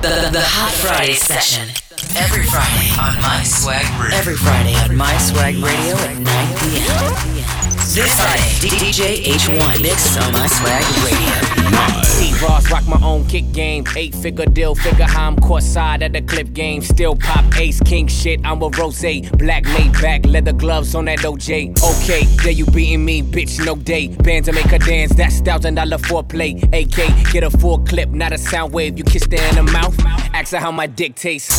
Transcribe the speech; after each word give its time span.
The, 0.00 0.30
the 0.30 0.40
Hot 0.40 0.72
Friday 0.74 1.14
session. 1.14 1.68
Every 2.16 2.44
Friday 2.44 2.90
on 3.02 3.20
My 3.20 3.42
Swag 3.42 3.82
Radio. 4.00 4.16
Every 4.16 4.36
Friday 4.36 4.76
on 4.76 4.96
My 4.96 5.18
Swag 5.18 5.56
Radio 5.56 5.96
at 5.96 6.16
9 6.16 6.24
p.m. 6.60 7.67
This 7.88 8.14
Friday, 8.20 8.68
DJ 8.68 9.24
H1 9.24 9.82
mix 9.82 10.18
on 10.18 10.30
My 10.34 10.46
Swag 10.46 10.84
Radio. 11.04 11.58
Steve 12.02 12.42
Ross 12.42 12.70
rock 12.70 12.86
my 12.86 13.00
own 13.02 13.24
kick 13.26 13.50
game. 13.52 13.84
Eight 13.96 14.14
figure 14.14 14.44
deal, 14.44 14.74
figure 14.74 15.06
how 15.06 15.28
I'm 15.28 15.36
court 15.36 15.62
side 15.62 16.02
at 16.02 16.12
the 16.12 16.20
clip 16.20 16.52
game. 16.52 16.82
Still 16.82 17.16
pop 17.16 17.44
ace 17.56 17.80
king 17.80 18.06
shit. 18.06 18.40
I'm 18.44 18.60
a 18.62 18.68
rose. 18.68 19.00
Black 19.38 19.64
laid 19.66 19.92
back, 20.02 20.26
leather 20.26 20.52
gloves 20.52 20.94
on 20.94 21.06
that 21.06 21.20
OJ. 21.20 21.80
Okay, 21.82 22.24
there 22.42 22.52
you 22.52 22.66
beating 22.66 23.04
me, 23.04 23.22
bitch, 23.22 23.64
no 23.64 23.74
day. 23.76 24.08
Bands 24.08 24.48
to 24.48 24.52
make 24.52 24.66
her 24.66 24.78
dance, 24.78 25.14
that's 25.14 25.40
thousand 25.40 25.76
dollar 25.76 25.98
foreplay. 25.98 26.62
AK, 26.74 27.32
get 27.32 27.44
a 27.44 27.50
full 27.50 27.78
clip, 27.78 28.10
not 28.10 28.32
a 28.32 28.38
sound 28.38 28.72
wave. 28.72 28.98
You 28.98 29.04
kiss 29.04 29.24
her 29.24 29.48
in 29.48 29.64
the 29.64 29.72
mouth. 29.72 29.96
Ask 30.34 30.52
her 30.52 30.58
how 30.58 30.72
my 30.72 30.86
dick 30.86 31.14
tastes. 31.14 31.56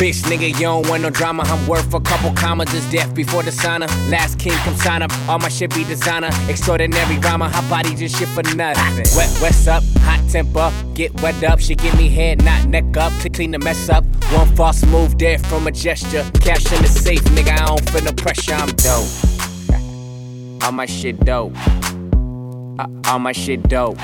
bitch, 0.00 0.22
nigga, 0.24 0.48
you 0.48 0.60
don't 0.60 0.88
want 0.88 1.02
no 1.02 1.10
drama. 1.10 1.42
I'm 1.44 1.66
worth 1.66 1.92
a 1.92 2.00
couple 2.00 2.32
commas, 2.32 2.70
just 2.70 2.90
death 2.90 3.14
before 3.14 3.42
the 3.42 3.50
sauna. 3.50 3.86
Last 4.10 4.38
king 4.38 4.52
come 4.64 4.74
sign 4.76 5.02
up, 5.02 5.12
all 5.28 5.38
my 5.38 5.48
shit 5.60 5.74
be 5.74 5.84
designer. 5.84 6.30
Extraordinary 6.48 7.18
rhymer, 7.18 7.46
hot 7.46 7.68
body 7.68 7.94
just 7.94 8.16
shit 8.16 8.28
for 8.28 8.42
nothing. 8.56 9.04
Wet, 9.14 9.30
what's 9.42 9.66
up? 9.66 9.82
Hot 9.98 10.26
temper, 10.30 10.72
get 10.94 11.12
wet 11.20 11.42
up. 11.44 11.60
She 11.60 11.74
give 11.74 11.94
me 11.98 12.08
head, 12.08 12.42
not 12.42 12.64
neck 12.64 12.96
up. 12.96 13.12
To 13.20 13.28
clean 13.28 13.50
the 13.50 13.58
mess 13.58 13.90
up. 13.90 14.04
One 14.32 14.56
false 14.56 14.82
move 14.86 15.18
there 15.18 15.38
from 15.38 15.66
a 15.66 15.70
gesture. 15.70 16.24
Cash 16.40 16.72
in 16.72 16.80
the 16.80 16.88
safe, 16.88 17.22
nigga, 17.36 17.52
I 17.52 17.66
don't 17.66 17.90
feel 17.90 18.04
no 18.04 18.12
pressure, 18.12 18.54
I'm 18.54 18.68
dope. 18.68 20.64
All 20.64 20.72
my 20.72 20.86
shit 20.86 21.20
dope. 21.26 21.52
Uh, 22.78 22.86
all 23.08 23.18
my 23.18 23.32
shit 23.32 23.62
dope. 23.68 23.98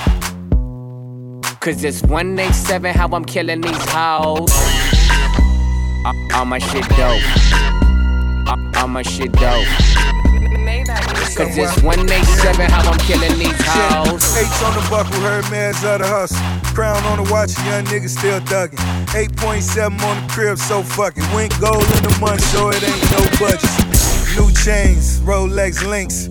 Cause 1.60 1.82
it's 1.82 2.02
187 2.02 2.95
how 2.95 3.09
I'm 3.09 3.24
killing 3.24 3.62
these 3.62 3.84
hoes. 3.88 4.52
Uh, 6.04 6.12
all 6.34 6.45
my 6.45 6.59
shit 6.59 6.87
dope. 6.91 7.23
Uh, 8.46 8.73
all 8.76 8.88
my 8.88 9.02
shit 9.02 9.32
dope. 9.32 10.05
Cause 11.36 11.56
it's 11.58 11.82
187 11.82 12.70
how 12.70 12.90
I'm 12.90 12.98
killing 13.00 13.38
these 13.38 13.52
hoes. 13.60 14.36
H 14.36 14.46
on 14.64 14.72
the 14.74 14.86
buckle, 14.88 15.20
heard 15.20 15.48
man's 15.50 15.84
of 15.84 16.00
the 16.00 16.06
hustle. 16.06 16.38
Crown 16.74 17.02
on 17.04 17.22
the 17.22 17.30
watch, 17.30 17.56
young 17.64 17.84
nigga 17.84 18.08
still 18.08 18.40
thuggin'. 18.40 18.78
8.7 19.12 20.00
on 20.02 20.26
the 20.26 20.32
crib, 20.32 20.58
so 20.58 20.82
fuck 20.82 21.14
it. 21.16 21.24
Went 21.34 21.52
gold 21.60 21.82
in 21.82 22.02
the 22.02 22.16
month, 22.20 22.42
so 22.44 22.70
it 22.70 22.82
ain't 22.82 23.10
no 23.12 23.20
budget. 23.38 23.68
New 24.36 24.52
chains, 24.52 25.20
Rolex 25.20 25.86
links. 25.86 26.28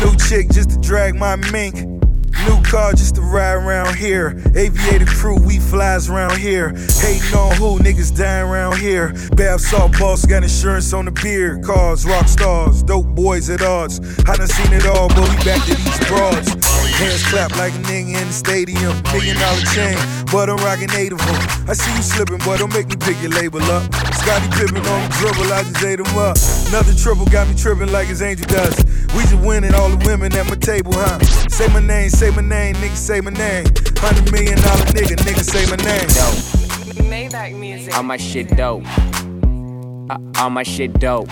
New 0.00 0.16
chick 0.28 0.48
just 0.50 0.70
to 0.70 0.78
drag 0.78 1.14
my 1.14 1.36
mink. 1.52 1.97
New 2.46 2.62
car 2.62 2.92
just 2.92 3.16
to 3.16 3.20
ride 3.20 3.54
around 3.54 3.96
here. 3.96 4.40
Aviator 4.54 5.06
crew, 5.06 5.38
we 5.38 5.58
flies 5.58 6.08
around 6.08 6.38
here. 6.38 6.70
Hating 7.00 7.34
on 7.34 7.56
who, 7.56 7.78
niggas 7.78 8.16
dying 8.16 8.48
around 8.48 8.78
here. 8.78 9.12
Bath 9.36 9.60
salt 9.60 9.98
boss 9.98 10.24
got 10.24 10.42
insurance 10.42 10.92
on 10.92 11.06
the 11.06 11.10
beer. 11.10 11.58
Cars, 11.58 12.06
rock 12.06 12.28
stars, 12.28 12.82
dope 12.82 13.06
boys 13.06 13.50
at 13.50 13.62
odds. 13.62 14.00
I 14.26 14.36
done 14.36 14.46
seen 14.46 14.72
it 14.72 14.86
all, 14.86 15.08
but 15.08 15.28
we 15.28 15.36
back 15.44 15.64
to 15.66 15.74
these 15.74 15.98
broads. 16.06 16.54
Hands 16.98 17.22
clap 17.30 17.56
like 17.56 17.74
a 17.74 17.78
nigga 17.78 18.20
in 18.20 18.26
the 18.28 18.32
stadium. 18.32 19.02
Million 19.12 19.36
dollar 19.36 19.60
chain, 19.74 19.98
but 20.30 20.50
I'm 20.50 20.56
rocking 20.58 20.90
eight 20.92 21.12
of 21.12 21.18
them. 21.18 21.36
I 21.68 21.72
see 21.72 21.90
you 21.94 22.02
slipping, 22.02 22.38
boy, 22.38 22.56
don't 22.56 22.72
make 22.72 22.88
me 22.88 22.96
pick 22.96 23.20
your 23.22 23.30
label 23.32 23.62
up. 23.62 23.82
Scottie 24.14 24.48
Pippen 24.50 24.84
on 24.84 25.00
the 25.08 25.16
dribble, 25.18 25.52
I 25.52 25.62
just 25.62 25.82
ate 25.82 26.00
him 26.00 26.18
up. 26.18 26.36
Another 26.68 26.94
triple 26.94 27.26
got 27.26 27.48
me 27.48 27.54
tripping 27.54 27.92
like 27.92 28.08
his 28.08 28.22
angel 28.22 28.46
dust. 28.46 28.84
We 29.14 29.22
just 29.22 29.36
winning 29.36 29.74
all 29.74 29.88
the 29.88 30.02
women 30.06 30.32
at 30.34 30.46
my 30.48 30.56
table, 30.56 30.92
huh? 30.94 31.18
Say 31.48 31.68
my 31.68 31.80
name, 31.80 32.10
say 32.10 32.30
my 32.30 32.42
name, 32.42 32.74
nigga, 32.76 32.96
say 32.96 33.20
my 33.20 33.30
name. 33.30 33.66
Hundred 33.96 34.30
million 34.32 34.58
dollar 34.60 34.84
nigga, 34.92 35.16
nigga, 35.24 35.42
say 35.42 35.64
my 35.70 35.76
name. 35.76 36.08
Dope. 36.08 36.58
Maybach 37.08 37.58
music. 37.58 37.96
All 37.96 38.02
my 38.02 38.16
shit 38.16 38.48
dope. 38.56 38.84
Uh, 40.10 40.18
all 40.40 40.50
my 40.50 40.62
shit 40.62 40.92
dope. 40.94 41.28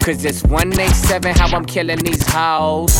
Cause 0.00 0.24
it's 0.24 0.42
187 0.44 1.34
how 1.34 1.56
I'm 1.56 1.64
killing 1.64 1.98
these 1.98 2.22
hoes. 2.28 2.94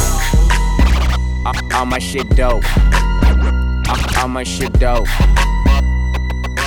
Uh, 1.46 1.52
all 1.74 1.86
my 1.86 1.98
shit 1.98 2.28
dope. 2.30 2.64
All 4.24 4.28
my 4.28 4.42
shit 4.42 4.72
dope. 4.80 5.06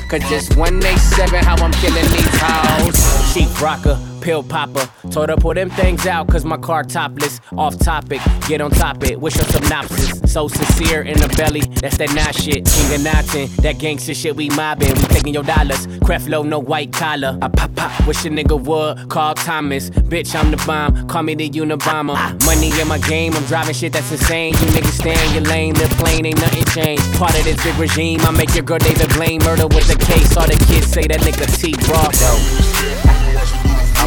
Cause 0.08 0.22
it's 0.32 0.56
187 0.56 1.44
how 1.44 1.56
I'm 1.56 1.72
killing 1.72 2.06
these 2.12 2.40
hoes. 2.40 3.34
Sheep 3.34 3.60
rocker 3.60 4.00
pill 4.22 4.44
popper. 4.44 4.90
Told 5.12 5.30
her 5.30 5.36
pull 5.36 5.54
them 5.54 5.70
things 5.70 6.06
out, 6.06 6.28
cause 6.28 6.46
my 6.46 6.58
car 6.58 6.84
topless. 6.84 7.40
Off 7.58 7.78
topic, 7.80 8.22
get 8.48 8.62
on 8.62 8.72
top 8.72 9.04
it. 9.04 9.20
Wish 9.20 9.36
her 9.36 9.44
synopsis. 9.44 10.32
So 10.32 10.48
sincere 10.48 11.02
in 11.02 11.18
the 11.20 11.28
belly, 11.38 11.62
that's 11.82 11.98
that 11.98 12.14
not 12.14 12.36
shit. 12.36 12.66
King 12.66 12.96
of 12.96 13.04
Notting, 13.04 13.48
that 13.62 13.80
gangster 13.80 14.14
shit 14.14 14.36
we 14.36 14.50
mobbing. 14.50 14.94
We 14.94 15.02
taking 15.08 15.34
your 15.34 15.44
dollars. 15.44 15.88
Creflo, 16.06 16.46
no 16.46 16.60
white 16.60 16.92
collar. 16.92 17.38
I 17.42 17.48
pop 17.48 17.76
pop, 17.76 18.08
wish 18.08 18.26
a 18.26 18.30
nigga 18.30 18.60
would. 18.62 19.10
Call 19.10 19.34
Thomas. 19.36 19.90
Bitch, 19.90 20.36
I'm 20.36 20.52
the 20.52 20.58
bomb. 20.66 21.08
Call 21.08 21.24
me 21.24 21.36
the 21.36 21.50
Unabomber. 21.50 22.16
Money 22.46 22.72
in 22.80 22.88
my 22.88 23.00
game, 23.00 23.34
I'm 23.34 23.44
driving 23.46 23.74
shit 23.74 23.94
that's 23.94 24.12
insane. 24.12 24.54
You 24.54 24.68
niggas 24.76 25.00
stay 25.00 25.28
in 25.28 25.34
your 25.34 25.44
lane, 25.44 25.74
the 25.74 25.88
plane 25.98 26.26
ain't 26.26 26.40
nothing 26.40 26.66
changed. 26.66 27.04
Part 27.16 27.38
of 27.38 27.44
this 27.46 27.62
big 27.64 27.76
regime, 27.78 28.22
I 28.22 28.32
make 28.32 28.54
your 28.54 28.64
girl 28.64 28.80
David 28.80 29.10
Blaine. 29.16 29.42
Murder 29.44 29.68
with 29.68 29.88
the 29.88 29.98
case, 30.06 30.36
all 30.38 30.48
the 30.48 30.58
kids 30.68 30.88
say 30.88 31.08
that 31.08 31.22
nigga 31.22 31.48
T 31.60 31.74
raw 31.90 32.10
though. 32.10 33.17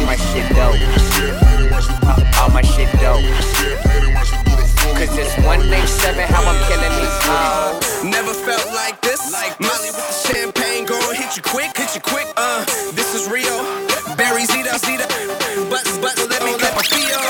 All 0.01 0.07
my 0.07 0.15
shit 0.15 0.49
dope. 0.57 0.81
All 2.41 2.49
my 2.49 2.63
shit 2.63 2.89
dope. 2.97 3.21
Cause 4.97 5.13
it's 5.15 5.37
187 5.45 6.25
how 6.25 6.41
I'm 6.41 6.57
killing 6.65 6.95
these 6.97 7.19
hoes. 7.21 8.03
Never 8.03 8.33
felt 8.33 8.65
like 8.73 8.99
this. 9.01 9.31
Like 9.31 9.59
Molly 9.61 9.93
with 9.93 10.01
the 10.01 10.33
champagne, 10.33 10.85
gon' 10.87 11.15
hit 11.15 11.37
you 11.37 11.43
quick, 11.43 11.77
hit 11.77 11.93
you 11.93 12.01
quick. 12.01 12.25
Uh, 12.35 12.65
this 12.97 13.13
is 13.13 13.29
Rio. 13.29 13.61
Barry 14.17 14.45
Zeta, 14.45 14.79
Zeta. 14.79 15.05
Butts, 15.69 15.95
butts, 15.99 16.27
let 16.27 16.41
me 16.43 16.57
get 16.57 16.75
my 16.75 16.81
feel. 16.81 17.21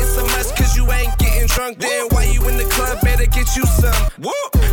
It's 0.00 0.16
a 0.16 0.22
must 0.22 0.56
cause 0.56 0.74
you 0.74 0.90
ain't 0.92 1.16
getting 1.18 1.46
drunk. 1.48 1.78
Then 1.78 2.08
why 2.12 2.24
you 2.24 2.40
in 2.48 2.56
the 2.56 2.64
club? 2.64 2.98
Better 3.02 3.26
get 3.26 3.54
you 3.56 3.66
some. 3.66 4.08
Woo! 4.18 4.65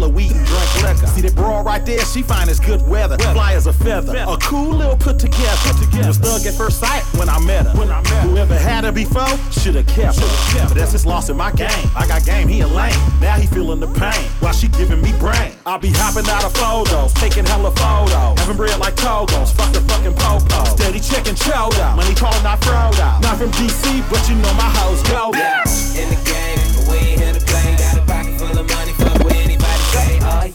hella 0.00 0.12
weed 0.12 0.32
and 0.32 0.46
drink 0.46 0.82
liquor. 0.82 1.06
See 1.06 1.20
that 1.22 1.34
broad 1.34 1.66
right 1.66 1.84
there, 1.84 2.04
she 2.06 2.22
fine 2.22 2.48
as 2.48 2.58
good 2.58 2.86
weather. 2.88 3.18
Fly 3.18 3.52
as 3.54 3.66
a 3.66 3.72
feather. 3.72 4.24
A 4.26 4.36
cool 4.38 4.74
little 4.76 4.96
put 4.96 5.18
together. 5.18 5.56
Put 5.64 5.76
together. 5.84 6.08
Was 6.08 6.18
thug 6.18 6.46
at 6.46 6.54
first 6.54 6.80
sight 6.80 7.02
when 7.18 7.28
I 7.28 7.38
met 7.40 7.66
her. 7.66 7.76
When 7.76 7.90
I 7.90 8.00
met 8.02 8.24
her. 8.24 8.28
Whoever 8.28 8.58
had 8.58 8.84
her 8.84 8.92
before, 8.92 9.36
should've 9.52 9.86
kept 9.86 10.18
her. 10.18 10.30
Kept. 10.52 10.68
But 10.68 10.78
that's 10.78 10.92
his 10.92 11.04
loss 11.04 11.28
in 11.28 11.36
my 11.36 11.52
game. 11.52 11.86
I 11.94 12.06
got 12.06 12.24
game, 12.24 12.48
he 12.48 12.60
a 12.60 12.66
lame. 12.66 12.96
Now 13.20 13.36
he 13.36 13.46
feeling 13.46 13.80
the 13.80 13.88
pain 13.88 14.24
while 14.40 14.54
she 14.54 14.68
giving 14.68 15.02
me 15.02 15.12
brain. 15.18 15.52
I 15.66 15.76
be 15.76 15.90
hopping 15.92 16.28
out 16.30 16.44
of 16.44 16.52
photos, 16.54 17.12
taking 17.14 17.44
hella 17.44 17.70
photos. 17.72 18.38
Having 18.40 18.56
bread 18.56 18.78
like 18.80 18.96
Togos, 18.96 19.52
fuck 19.52 19.72
the 19.72 19.80
fucking 19.82 20.14
popo. 20.14 20.64
Steady 20.76 21.00
checking 21.00 21.34
Chodo, 21.34 21.96
money 21.96 22.14
calling 22.14 22.42
not 22.42 22.62
fraud. 22.64 22.96
Not 23.22 23.36
from 23.36 23.50
DC, 23.52 24.08
but 24.10 24.26
you 24.28 24.36
know 24.36 24.54
my 24.54 24.70
hoes 24.80 25.02
go. 25.04 25.30
Yeah. 25.34 25.62
In 26.00 26.08
the 26.08 26.20
game, 26.24 26.58
we 26.88 26.96
ain't 26.96 27.20
here 27.20 27.34
to 27.34 27.40
play. 27.46 27.79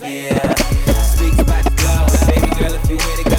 Yeah. 0.06 0.38
About 1.40 1.63
the. 1.63 2.25
Baby 2.28 2.56
girl, 2.60 2.74
if 2.74 2.90
you 2.90 2.96
with 2.98 3.25
it, 3.25 3.34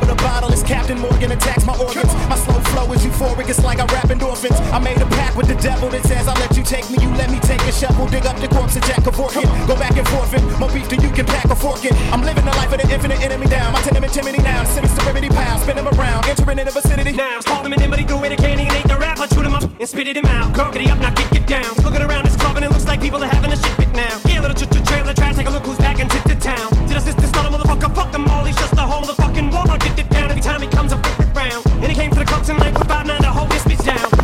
With 0.00 0.10
a 0.10 0.16
bottle 0.16 0.52
as 0.52 0.62
Captain 0.62 0.98
Morgan 0.98 1.32
attacks 1.32 1.64
my 1.66 1.76
organs. 1.78 2.12
My 2.28 2.36
slow 2.36 2.60
flow 2.72 2.92
is 2.92 3.04
euphoric, 3.04 3.48
it's 3.48 3.62
like 3.64 3.78
I 3.80 3.86
rap 3.86 4.08
endorphins. 4.08 4.58
I 4.72 4.78
made 4.78 5.00
a 5.00 5.06
pact 5.06 5.36
with 5.36 5.48
the 5.48 5.56
devil 5.56 5.88
that 5.90 6.04
says, 6.04 6.28
I'll 6.28 6.38
let 6.38 6.56
you 6.56 6.62
take 6.62 6.88
me, 6.90 6.98
you 7.00 7.10
let 7.14 7.30
me 7.30 7.38
take 7.40 7.60
a 7.62 7.72
shovel, 7.72 8.06
dig 8.06 8.26
up 8.26 8.36
the 8.38 8.48
corpse 8.48 8.76
of 8.76 8.82
Jack 8.82 9.02
Kevorkian. 9.02 9.48
Go 9.66 9.74
back 9.76 9.96
and 9.96 10.06
forth 10.08 10.32
and 10.34 10.44
more 10.58 10.70
beef 10.70 10.88
than 10.88 11.00
you 11.00 11.10
can 11.10 11.26
pack 11.26 11.44
a 11.46 11.56
fork 11.56 11.84
in. 11.84 11.94
I'm 12.12 12.22
living 12.22 12.44
the 12.44 12.54
life 12.56 12.72
of 12.72 12.80
the 12.80 12.88
infinite 12.92 13.20
enemy 13.20 13.46
down. 13.46 13.72
My 13.72 13.80
tenement 13.82 14.12
chimney 14.12 14.38
now, 14.38 14.64
sitting 14.64 14.90
serenity 14.90 15.28
pound, 15.28 15.62
spin 15.62 15.76
them 15.76 15.88
around, 15.88 16.26
entering 16.26 16.58
in 16.58 16.66
the 16.66 16.72
vicinity. 16.72 17.12
Now, 17.12 17.40
call 17.40 17.62
them 17.62 17.72
an 17.72 17.82
enmity, 17.82 18.04
do 18.04 18.22
it, 18.24 18.32
I 18.32 18.36
can't 18.36 18.60
even 18.60 18.88
the 18.88 18.96
rap. 18.96 19.18
I 19.18 19.26
chew 19.26 19.42
them 19.42 19.54
up 19.54 19.62
and 19.64 19.88
spit 19.88 20.08
it 20.08 20.16
him 20.16 20.26
out. 20.26 20.50
it 20.56 20.90
up, 20.90 20.98
now 20.98 21.14
kick 21.14 21.32
it 21.32 21.46
down. 21.46 21.74
Looking 21.84 22.02
around 22.02 22.26
it's 22.26 22.36
carbon. 22.36 22.62
it 22.64 22.70
looks 22.70 22.86
like 22.86 23.00
people 23.00 23.22
are 23.22 23.28
having 23.28 23.52
a 23.52 23.56
shit 23.56 23.74
fit 23.76 23.92
now. 23.94 24.20
Yeah, 24.26 24.40
little 24.40 24.58
trailer 24.84 25.14
trash, 25.14 25.36
take 25.36 25.46
a 25.46 25.50
look 25.50 25.64
who's 25.64 25.78
back 25.78 25.98
into 26.00 26.16
the 26.28 26.34
town. 26.34 26.68
Did 26.88 26.96
I 26.96 27.00
this 27.00 27.27
motherfucker, 27.68 27.94
fuck 27.94 28.12
them 28.12 28.26
all, 28.28 28.44
he's 28.44 28.56
just 28.56 28.72
a 28.74 28.80
hole, 28.80 29.04
fucking 29.04 29.50
wall. 29.50 29.70
I'll 29.70 29.78
get 29.78 29.98
it 29.98 30.08
down 30.10 30.30
every 30.30 30.42
time 30.42 30.62
he 30.62 30.68
comes 30.68 30.92
up 30.92 31.04
around. 31.36 31.66
And 31.66 31.86
he 31.86 31.94
came 31.94 32.10
for 32.10 32.18
the 32.18 32.24
cops 32.24 32.48
and 32.48 32.58
like, 32.58 32.74
we're 32.74 32.82
about 32.82 33.06
now 33.06 33.18
to 33.18 33.30
hold 33.30 33.50
this 33.50 33.64
bitch 33.64 33.84
down. 33.84 34.17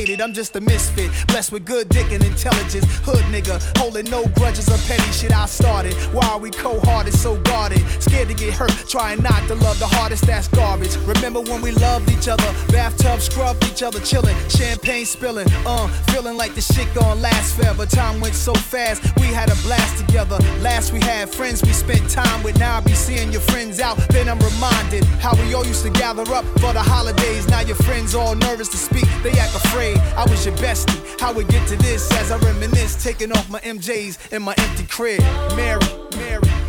hated, 0.00 0.20
I'm 0.22 0.32
just 0.32 0.56
a 0.56 0.60
misfit. 0.60 1.10
Blessed 1.28 1.52
with 1.52 1.66
good 1.66 1.88
dick 1.90 2.10
and 2.10 2.24
intelligence. 2.24 2.86
Hood 3.04 3.19
nigga, 3.30 3.60
holding 3.78 4.10
no 4.10 4.26
grudges 4.36 4.68
or 4.68 4.78
petty 4.88 5.10
shit 5.12 5.32
I 5.32 5.46
started. 5.46 5.94
Why 6.12 6.26
are 6.28 6.38
we 6.38 6.50
cold 6.50 6.84
hearted, 6.84 7.14
so 7.14 7.36
guarded? 7.42 7.80
Scared 8.02 8.28
to 8.28 8.34
get 8.34 8.52
hurt, 8.52 8.72
trying 8.88 9.22
not 9.22 9.46
to 9.48 9.54
love 9.54 9.78
the 9.78 9.86
hardest, 9.86 10.26
that's 10.26 10.48
garbage. 10.48 10.96
Remember 11.06 11.40
when 11.40 11.62
we 11.62 11.72
loved 11.72 12.10
each 12.10 12.28
other, 12.28 12.50
bathtub 12.68 13.20
scrubbed 13.20 13.64
each 13.64 13.82
other, 13.82 14.00
chilling, 14.00 14.36
champagne 14.48 15.06
spilling, 15.06 15.46
uh, 15.66 15.88
feeling 16.12 16.36
like 16.36 16.54
the 16.54 16.60
shit 16.60 16.92
gon' 16.94 17.20
last 17.20 17.56
forever. 17.56 17.86
Time 17.86 18.20
went 18.20 18.34
so 18.34 18.52
fast, 18.54 19.02
we 19.18 19.26
had 19.26 19.50
a 19.50 19.56
blast 19.62 20.04
together. 20.04 20.38
Last 20.60 20.92
we 20.92 21.00
had 21.00 21.28
friends 21.28 21.62
we 21.62 21.72
spent 21.72 22.10
time 22.10 22.42
with, 22.42 22.58
now 22.58 22.78
I 22.78 22.80
be 22.80 22.94
seeing 22.94 23.30
your 23.32 23.42
friends 23.42 23.80
out. 23.80 23.96
Then 24.08 24.28
I'm 24.28 24.40
reminded 24.40 25.04
how 25.22 25.34
we 25.36 25.54
all 25.54 25.66
used 25.66 25.84
to 25.84 25.90
gather 25.90 26.22
up 26.34 26.44
for 26.58 26.72
the 26.72 26.82
holidays. 26.82 27.48
Now 27.48 27.60
your 27.60 27.76
friends 27.76 28.14
all 28.14 28.34
nervous 28.34 28.68
to 28.68 28.76
speak, 28.76 29.06
they 29.22 29.32
act 29.38 29.54
afraid. 29.54 29.98
I 30.16 30.24
was 30.24 30.44
your 30.44 30.56
bestie, 30.56 30.98
how 31.20 31.32
we 31.32 31.44
get 31.44 31.66
to 31.68 31.76
this 31.76 32.10
as 32.12 32.30
I 32.30 32.38
reminisce, 32.38 33.02
take 33.02 33.19
off 33.28 33.50
my 33.50 33.60
MJs 33.60 34.32
in 34.32 34.42
my 34.42 34.54
empty 34.56 34.84
crib. 34.84 35.20
Mary, 35.54 35.80
Mary. 36.16 36.59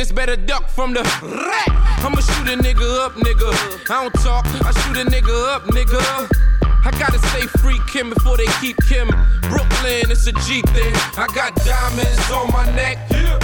niggas 0.00 0.14
better 0.14 0.36
duck 0.36 0.68
from 0.68 0.94
the 0.94 1.02
rat. 1.02 1.68
I'ma 2.04 2.20
shoot 2.20 2.48
a 2.48 2.56
nigga 2.56 3.04
up, 3.04 3.12
nigga. 3.14 3.50
I 3.90 4.02
don't 4.02 4.12
talk, 4.22 4.46
I 4.64 4.72
shoot 4.80 4.96
a 4.96 5.10
nigga 5.10 5.54
up, 5.54 5.64
nigga. 5.64 6.00
I 6.62 6.90
gotta 6.98 7.18
stay 7.28 7.46
free 7.60 7.78
Kim 7.92 8.10
before 8.10 8.36
they 8.36 8.46
keep 8.60 8.76
Kim. 8.88 9.08
Brooklyn, 9.42 10.10
it's 10.10 10.26
a 10.26 10.32
G 10.32 10.62
thing. 10.72 10.94
I 11.16 11.26
got 11.34 11.54
diamonds 11.56 12.30
on 12.30 12.50
my 12.52 12.64
neck, 12.74 12.98
yeah. 13.10 13.38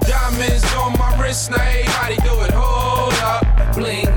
diamonds 0.00 0.64
on 0.74 0.92
my 0.98 1.20
wrist. 1.20 1.50
Now 1.50 1.56
everybody 1.56 2.16
do 2.16 2.34
it. 2.42 2.52
Hold 2.54 3.14
up, 3.14 3.74
bling 3.74 4.07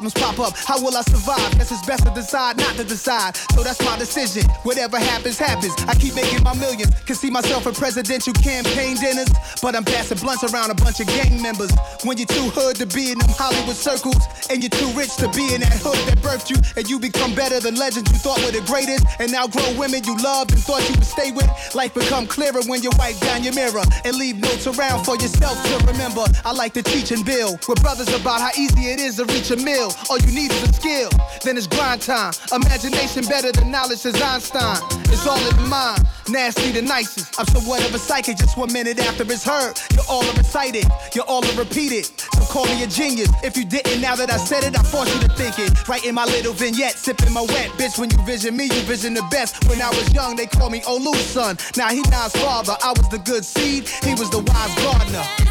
problems 0.00 0.14
pop 0.14 0.38
up. 0.40 0.56
How 0.56 0.80
will 0.80 0.96
I 0.96 1.02
survive? 1.02 1.52
Guess 1.58 1.72
it's 1.72 1.84
best 1.84 2.06
to 2.06 2.12
decide 2.14 2.56
not 2.56 2.74
to 2.76 2.84
decide. 2.84 3.36
So 3.52 3.62
that's 3.62 3.84
my 3.84 3.98
decision. 3.98 4.48
Whatever 4.62 4.98
happens, 4.98 5.36
happens. 5.36 5.74
I 5.86 5.94
keep 5.94 6.14
making 6.14 6.42
my 6.42 6.54
millions. 6.56 6.88
Can 7.04 7.14
see 7.14 7.28
myself 7.28 7.66
in 7.66 7.74
presidential 7.74 8.32
campaign 8.32 8.96
dinners, 8.96 9.28
but 9.60 9.76
I'm 9.76 9.84
passing 9.84 10.16
blunts 10.16 10.42
around 10.44 10.70
a 10.70 10.74
bunch 10.74 11.00
of 11.00 11.06
gang 11.06 11.42
members. 11.42 11.70
When 12.04 12.16
you're 12.16 12.32
too 12.32 12.48
hood 12.48 12.76
to 12.76 12.86
be 12.86 13.12
in 13.12 13.18
them 13.18 13.28
Hollywood 13.36 13.76
circles, 13.76 14.24
and 14.48 14.62
you're 14.64 14.72
too 14.72 14.88
rich 14.96 15.16
to 15.16 15.28
be 15.36 15.52
in 15.52 15.60
that 15.60 15.76
hood 15.84 16.00
that 16.08 16.16
birthed 16.24 16.48
you, 16.48 16.56
and 16.80 16.88
you 16.88 16.98
become 16.98 17.34
better 17.34 17.60
than 17.60 17.74
legends 17.74 18.10
you 18.10 18.16
thought 18.16 18.40
were 18.40 18.56
the 18.56 18.64
greatest, 18.64 19.04
and 19.20 19.30
now 19.30 19.46
grow 19.46 19.68
women 19.76 20.00
you 20.04 20.16
loved 20.24 20.52
and 20.52 20.60
thought 20.64 20.80
you 20.88 20.96
would 20.96 21.04
stay 21.04 21.30
with. 21.30 21.48
Life 21.74 21.92
become 21.92 22.26
clearer 22.26 22.64
when 22.64 22.82
you 22.82 22.90
wipe 22.96 23.20
down 23.20 23.44
your 23.44 23.52
mirror 23.52 23.84
and 24.06 24.16
leave 24.16 24.40
notes 24.40 24.66
around 24.66 25.04
for 25.04 25.20
yourself 25.20 25.60
to 25.68 25.76
remember. 25.84 26.24
I 26.44 26.52
like 26.52 26.72
to 26.80 26.82
teach 26.82 27.12
and 27.12 27.20
build 27.20 27.60
with 27.68 27.82
brothers 27.82 28.08
about 28.16 28.40
how 28.40 28.50
easy 28.56 28.88
it 28.88 28.98
is 28.98 29.16
to 29.16 29.26
reach 29.28 29.50
a 29.50 29.60
All 30.08 30.18
you 30.18 30.32
need 30.32 30.50
is 30.52 30.62
a 30.62 30.72
skill, 30.72 31.10
then 31.44 31.56
it's 31.56 31.66
grind 31.66 32.02
time. 32.02 32.32
Imagination 32.52 33.24
better 33.24 33.52
than 33.52 33.70
knowledge, 33.70 33.98
says 33.98 34.20
Einstein. 34.20 34.78
It's 35.12 35.26
all 35.26 35.38
in 35.38 35.56
the 35.56 35.68
mind, 35.68 36.06
nasty 36.28 36.72
the 36.72 36.82
nicest. 36.82 37.38
I'm 37.38 37.46
somewhat 37.46 37.84
of 37.86 37.94
a 37.94 37.98
psychic, 37.98 38.36
just 38.36 38.56
one 38.56 38.72
minute 38.72 38.98
after 39.00 39.24
it's 39.24 39.44
heard. 39.44 39.80
You're 39.92 40.08
all 40.08 40.24
are 40.24 40.34
recited, 40.34 40.86
you're 41.14 41.24
all 41.24 41.44
are 41.44 41.58
repeated. 41.58 42.06
So 42.06 42.42
call 42.46 42.66
me 42.66 42.82
a 42.82 42.86
genius. 42.86 43.30
If 43.42 43.56
you 43.56 43.64
didn't, 43.64 44.00
now 44.00 44.16
that 44.16 44.30
I 44.30 44.36
said 44.36 44.64
it, 44.64 44.78
I 44.78 44.82
force 44.82 45.12
you 45.14 45.20
to 45.20 45.28
think 45.34 45.58
it. 45.58 45.88
Writing 45.88 46.14
my 46.14 46.24
little 46.24 46.52
vignette, 46.52 46.96
sipping 46.96 47.32
my 47.32 47.42
wet. 47.42 47.70
Bitch, 47.78 47.98
when 47.98 48.10
you 48.10 48.18
vision 48.24 48.56
me, 48.56 48.64
you 48.64 48.80
vision 48.82 49.14
the 49.14 49.26
best. 49.30 49.68
When 49.68 49.80
I 49.82 49.90
was 49.90 50.12
young, 50.12 50.36
they 50.36 50.46
called 50.46 50.72
me 50.72 50.80
Olu's 50.82 51.18
son. 51.18 51.58
Now 51.76 51.88
he 51.88 52.00
Nas 52.10 52.32
father. 52.32 52.76
I 52.82 52.90
was 52.96 53.08
the 53.08 53.18
good 53.18 53.44
seed, 53.44 53.88
he 54.04 54.14
was 54.14 54.30
the 54.30 54.38
wise 54.38 54.74
gardener. 54.82 55.49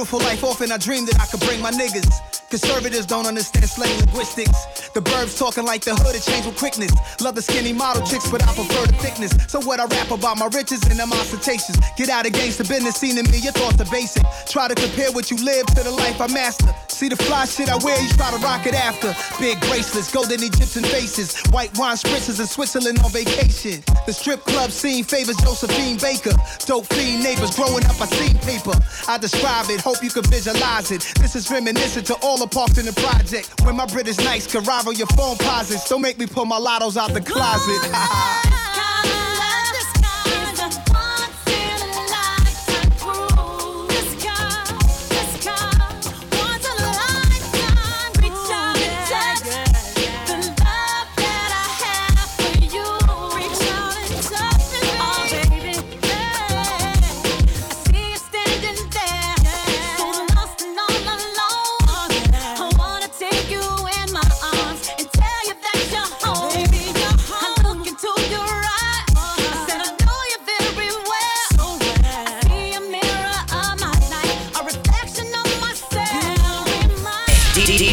Beautiful 0.00 0.20
life, 0.20 0.42
often 0.44 0.72
I 0.72 0.78
dreamed 0.78 1.08
that 1.08 1.20
I 1.20 1.26
could 1.26 1.40
bring 1.40 1.60
my 1.60 1.70
niggas. 1.70 2.39
Conservatives 2.50 3.06
don't 3.06 3.26
understand 3.26 3.70
slang 3.70 3.96
linguistics. 3.98 4.90
The 4.90 5.00
burbs 5.00 5.38
talking 5.38 5.64
like 5.64 5.84
the 5.84 5.94
hood, 5.94 6.16
it 6.16 6.22
changed 6.26 6.48
with 6.48 6.58
quickness. 6.58 6.90
Love 7.20 7.36
the 7.36 7.42
skinny 7.42 7.72
model 7.72 8.04
chicks, 8.04 8.28
but 8.28 8.42
I 8.42 8.52
prefer 8.52 8.90
the 8.90 8.98
thickness. 8.98 9.30
So 9.46 9.60
what 9.60 9.78
I 9.78 9.86
rap 9.86 10.10
about 10.10 10.36
my 10.36 10.50
riches 10.50 10.82
and 10.90 10.98
them 10.98 11.12
ostentations. 11.12 11.78
Get 11.96 12.08
out 12.08 12.26
of 12.26 12.32
the 12.32 12.66
business 12.66 12.96
scene 12.96 13.14
to 13.14 13.22
me, 13.30 13.38
your 13.38 13.52
thoughts 13.52 13.80
are 13.80 13.90
basic. 13.92 14.24
Try 14.48 14.66
to 14.66 14.74
compare 14.74 15.12
what 15.12 15.30
you 15.30 15.36
live 15.38 15.64
to 15.78 15.84
the 15.86 15.92
life 15.92 16.20
I 16.20 16.26
master. 16.26 16.74
See 16.88 17.08
the 17.08 17.16
fly 17.16 17.46
shit 17.46 17.70
I 17.70 17.78
wear, 17.86 17.94
you 18.02 18.08
try 18.18 18.30
to 18.34 18.38
rock 18.42 18.66
it 18.66 18.74
after. 18.74 19.14
Big 19.38 19.60
bracelets, 19.70 20.10
golden 20.10 20.42
Egyptian 20.42 20.82
faces, 20.82 21.38
white 21.54 21.70
wine 21.78 21.94
spritzers 21.94 22.40
in 22.40 22.46
Switzerland 22.46 22.98
on 23.06 23.10
vacation. 23.14 23.80
The 24.06 24.12
strip 24.12 24.42
club 24.42 24.70
scene 24.72 25.04
favors 25.04 25.36
Josephine 25.36 25.98
Baker. 26.02 26.34
Dope 26.66 26.86
fiend 26.92 27.22
neighbors 27.22 27.54
growing 27.54 27.86
up, 27.86 27.94
I 28.02 28.06
seen 28.10 28.36
paper. 28.42 28.74
I 29.06 29.18
describe 29.18 29.70
it, 29.70 29.80
hope 29.80 30.02
you 30.02 30.10
can 30.10 30.24
visualize 30.24 30.90
it. 30.90 31.06
This 31.22 31.36
is 31.36 31.48
reminiscent 31.48 32.06
to 32.08 32.16
all 32.20 32.39
the 32.40 32.46
parks 32.46 32.78
in 32.78 32.86
the 32.86 32.92
project. 32.92 33.52
When 33.64 33.76
my 33.76 33.86
British 33.86 34.16
nights 34.18 34.46
can 34.46 34.64
rival 34.64 34.92
your 34.92 35.06
phone 35.08 35.36
posits. 35.36 35.88
Don't 35.88 36.00
make 36.02 36.18
me 36.18 36.26
pull 36.26 36.46
my 36.46 36.58
lottos 36.58 36.96
out 36.96 37.12
the 37.12 37.20
closet. 37.20 38.66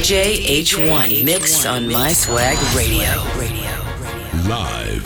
DJ 0.07 0.63
H1 0.63 1.25
Mix 1.25 1.65
on 1.65 1.85
My 1.89 2.13
Swag 2.13 2.57
Radio. 2.73 3.11
Live. 4.47 5.03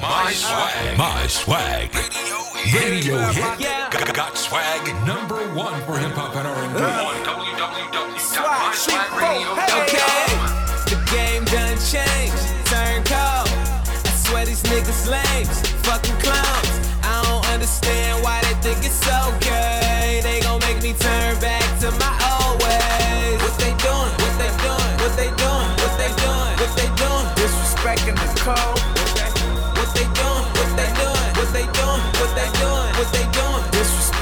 My 0.00 0.30
swag. 0.30 0.96
My 0.96 1.26
swag. 1.26 1.92
Radio 2.72 3.18
hit. 3.32 3.58
Got, 3.90 4.14
got 4.14 4.38
swag 4.38 4.86
number 5.04 5.42
one 5.56 5.74
for 5.82 5.98
hip 5.98 6.12
hop 6.12 6.36
and 6.36 6.46
R&B. 6.46 6.78
Okay, 9.74 10.28
the 10.86 11.02
game 11.10 11.44
done 11.46 11.76
changed, 11.82 12.46
turn 12.70 13.02
cold. 13.02 13.50
I 14.06 14.14
swear 14.22 14.46
these 14.46 14.62
niggas 14.62 15.10
lames, 15.10 15.58
fucking 15.82 16.14
clowns. 16.20 16.78
I 17.02 17.24
don't 17.26 17.44
understand 17.54 18.22
why 18.22 18.40
they 18.42 18.54
think 18.62 18.86
it's 18.86 19.04
so 19.04 19.36
good. 19.40 19.67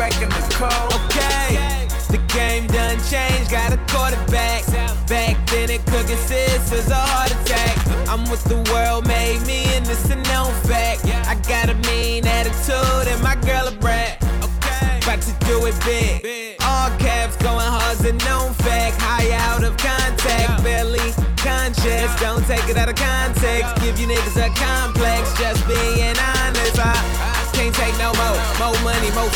Disrespecting 0.07 0.29
the 0.31 0.55
code. 0.55 0.93
Okay, 1.07 1.89
the 2.11 2.19
game 2.33 2.67
done 2.69 2.99
changed. 3.05 3.51
Got 3.51 3.73
a 3.73 3.77
quarterback. 3.93 4.65
Back 5.07 5.47
then 5.49 5.71
it 5.71 5.85
cooking 5.87 6.17
sisters 6.17 6.89
a 6.89 6.95
heart 6.95 7.31
attack. 7.33 7.77
I'm 8.09 8.25
what 8.29 8.41
the 8.41 8.57
world 8.73 9.07
made 9.07 9.45
me, 9.47 9.65
and 9.75 9.87
it's 9.87 10.09
a 10.11 10.17
known 10.17 10.53
fact. 10.63 11.05
I 11.07 11.35
got 11.49 11.69
a 11.71 11.75
mean 11.89 12.27
attitude, 12.27 13.09
and 13.09 13.23
my 13.23 13.37
girl 13.37 13.69
a 13.69 13.73
brat. 13.73 14.23
Okay, 14.43 14.99
about 15.03 15.23
to 15.23 15.33
do 15.47 15.67
it 15.67 15.75
big. 15.85 16.57
All 16.63 16.91
caps 16.99 17.37
going 17.37 17.67
hard, 17.67 17.99
a 18.01 18.13
known 18.25 18.53
fact. 18.55 19.01
High 19.01 19.33
out 19.33 19.65
of 19.65 19.77
contact, 19.77 20.63
barely 20.63 21.13
conscious. 21.37 22.15
Don't 22.21 22.45
take 22.47 22.69
it 22.69 22.77
out 22.77 22.89
of 22.89 22.97
context. 22.97 23.75
Give 23.83 23.99
you 23.99 24.07
niggas 24.07 24.37
a 24.37 24.49
complex. 24.55 24.96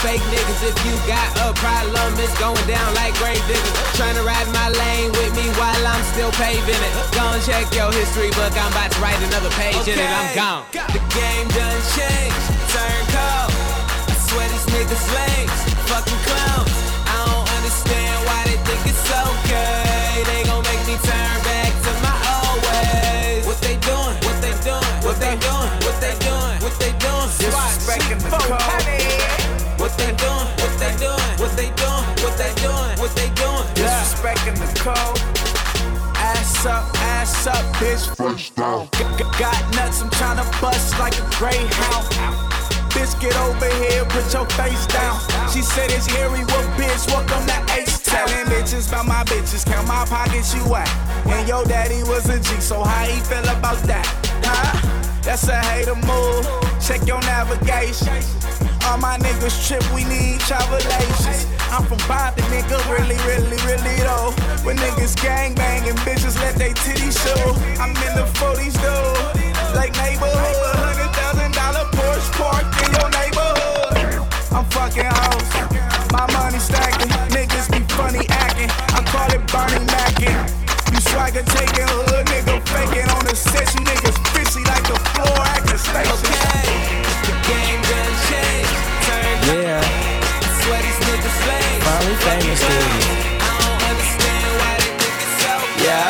Fake 0.01 0.25
niggas. 0.33 0.61
If 0.65 0.77
you 0.85 0.95
got 1.05 1.29
a 1.45 1.53
problem, 1.61 2.17
it's 2.17 2.37
going 2.41 2.61
down 2.67 2.89
like 2.97 3.13
grave 3.21 3.41
diggers. 3.47 3.77
Trying 3.97 4.17
to 4.17 4.25
ride 4.25 4.49
my 4.53 4.69
lane 4.73 5.13
with 5.13 5.33
me 5.37 5.47
while 5.61 5.85
I'm 5.87 6.05
still 6.13 6.33
paving 6.41 6.81
it. 6.81 6.93
Go 7.13 7.25
and 7.37 7.43
check 7.45 7.69
your 7.77 7.93
history 7.93 8.33
book. 8.33 8.53
I'm 8.57 8.73
about 8.73 8.91
to 8.93 8.99
write 9.01 9.21
another 9.29 9.53
page 9.61 9.85
in 9.89 10.01
it. 10.01 10.09
I'm 10.09 10.33
gone. 10.35 10.65
The 10.73 11.03
game 11.13 11.47
done 11.53 11.81
changed. 11.97 12.47
Turn 12.73 13.01
cold. 13.13 13.53
I 13.53 14.17
swear 14.29 14.49
these 14.49 14.69
niggas 14.73 15.05
lames. 15.13 15.59
Fucking 15.93 16.21
clowns. 16.29 16.75
I 17.05 17.15
don't 17.29 17.49
understand 17.61 18.17
why 18.25 18.41
they 18.49 18.59
think 18.65 18.83
it's 18.89 19.05
okay. 19.05 20.25
They 20.25 20.41
gon' 20.49 20.65
make 20.65 20.83
me 20.89 20.97
turn 21.05 21.37
back 21.45 21.73
to 21.77 21.93
my 22.01 22.17
old 22.41 22.61
ways. 22.65 23.45
What 23.45 23.61
they 23.61 23.77
doing? 23.85 24.00
Code. 34.81 35.21
Ass 36.17 36.65
up, 36.65 36.89
ass 37.13 37.47
up, 37.47 37.61
bitch. 37.77 38.17
Fresh 38.17 38.51
down. 38.53 38.89
Got 39.39 39.61
nuts, 39.77 40.01
I'm 40.01 40.09
tryna 40.09 40.49
bust 40.59 40.99
like 40.99 41.13
a 41.21 41.27
greyhound. 41.37 42.09
Bitch, 42.89 43.13
get 43.21 43.37
over 43.45 43.69
here, 43.85 44.07
put 44.07 44.33
your 44.33 44.47
face 44.57 44.87
down. 44.87 45.21
She 45.53 45.61
said 45.61 45.91
it's 45.91 46.07
Harry, 46.07 46.41
what 46.41 46.65
bitch? 46.81 47.07
Welcome 47.09 47.45
to 47.47 47.75
Ace 47.77 48.01
Town. 48.03 48.27
Telling 48.27 48.47
bitches 48.47 48.89
about 48.89 49.07
my 49.07 49.23
bitches, 49.25 49.67
count 49.67 49.87
my 49.87 50.07
pockets, 50.07 50.55
you 50.55 50.65
at. 50.75 50.89
And 51.27 51.47
your 51.47 51.65
daddy 51.65 52.03
was 52.05 52.27
a 52.31 52.41
G, 52.41 52.59
so 52.61 52.83
how 52.83 53.05
he 53.05 53.21
feel 53.21 53.45
about 53.53 53.77
that? 53.85 54.07
Huh? 54.43 55.21
That's 55.23 55.47
a 55.49 55.61
hater 55.61 55.95
move. 55.95 56.49
Check 56.81 57.07
your 57.07 57.21
navigation. 57.21 58.09
All 58.87 58.97
my 58.97 59.19
niggas 59.19 59.69
trip, 59.69 59.85
we 59.93 60.05
need 60.05 60.41
travelations. 60.41 61.60
I'm 61.71 61.87
from 61.87 61.99
Bobby, 62.09 62.43
nigga, 62.51 62.79
really, 62.91 63.17
really, 63.27 63.59
really 63.63 63.97
though. 64.03 64.33
When 64.67 64.77
niggas 64.77 65.15
gang 65.23 65.55
banging, 65.55 65.95
bitches 66.03 66.35
let 66.41 66.57
they 66.57 66.73
titties 66.73 67.15
show. 67.15 67.55
I'm 67.81 67.91
in 67.91 68.15
the 68.19 68.27
40s 68.39 68.75
though, 68.83 69.15
like 69.79 69.95
neighborhood. 70.03 70.75
Hundred 70.83 71.11
thousand 71.15 71.53
dollar 71.55 71.87
Porsche 71.95 72.31
parked 72.35 72.75
in 72.83 72.91
your 72.99 73.11
neighborhood. 73.15 74.27
I'm 74.51 74.67
fucking 74.75 75.07
hoes, 75.07 75.51
my 76.11 76.27
money 76.35 76.59
stacking. 76.59 77.11
Niggas 77.31 77.71
be 77.71 77.81
funny 77.95 78.27
acting, 78.29 78.71
I 78.91 79.03
call 79.07 79.31
it 79.31 79.47
Bernie 79.47 79.87
Mackin. 79.87 80.35
You 80.91 81.01
swagger 81.07 81.47
taking 81.47 81.87
hood, 81.87 82.27
nigga 82.27 82.59
faking 82.67 83.09
on 83.15 83.23
the 83.25 83.37
set. 83.37 83.71
You 83.79 83.87
niggas 83.87 84.19
fishy 84.35 84.67
like 84.67 84.83
the 84.91 84.99
floor 85.15 85.39
acting 85.55 85.79
station. 85.79 86.35
The 87.31 87.35
game 87.47 87.81
done 87.87 88.15
changed. 88.27 88.75
Turn 89.07 89.39
Yeah, 89.55 90.00
famous 92.27 92.61
dude. 92.61 93.41
I 93.41 93.53
don't 93.61 93.83
understand 93.91 94.49
why 94.61 94.73
they 94.81 94.93
think 95.01 95.17
it's 95.25 95.45
okay. 95.55 95.85
Yeah. 95.87 96.09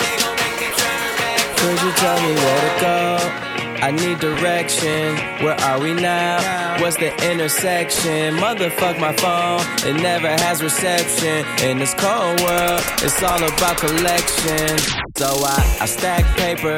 They 0.00 0.14
gon' 0.22 0.36
make 0.40 0.56
me 0.62 0.68
turn 0.80 1.08
back 1.20 1.38
to 1.40 1.60
Could 1.60 1.78
you 1.84 1.92
tell 2.02 2.18
me 2.24 2.32
where 2.42 2.60
to 2.64 2.72
go? 2.80 3.50
I 3.82 3.90
need 3.92 4.18
direction. 4.20 5.16
Where 5.42 5.58
are 5.60 5.80
we 5.80 5.94
now? 5.94 6.36
What's 6.82 6.96
the 6.96 7.10
intersection? 7.30 8.36
Motherfuck 8.36 9.00
my 9.00 9.14
phone. 9.16 9.60
It 9.88 10.00
never 10.02 10.28
has 10.28 10.62
reception. 10.62 11.46
In 11.64 11.78
this 11.78 11.94
cold 11.94 12.40
world, 12.42 12.82
it's 13.00 13.22
all 13.22 13.42
about 13.42 13.78
collection. 13.78 14.78
So 15.16 15.28
I, 15.28 15.78
I 15.80 15.86
stack 15.86 16.24
paper 16.36 16.76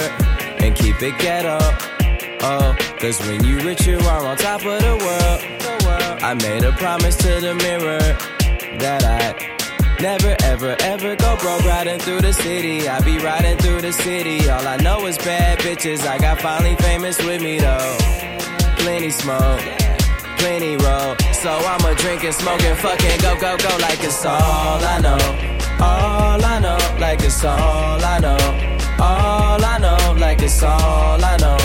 and 0.62 0.76
keep 0.76 1.02
it 1.02 1.18
ghetto. 1.18 1.58
Oh, 2.44 2.76
cause 3.00 3.20
when 3.26 3.42
you 3.44 3.58
rich, 3.60 3.84
you 3.86 3.98
are 3.98 4.24
on 4.24 4.36
top 4.36 4.64
of 4.64 4.80
the 4.80 4.94
world. 5.04 5.62
I 6.22 6.34
made 6.34 6.62
a 6.62 6.70
promise 6.72 7.16
to 7.16 7.40
the 7.40 7.54
mirror 7.56 7.98
that 8.82 9.04
I 9.04 9.52
Never, 10.02 10.34
ever, 10.42 10.76
ever 10.80 11.14
go 11.14 11.36
broke 11.36 11.64
riding 11.64 12.00
through 12.00 12.22
the 12.22 12.32
city. 12.32 12.88
I 12.88 12.98
be 13.02 13.18
riding 13.18 13.56
through 13.58 13.82
the 13.82 13.92
city. 13.92 14.50
All 14.50 14.66
I 14.66 14.76
know 14.78 15.06
is 15.06 15.16
bad 15.16 15.60
bitches. 15.60 16.04
I 16.04 16.18
got 16.18 16.40
finally 16.40 16.74
famous 16.74 17.22
with 17.22 17.40
me 17.40 17.60
though. 17.60 17.96
Plenty 18.82 19.10
smoke, 19.10 19.60
plenty 20.38 20.76
roll. 20.76 21.14
So 21.42 21.50
I'ma 21.72 21.94
drink 22.02 22.24
and 22.24 22.34
smoke 22.34 22.62
and 22.62 22.76
fucking 22.78 23.20
go, 23.20 23.32
go, 23.38 23.56
go 23.56 23.76
like 23.86 24.02
it's 24.02 24.26
all 24.26 24.82
I 24.94 24.98
know. 25.06 25.20
All 25.78 26.44
I 26.44 26.58
know, 26.58 26.78
like 26.98 27.22
it's 27.22 27.44
all 27.44 28.04
I 28.14 28.18
know. 28.18 28.42
All 28.98 29.64
I 29.64 29.78
know, 29.78 30.18
like 30.18 30.42
it's 30.42 30.60
all 30.64 31.24
I 31.24 31.36
know. 31.36 31.61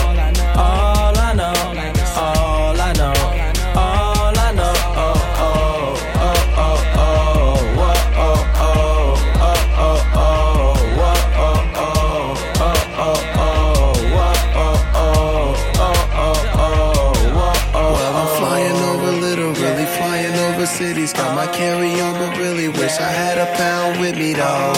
Got 21.18 21.34
my 21.34 21.48
carry 21.52 22.00
on, 22.00 22.14
but 22.14 22.38
really 22.38 22.68
wish 22.68 22.96
I 22.98 23.10
had 23.10 23.38
a 23.38 23.46
pound 23.56 24.00
with 24.00 24.16
me 24.16 24.34
though. 24.34 24.72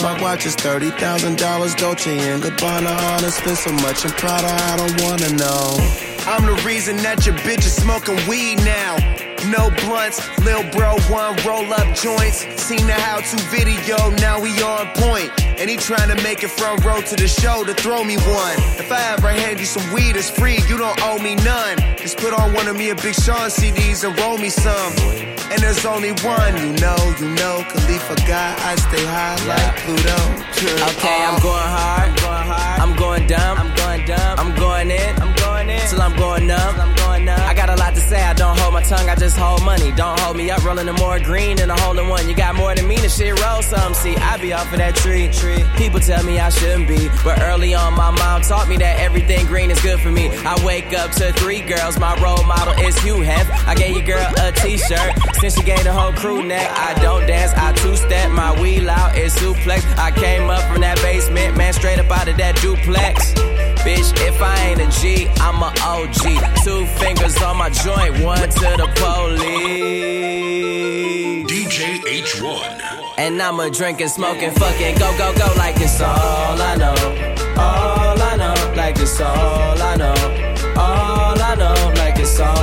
My 0.00 0.16
watch 0.22 0.46
is 0.46 0.54
thirty 0.54 0.90
thousand 0.90 1.38
dollars, 1.38 1.74
Dolce 1.74 2.16
and 2.30 2.40
Gabbana. 2.40 2.94
On 3.10 3.30
spend 3.30 3.58
so 3.58 3.72
much 3.72 4.04
in 4.04 4.12
Prada, 4.12 4.46
I 4.46 4.76
don't 4.76 5.02
wanna 5.02 5.30
know. 5.34 5.76
I'm 6.26 6.46
the 6.46 6.62
reason 6.64 6.96
that 6.98 7.26
your 7.26 7.34
bitch 7.38 7.66
is 7.66 7.74
smoking 7.74 8.16
weed 8.28 8.58
now. 8.58 9.21
No 9.50 9.70
blunts, 9.82 10.20
lil 10.40 10.62
bro, 10.70 10.96
one 11.10 11.36
roll 11.44 11.72
up 11.72 11.96
joints. 11.96 12.46
Seen 12.62 12.86
the 12.86 12.92
how 12.92 13.18
to 13.20 13.36
video, 13.50 14.10
now 14.22 14.40
we 14.40 14.50
on 14.62 14.86
point. 14.94 15.30
And 15.58 15.68
he 15.68 15.76
trying 15.76 16.14
to 16.14 16.22
make 16.22 16.42
it 16.42 16.50
front 16.50 16.84
row 16.84 17.00
to 17.00 17.16
the 17.16 17.26
show 17.26 17.64
to 17.64 17.74
throw 17.74 18.04
me 18.04 18.16
one. 18.16 18.56
If 18.78 18.92
I 18.92 19.12
ever 19.12 19.28
hand 19.28 19.58
you 19.58 19.66
some 19.66 19.92
weed, 19.92 20.16
it's 20.16 20.30
free, 20.30 20.58
you 20.68 20.78
don't 20.78 20.98
owe 21.02 21.18
me 21.18 21.34
none. 21.36 21.78
Just 21.96 22.18
put 22.18 22.32
on 22.32 22.52
one 22.54 22.68
of 22.68 22.76
me 22.76 22.90
a 22.90 22.94
Big 22.94 23.14
Sean 23.14 23.50
CDs 23.50 24.06
and 24.06 24.18
roll 24.20 24.38
me 24.38 24.48
some. 24.48 24.92
And 25.50 25.60
there's 25.60 25.84
only 25.84 26.12
one, 26.22 26.56
you 26.56 26.72
know, 26.80 26.96
you 27.18 27.28
know. 27.34 27.64
Khalifa 27.68 28.14
guy, 28.26 28.54
I 28.58 28.76
stay 28.76 29.04
high 29.04 29.36
like 29.46 29.76
Pluto. 29.84 30.42
Okay, 30.96 31.24
I'm 31.24 31.40
going 31.42 31.68
hard. 31.76 31.92
I'm 32.80 32.96
going 32.96 33.26
dumb. 33.26 33.58
I'm 33.58 33.74
going 33.76 34.06
dumb. 34.06 34.38
I'm 34.38 34.54
going 34.54 34.90
in. 34.90 35.22
I'm 35.22 35.34
going 35.34 35.36
in. 35.36 35.41
Till 35.88 36.02
I'm 36.02 36.16
going 36.16 36.46
numb. 36.46 36.92
I 37.28 37.54
got 37.54 37.68
a 37.70 37.76
lot 37.76 37.94
to 37.94 38.00
say. 38.00 38.22
I 38.22 38.32
don't 38.32 38.58
hold 38.58 38.74
my 38.74 38.82
tongue. 38.82 39.08
I 39.08 39.14
just 39.14 39.36
hold 39.36 39.62
money. 39.62 39.92
Don't 39.92 40.18
hold 40.20 40.36
me 40.36 40.50
up. 40.50 40.64
Rolling 40.64 40.86
the 40.86 40.92
more 40.94 41.20
green 41.20 41.56
than 41.56 41.70
a 41.70 41.80
hole 41.80 41.98
in 41.98 42.08
one. 42.08 42.28
You 42.28 42.34
got 42.34 42.54
more 42.54 42.74
than 42.74 42.88
me. 42.88 42.96
The 42.96 43.08
shit 43.08 43.38
roll 43.42 43.62
some. 43.62 43.94
See, 43.94 44.16
I 44.16 44.36
be 44.38 44.52
off 44.52 44.72
of 44.72 44.78
that 44.78 44.96
tree. 44.96 45.30
People 45.76 46.00
tell 46.00 46.22
me 46.24 46.38
I 46.38 46.48
shouldn't 46.50 46.88
be, 46.88 47.08
but 47.22 47.40
early 47.42 47.74
on, 47.74 47.94
my 47.94 48.10
mom 48.10 48.42
taught 48.42 48.68
me 48.68 48.76
that 48.78 48.98
everything 48.98 49.46
green 49.46 49.70
is 49.70 49.80
good 49.80 50.00
for 50.00 50.10
me. 50.10 50.30
I 50.44 50.62
wake 50.64 50.92
up 50.92 51.12
to 51.12 51.32
three 51.34 51.60
girls. 51.60 51.98
My 51.98 52.14
role 52.20 52.42
model 52.44 52.74
is 52.84 52.98
Hugh 52.98 53.20
Hef. 53.20 53.48
I 53.66 53.74
gave 53.74 53.96
your 53.96 54.06
girl 54.06 54.26
a 54.38 54.52
T-shirt. 54.52 55.12
Since 55.40 55.56
she 55.56 55.62
gave 55.62 55.84
the 55.84 55.92
whole 55.92 56.12
crew 56.12 56.42
neck, 56.42 56.70
I 56.70 56.94
don't 57.00 57.26
dance. 57.26 57.52
I 57.54 57.72
two-step. 57.72 58.30
My 58.30 58.58
wheel 58.60 58.90
out 58.90 59.16
is 59.16 59.34
suplex. 59.36 59.84
I 59.96 60.10
came 60.10 60.50
up 60.50 60.62
from 60.72 60.80
that 60.80 60.96
basement, 61.02 61.56
man, 61.56 61.72
straight 61.72 61.98
up 61.98 62.10
out 62.10 62.28
of 62.28 62.36
that 62.38 62.56
duplex. 62.56 63.34
Bitch, 63.84 64.12
if 64.28 64.40
I 64.40 64.56
ain't 64.68 64.80
a 64.80 64.86
G, 65.00 65.28
I'm 65.40 65.60
a 65.60 65.74
OG. 65.82 66.22
Two 66.62 66.86
fingers 67.02 67.36
on 67.42 67.56
my 67.56 67.68
joint, 67.68 68.22
one 68.22 68.38
to 68.38 68.76
the 68.78 68.88
police. 68.94 69.42
DJ 71.50 71.98
H1. 72.22 73.18
And 73.18 73.42
I'ma 73.42 73.70
drink 73.70 74.00
and 74.00 74.08
smoke 74.08 74.40
and 74.40 74.56
fucking 74.56 74.98
go, 74.98 75.10
go, 75.18 75.32
go 75.36 75.52
like 75.56 75.80
it's 75.80 76.00
all 76.00 76.62
I 76.62 76.76
know. 76.76 76.94
All 77.58 78.22
I 78.22 78.36
know, 78.36 78.54
like 78.76 78.98
it's 79.00 79.20
all 79.20 79.82
I 79.82 79.96
know. 79.96 80.14
All 80.76 81.42
I 81.42 81.54
know, 81.56 81.74
like 81.96 82.20
it's 82.20 82.38
all 82.38 82.61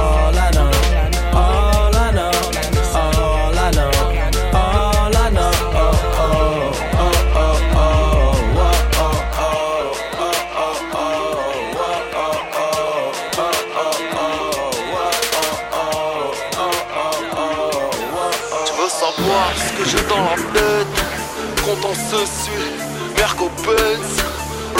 Merco 23.18 23.50
Benz, 23.66 24.22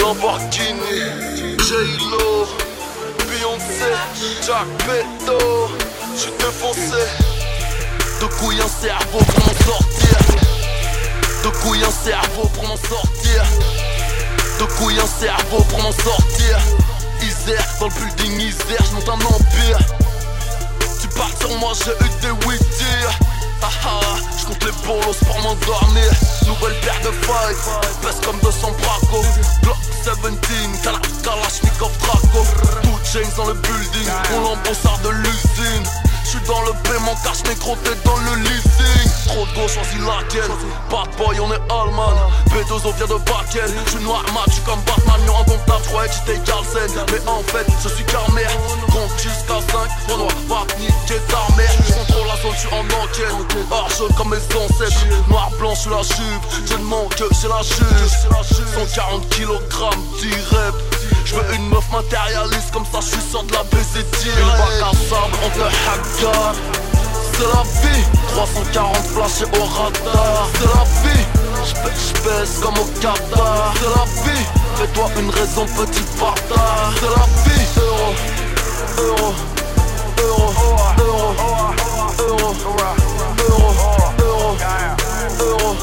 Lamborghini, 0.00 1.02
J-Lo, 1.58 2.46
Beyoncé, 3.26 3.90
Jack 4.46 4.68
Beto, 4.86 5.70
j'suis 6.16 6.30
défoncé. 6.38 7.02
De 8.20 8.26
couilles 8.26 8.60
un 8.60 8.68
cerveau 8.68 9.18
pour 9.18 9.44
m'en 9.44 9.72
sortir. 9.72 10.18
De 11.42 11.48
couilles 11.48 11.82
un 11.82 11.90
cerveau 11.90 12.48
pour 12.54 12.68
m'en 12.68 12.76
sortir. 12.76 13.44
De 14.60 14.64
couilles 14.76 15.00
un 15.00 15.20
cerveau 15.20 15.64
pour 15.64 15.82
m'en 15.82 15.92
sortir. 15.92 16.58
Isère, 17.22 17.66
dans 17.80 17.86
le 17.86 17.92
building 17.92 18.40
Isère, 18.40 18.84
je 18.88 18.94
monte 18.94 19.08
un 19.08 19.26
empire. 19.26 19.78
Tu 21.00 21.08
parles 21.08 21.32
sur 21.40 21.58
moi, 21.58 21.72
j'ai 21.84 21.90
eu 21.90 22.10
des 22.20 22.46
oui. 22.46 22.56
Ah 23.62 24.00
je 24.38 24.46
compte 24.46 24.64
les 24.64 24.86
bolos 24.86 25.16
pour 25.26 25.38
m'endormir. 25.40 26.10
Nouvelle 26.46 26.80
paire 26.80 27.00
de 27.04 27.10
failles, 27.24 27.54
pèse 28.02 28.20
comme 28.24 28.38
200 28.40 28.72
bracos. 28.82 29.24
Glock 29.62 29.76
17, 30.04 30.82
Kala, 30.82 30.98
Kalashnikov 31.22 31.92
Draco. 31.98 32.44
Two 32.82 32.98
chains 33.04 33.36
dans 33.36 33.46
le 33.46 33.54
building, 33.54 34.08
on 34.34 34.40
l'embossard 34.40 34.98
de 35.00 35.10
l'usine. 35.10 36.09
J'suis 36.30 36.46
dans 36.46 36.62
le 36.62 36.70
paiement, 36.84 37.16
cache 37.24 37.42
négro, 37.42 37.74
t'es 37.82 37.90
dans 38.04 38.16
le 38.18 38.36
leasing. 38.42 39.10
Trop 39.26 39.44
de 39.46 39.52
gauche, 39.52 39.74
choisis 39.74 39.98
laquelle. 39.98 40.48
Bad 40.88 41.10
boy, 41.18 41.40
on 41.40 41.50
est 41.50 41.72
allemand. 41.72 42.14
B2O 42.54 42.94
vient 42.94 43.06
de 43.08 43.18
Bakel. 43.24 43.68
J'suis 43.86 44.04
noir 44.04 44.22
mat, 44.32 44.46
j'suis 44.46 44.62
comme 44.62 44.78
Batman, 44.86 45.18
non 45.26 45.38
indomptable. 45.40 45.82
J'croyais 45.82 46.08
que 46.08 46.14
j'étais 46.14 46.38
Carlsen. 46.46 46.88
Mais 47.10 47.28
en 47.28 47.42
fait, 47.50 47.66
je 47.82 47.88
suis 47.88 48.04
Carmer. 48.04 48.46
Compte 48.92 49.10
jusqu'à 49.18 49.58
5, 49.72 49.90
Renoir, 50.08 50.30
va 50.46 50.66
niquer 50.78 51.18
ta 51.26 51.42
mère. 51.56 51.72
J'contrôle 51.88 52.28
la 52.28 52.36
zone, 52.42 52.54
j'suis 52.54 52.74
en 52.74 52.86
enquête. 53.02 53.66
Arche 53.72 54.14
comme 54.16 54.30
mes 54.30 54.36
ancêtres. 54.54 55.06
Noir, 55.28 55.50
blanc, 55.58 55.74
j'suis 55.74 55.90
la 55.90 56.02
jupe. 56.02 56.44
Je 56.64 56.74
ne 56.74 56.84
manque 56.84 57.12
que 57.16 57.24
j'ai 57.42 57.48
la 57.48 57.62
juge. 57.62 58.14
140 58.76 59.28
kg 59.30 59.50
direct. 60.20 60.89
Je 61.24 61.34
veux 61.34 61.54
une 61.54 61.68
meuf 61.68 61.90
matérialiste 61.92 62.70
comme 62.72 62.84
ça, 62.84 63.00
je 63.00 63.06
suis 63.06 63.30
sûr 63.30 63.42
de 63.44 63.52
la 63.52 63.62
baiser 63.64 64.02
direct. 64.20 64.38
Une 64.38 64.46
bac 64.46 64.82
à 64.82 64.92
sable, 65.08 65.36
on 65.44 65.50
te. 65.50 65.60
C'est 67.32 67.46
la 67.46 67.62
vie, 67.62 68.04
340 68.28 68.96
flashés 68.96 69.44
au 69.58 69.64
radar. 69.64 70.48
C'est 70.54 70.66
la 70.66 70.84
vie, 71.02 71.24
j'baisse 71.64 72.58
comme 72.60 72.78
au 72.78 72.84
Qatar. 73.00 73.72
C'est 73.76 73.92
la 73.96 74.04
vie, 74.24 74.44
fais-toi 74.76 75.06
une 75.18 75.30
raison, 75.30 75.64
petit 75.66 76.04
bâtard. 76.18 76.92
C'est 76.96 77.06
la 77.06 77.26
vie, 77.44 77.66
euro, 77.78 78.14
euro, 78.98 79.34
euro, 80.18 80.48
euro, 80.98 81.34
euro, 82.18 82.54
euro, 82.68 82.88
euro, 83.48 83.90
euro, 85.38 85.76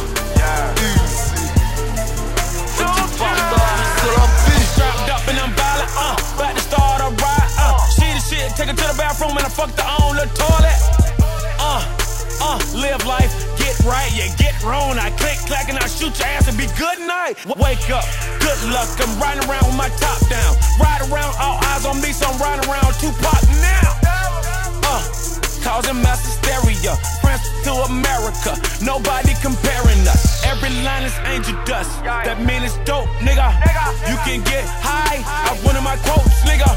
take 8.67 8.75
it 8.75 8.81
to 8.81 8.91
the 8.91 8.97
bathroom 8.97 9.31
and 9.31 9.45
I 9.45 9.49
fucked 9.49 9.79
her 9.79 9.87
on 9.87 10.15
the 10.15 10.27
toilet. 10.35 10.79
Uh, 11.59 11.83
uh, 12.41 12.59
live 12.75 13.05
life, 13.05 13.31
get 13.57 13.79
right, 13.85 14.11
yeah, 14.13 14.33
get 14.35 14.61
wrong. 14.63 14.97
I 14.99 15.09
click, 15.11 15.37
clack, 15.47 15.69
and 15.69 15.77
I 15.79 15.87
shoot 15.87 16.17
your 16.19 16.27
ass 16.27 16.47
and 16.47 16.57
be 16.57 16.67
good 16.77 16.99
night. 17.07 17.39
Wake 17.45 17.89
up, 17.89 18.05
good 18.39 18.59
luck, 18.69 18.89
I'm 18.99 19.19
riding 19.19 19.47
around 19.49 19.65
with 19.67 19.77
my 19.77 19.89
top 19.99 20.19
down. 20.27 20.55
Ride 20.79 21.01
around, 21.09 21.35
all 21.39 21.59
eyes 21.63 21.85
on 21.85 22.01
me, 22.01 22.11
so 22.11 22.27
I'm 22.27 22.39
riding 22.39 22.69
around 22.69 22.93
Tupac 22.99 23.43
now. 23.63 23.87
Uh, 24.83 25.03
causing 25.63 26.01
mass 26.01 26.36
hysteria. 26.47 26.95
France 27.21 27.43
to 27.63 27.71
America, 27.91 28.55
nobody 28.81 29.33
comparing 29.41 29.99
us. 30.07 30.43
Every 30.45 30.69
line 30.83 31.03
is 31.03 31.15
angel 31.25 31.55
dust. 31.65 31.91
That 32.03 32.39
mean 32.41 32.63
it's 32.63 32.77
dope, 32.85 33.07
nigga. 33.19 33.51
You 34.07 34.17
can 34.23 34.43
get 34.43 34.63
high 34.79 35.19
off 35.49 35.63
one 35.63 35.75
of 35.75 35.83
my 35.83 35.97
quotes, 36.07 36.43
nigga. 36.47 36.67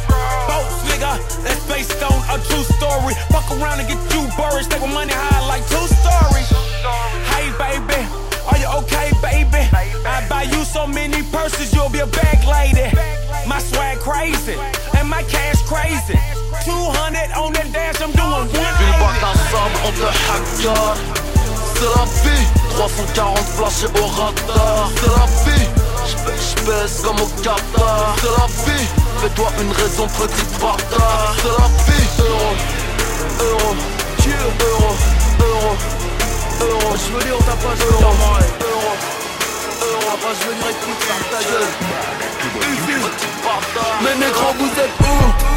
Boats, 0.50 0.82
nigga. 0.90 1.18
That's 1.44 1.62
based 1.68 2.02
on 2.02 2.18
a 2.30 2.38
true 2.42 2.64
story. 2.76 3.14
Fuck 3.30 3.50
around 3.54 3.80
and 3.80 3.88
get 3.88 4.00
you 4.14 4.26
buried. 4.36 4.64
Stay 4.64 4.80
with 4.80 4.92
money 4.92 5.12
high 5.14 5.46
like 5.46 5.62
two 5.70 5.86
stories. 6.02 6.48
Hey, 7.30 7.50
baby. 7.58 8.02
Are 8.50 8.58
you 8.58 8.68
okay, 8.82 9.12
baby? 9.22 9.62
I 10.04 10.26
buy 10.28 10.42
you 10.42 10.64
so 10.64 10.86
many 10.86 11.22
purses, 11.30 11.72
you'll 11.72 11.90
be 11.90 12.00
a 12.00 12.06
bag 12.06 12.42
lady. 12.46 12.90
My 13.46 13.58
swag 13.58 13.98
crazy, 13.98 14.56
and 14.98 15.08
my 15.08 15.22
cash 15.24 15.62
crazy. 15.62 16.18
200 16.64 17.00
on 17.40 17.52
that 17.52 17.72
dash, 17.72 18.00
I'm 18.00 18.12
doing 18.12 18.48
Une 18.52 18.92
bac 19.00 19.22
à 19.22 19.32
180. 19.32 19.50
sable, 19.50 19.76
on 19.86 19.92
te 19.92 20.04
hacker. 20.04 20.96
C'est 21.74 21.90
la 21.96 22.04
vie, 22.22 22.44
340 22.70 23.38
flashés 23.56 23.86
au 23.96 24.06
radar. 24.06 24.90
C'est 24.96 25.08
la 25.08 25.26
vie, 25.44 25.66
j'baisse 26.06 27.00
comme 27.02 27.20
au 27.20 27.28
Qatar. 27.42 28.14
C'est 28.20 28.34
la 28.36 28.46
vie, 28.64 28.86
fais-toi 29.20 29.48
une 29.60 29.72
raison, 29.72 30.06
petit 30.06 30.46
bâtard. 30.60 31.34
C'est 31.40 31.48
la 31.48 31.68
vie, 31.86 32.06
euro, 32.20 32.52
euro, 33.40 33.70
euro, 34.28 34.90
euro, 35.40 35.70
euro. 36.60 36.96
Je 36.96 37.12
veux 37.12 37.24
dire, 37.24 37.36
on 37.38 37.42
t'a 37.42 37.56
pas 37.56 37.74
joué, 37.76 37.88
euro, 37.88 38.12
euro, 38.60 38.92
euro. 39.80 40.06
Après, 40.12 40.34
je 40.38 40.46
veux 40.46 40.52
venir 40.52 40.68
écouter 40.68 41.08
ça, 41.08 41.16
ta 41.30 41.40
gueule. 41.48 41.72
Petit 42.60 43.26
bâtard. 43.42 43.96
Mais 44.02 44.14
négro, 44.26 44.52
vous 44.58 44.72
êtes 44.78 45.00
où? 45.00 45.49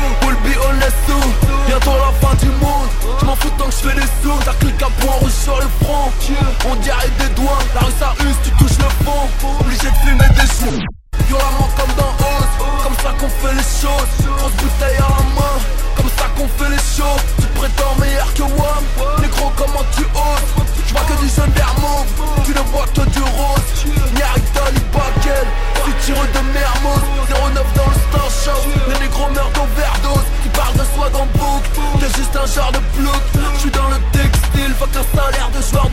Be 0.44 0.52
on 0.68 0.72
laisse 0.74 1.00
tout 1.08 1.30
Bientôt 1.68 1.92
la 1.92 2.12
fin 2.22 2.36
du 2.36 2.50
monde. 2.62 2.90
Je 3.20 3.26
m'en 3.26 3.36
fous 3.36 3.52
tant 3.58 3.66
que 3.66 3.72
je 3.72 3.90
fais 3.90 3.96
des 3.96 4.08
sous. 4.22 4.40
T'as 4.44 4.54
cliqué 4.54 4.86
un 4.86 4.92
point 5.02 5.16
rouge 5.16 5.32
sur 5.32 5.56
le 5.56 5.68
front. 5.82 6.12
On 6.70 6.76
dirait 6.76 7.12
des 7.20 7.30
doigts. 7.36 7.60
La 7.74 7.82
rue 7.82 7.94
ça 8.00 8.14
use, 8.20 8.36
tu 8.44 8.52
touches 8.52 8.78
le 8.78 9.06
fond. 9.06 9.28
Obligé 9.62 9.90
de 9.90 9.96
fumer 10.06 10.30
des 10.36 10.48
choux 10.48 10.80
Violemment 11.28 11.70
comme 11.78 11.94
dans 11.96 12.14
Oz. 12.20 12.84
Comme 12.84 12.96
ça 12.96 13.14
qu'on 13.20 13.30
fait 13.30 13.56
les 13.56 13.62
choses. 13.62 14.36
Grosse 14.38 14.52
bouteille 14.54 14.98
à 14.98 15.10
la 15.10 15.24
main 15.36 15.83
Comme 15.96 16.10
ça 16.18 16.26
qu'on 16.36 16.48
fait 16.48 16.70
les 16.70 16.78
shows. 16.78 17.20
Tu 17.40 17.48
te 17.48 17.58
prétends 17.58 17.96
meilleur 18.00 18.34
que 18.34 18.44
Wam 18.44 18.84
Négro 19.22 19.52
comment 19.56 19.86
tu 19.96 20.04
oses? 20.04 20.66
Je 20.88 20.94
vois 20.94 21.04
que 21.04 21.22
du 21.22 21.30
jaune 21.30 21.52
vermouth 21.52 22.08
Tu 22.46 22.52
ne 22.52 22.60
vois 22.72 22.86
que 22.94 23.02
du 23.10 23.22
rose. 23.22 23.68
Nyarita 24.16 24.72
ni 24.74 24.80
Bakel 24.94 25.48
Tu 25.86 25.92
tires 26.06 26.16
de 26.22 26.42
Mermoz 26.54 27.04
09 27.30 27.74
dans 27.76 27.90
le 27.90 27.98
star 28.10 28.30
show. 28.30 28.62
Les 28.90 29.00
négros 29.00 29.30
meurent 29.30 29.52
d'overdose. 29.52 30.26
Tu 30.44 30.50
parles 30.50 30.74
de 30.74 30.86
soi 30.96 31.10
dans 31.10 31.26
book 31.38 31.64
T'es 32.00 32.08
juste 32.18 32.36
un 32.36 32.46
genre 32.46 32.72
de 32.72 32.80
plouc. 32.98 33.22
Je 33.56 33.60
suis 33.60 33.72
dans 33.72 33.90
le 33.90 33.98
textile. 34.12 34.74
Fuck 34.78 34.96
un 34.96 35.18
salaire 35.18 35.50
de 35.56 35.62
joueur 35.62 35.90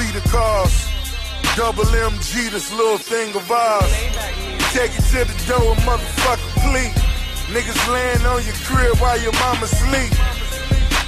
fleet 0.00 0.16
of 0.16 0.24
cars. 0.32 0.88
Double 1.56 1.84
MG, 1.84 2.50
this 2.50 2.72
little 2.72 2.96
thing 2.96 3.34
of 3.36 3.50
ours. 3.50 3.92
Take 4.72 4.92
it 4.96 5.04
to 5.12 5.20
the 5.28 5.36
door, 5.44 5.74
motherfucker, 5.84 6.50
please. 6.64 6.96
Niggas 7.52 7.82
laying 7.92 8.24
on 8.24 8.40
your 8.44 8.56
crib 8.64 8.96
while 8.98 9.20
your 9.20 9.32
mama 9.32 9.66
sleep. 9.66 10.12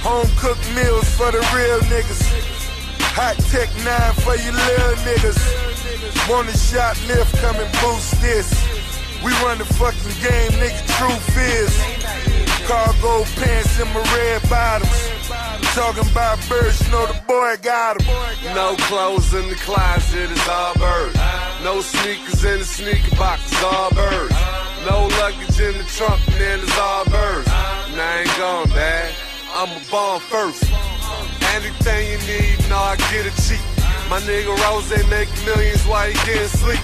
Home 0.05 0.29
cooked 0.37 0.67
meals 0.75 1.09
for 1.17 1.31
the 1.31 1.41
real 1.55 1.79
niggas. 1.89 2.21
Hot 3.17 3.37
tech 3.49 3.69
nine 3.81 4.13
for 4.21 4.35
you 4.35 4.51
little 4.51 4.97
niggas. 5.07 5.41
Want 6.29 6.49
a 6.49 6.51
shoplift, 6.51 7.33
come 7.41 7.55
and 7.55 7.71
boost 7.81 8.21
this. 8.21 8.49
We 9.23 9.31
run 9.41 9.57
the 9.57 9.65
fucking 9.65 10.17
game, 10.21 10.53
nigga, 10.61 10.81
truth 10.99 11.37
is. 11.39 11.73
Cargo 12.67 13.23
pants 13.41 13.79
and 13.79 13.89
my 13.93 14.03
red 14.13 14.41
bottoms. 14.49 15.12
Talking 15.73 16.09
about 16.11 16.37
birds, 16.49 16.85
you 16.85 16.91
know 16.91 17.05
the 17.07 17.19
boy 17.27 17.55
got 17.61 18.01
'em. 18.01 18.55
No 18.55 18.75
clothes 18.87 19.33
in 19.33 19.49
the 19.49 19.55
closet, 19.55 20.29
it's 20.31 20.47
all 20.49 20.73
birds. 20.75 21.17
No 21.63 21.81
sneakers 21.81 22.43
in 22.43 22.59
the 22.59 22.65
sneaker 22.65 23.15
box, 23.15 23.41
it's 23.51 23.63
all 23.63 23.89
birds. 23.91 24.35
No 24.85 25.07
luggage 25.19 25.59
in 25.59 25.77
the 25.77 25.85
trunk, 25.95 26.19
man, 26.39 26.59
it's 26.59 26.77
all 26.77 27.05
birds. 27.05 27.47
And 27.47 28.01
I 28.01 28.21
ain't 28.21 28.37
gone, 28.37 28.69
dad. 28.69 29.13
I'm 29.55 29.69
a 29.69 29.81
born 29.89 30.19
first. 30.19 30.63
Anything 31.55 32.11
you 32.11 32.17
need, 32.27 32.69
no, 32.69 32.77
I 32.77 32.95
get 33.11 33.25
it 33.25 33.35
cheap. 33.47 33.61
My 34.09 34.19
nigga 34.21 34.53
Rose 34.63 34.89
make 35.09 35.29
millions 35.45 35.85
while 35.85 36.07
he 36.07 36.13
getting 36.25 36.47
sleep. 36.47 36.81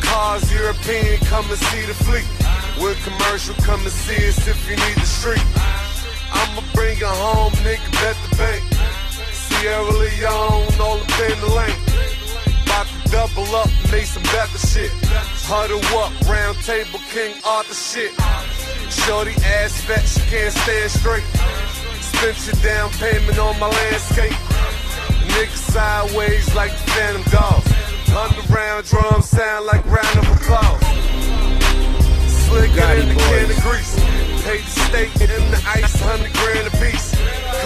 Cars 0.00 0.52
European, 0.52 1.18
come 1.26 1.48
and 1.50 1.58
see 1.58 1.86
the 1.86 1.94
fleet. 1.94 2.26
With 2.82 2.98
commercial, 3.04 3.54
come 3.64 3.80
and 3.80 3.92
see 3.92 4.28
us 4.28 4.46
if 4.48 4.58
you 4.68 4.76
need 4.76 4.96
the 4.96 5.06
street. 5.06 5.44
I'ma 6.34 6.62
bring 6.74 6.98
it 6.98 7.14
home, 7.24 7.52
nigga, 7.64 7.90
bet 8.02 8.16
the 8.28 8.36
bank. 8.36 8.62
Sierra 9.32 9.82
Leone, 9.82 10.74
all 10.80 10.98
up 10.98 11.20
in 11.30 11.38
the 11.40 11.50
lane. 11.54 11.80
About 12.66 12.86
to 12.86 12.98
double 13.10 13.48
up, 13.54 13.70
make 13.90 14.06
some 14.06 14.22
better 14.34 14.58
shit. 14.58 14.90
Huddle 15.46 15.80
up, 16.02 16.12
round 16.28 16.56
table, 16.66 17.00
King 17.14 17.34
Arthur 17.46 17.74
shit. 17.74 18.12
Shorty 18.90 19.32
ass 19.58 19.80
fat, 19.86 20.04
she 20.04 20.20
can't 20.28 20.52
stand 20.52 20.90
straight. 20.90 21.26
Spent 22.02 22.36
your 22.46 22.58
down 22.62 22.90
payment 22.98 23.38
on 23.38 23.58
my 23.58 23.68
landscape. 23.68 24.36
Nigga 25.34 25.56
sideways 25.72 26.54
like 26.54 26.72
the 26.72 26.90
Phantom 26.92 27.24
Dogs. 27.30 27.70
Underground 28.14 28.84
drums 28.86 29.28
sound 29.28 29.66
like 29.66 29.84
round 29.86 30.18
of 30.18 30.28
applause. 30.36 30.82
Slicker 32.54 32.86
than 32.86 33.08
the 33.08 33.14
can 33.18 33.50
of 33.50 33.60
grease. 33.66 33.94
Paid 34.46 34.62
the 34.62 34.74
steak 34.86 35.10
in 35.26 35.42
the 35.50 35.60
ice, 35.66 35.98
100 35.98 36.30
grand 36.38 36.66
a 36.70 36.74
piece. 36.78 37.10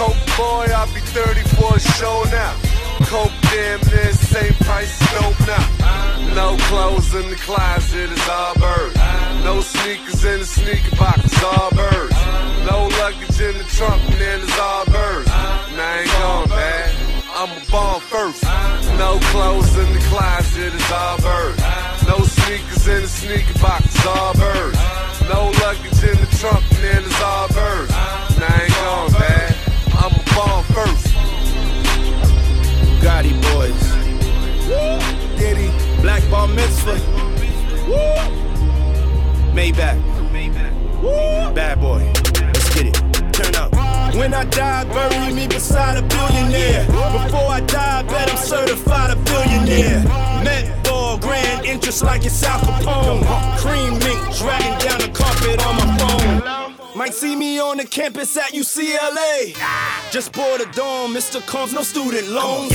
Coke 0.01 0.17
boy, 0.33 0.65
I'll 0.73 0.89
be 0.89 1.01
30 1.13 1.45
for 1.53 1.77
a 1.77 1.79
show 1.79 2.25
now. 2.33 2.57
Coke 3.05 3.29
damn 3.53 3.77
near 3.93 4.13
same 4.13 4.53
price 4.65 4.97
dope 5.13 5.37
now. 5.45 6.33
No 6.33 6.57
clothes 6.73 7.13
in 7.13 7.29
the 7.29 7.35
closet, 7.35 8.09
it's 8.09 8.29
all 8.29 8.55
birds. 8.55 8.95
No 9.45 9.61
sneakers 9.61 10.25
in 10.25 10.39
the 10.39 10.45
sneaker 10.45 10.95
box, 10.97 11.21
it's 11.23 11.43
all 11.43 11.69
birds. 11.69 12.17
No 12.65 12.89
luggage 12.97 13.39
in 13.45 13.57
the 13.61 13.67
trunk, 13.77 14.01
man, 14.17 14.41
it's 14.41 14.59
all 14.59 14.85
birds. 14.85 15.29
And 15.69 15.77
I 15.77 16.01
ain't 16.01 16.11
gone 16.17 16.49
bad. 16.49 16.95
I'm 17.37 17.51
a 17.53 17.61
born 17.69 18.01
first. 18.09 18.41
No 18.97 19.19
clothes 19.29 19.69
in 19.77 19.93
the 19.93 20.03
closet, 20.09 20.73
it's 20.73 20.91
all 20.91 21.17
birds. 21.21 21.78
No 22.09 22.23
sneakers 22.23 22.87
in 22.87 23.03
the 23.03 23.07
sneaker 23.07 23.59
box, 23.59 23.85
it's 23.85 24.05
all 24.07 24.33
birds. 24.33 24.79
No 25.29 25.51
luggage 25.61 26.01
in 26.01 26.17
the 26.17 26.29
trunk, 26.39 26.65
man, 26.81 27.03
it's 27.05 27.21
all 27.21 27.47
birds. 27.49 27.93
And 28.33 28.43
I 28.43 28.63
ain't 28.63 28.73
gone 28.81 29.11
bad. 29.11 29.55
I'm 29.93 30.13
a 30.17 30.23
born 30.33 30.63
first. 30.73 31.05
Gotti 33.05 33.33
boys. 33.45 33.83
Woo! 34.65 35.37
Diddy. 35.37 35.69
Black 36.01 36.27
Bar 36.31 36.47
Mitzvah. 36.47 36.97
Maybach. 39.53 40.01
Woo. 41.03 41.53
Bad 41.53 41.79
boy. 41.79 42.11
Let's 42.41 42.73
get 42.73 42.87
it. 42.87 43.33
Turn 43.33 43.55
up. 43.55 43.71
When 44.15 44.33
I 44.33 44.45
die, 44.45 44.85
bury 44.85 45.31
me 45.31 45.47
beside 45.47 45.97
a 45.97 46.01
billionaire. 46.01 46.87
Before 46.87 47.51
I 47.51 47.61
die, 47.67 48.01
bet 48.01 48.31
I'm 48.31 48.37
certified 48.37 49.11
a 49.11 49.15
billionaire. 49.15 50.03
Met 50.43 50.68
ball, 50.68 50.68
interest 51.69 52.03
like 52.03 52.25
it's 52.25 52.43
Al 52.43 52.59
Capone. 52.59 53.23
Cream 53.57 53.93
mink 53.99 54.37
dragging 54.37 54.77
down 54.85 54.99
the 54.99 55.09
carpet 55.13 55.65
on 55.65 55.75
my 55.77 55.97
phone. 55.97 56.97
Might 56.97 57.13
see 57.13 57.35
me 57.35 57.59
on 57.59 57.77
the 57.77 57.85
campus 57.85 58.35
at 58.35 58.51
UCLA. 58.51 59.55
Just 60.11 60.33
bought 60.33 60.61
a 60.61 60.65
dome, 60.71 61.13
Mr. 61.13 61.45
Combs, 61.45 61.73
no 61.73 61.83
student 61.83 62.27
loans. 62.29 62.73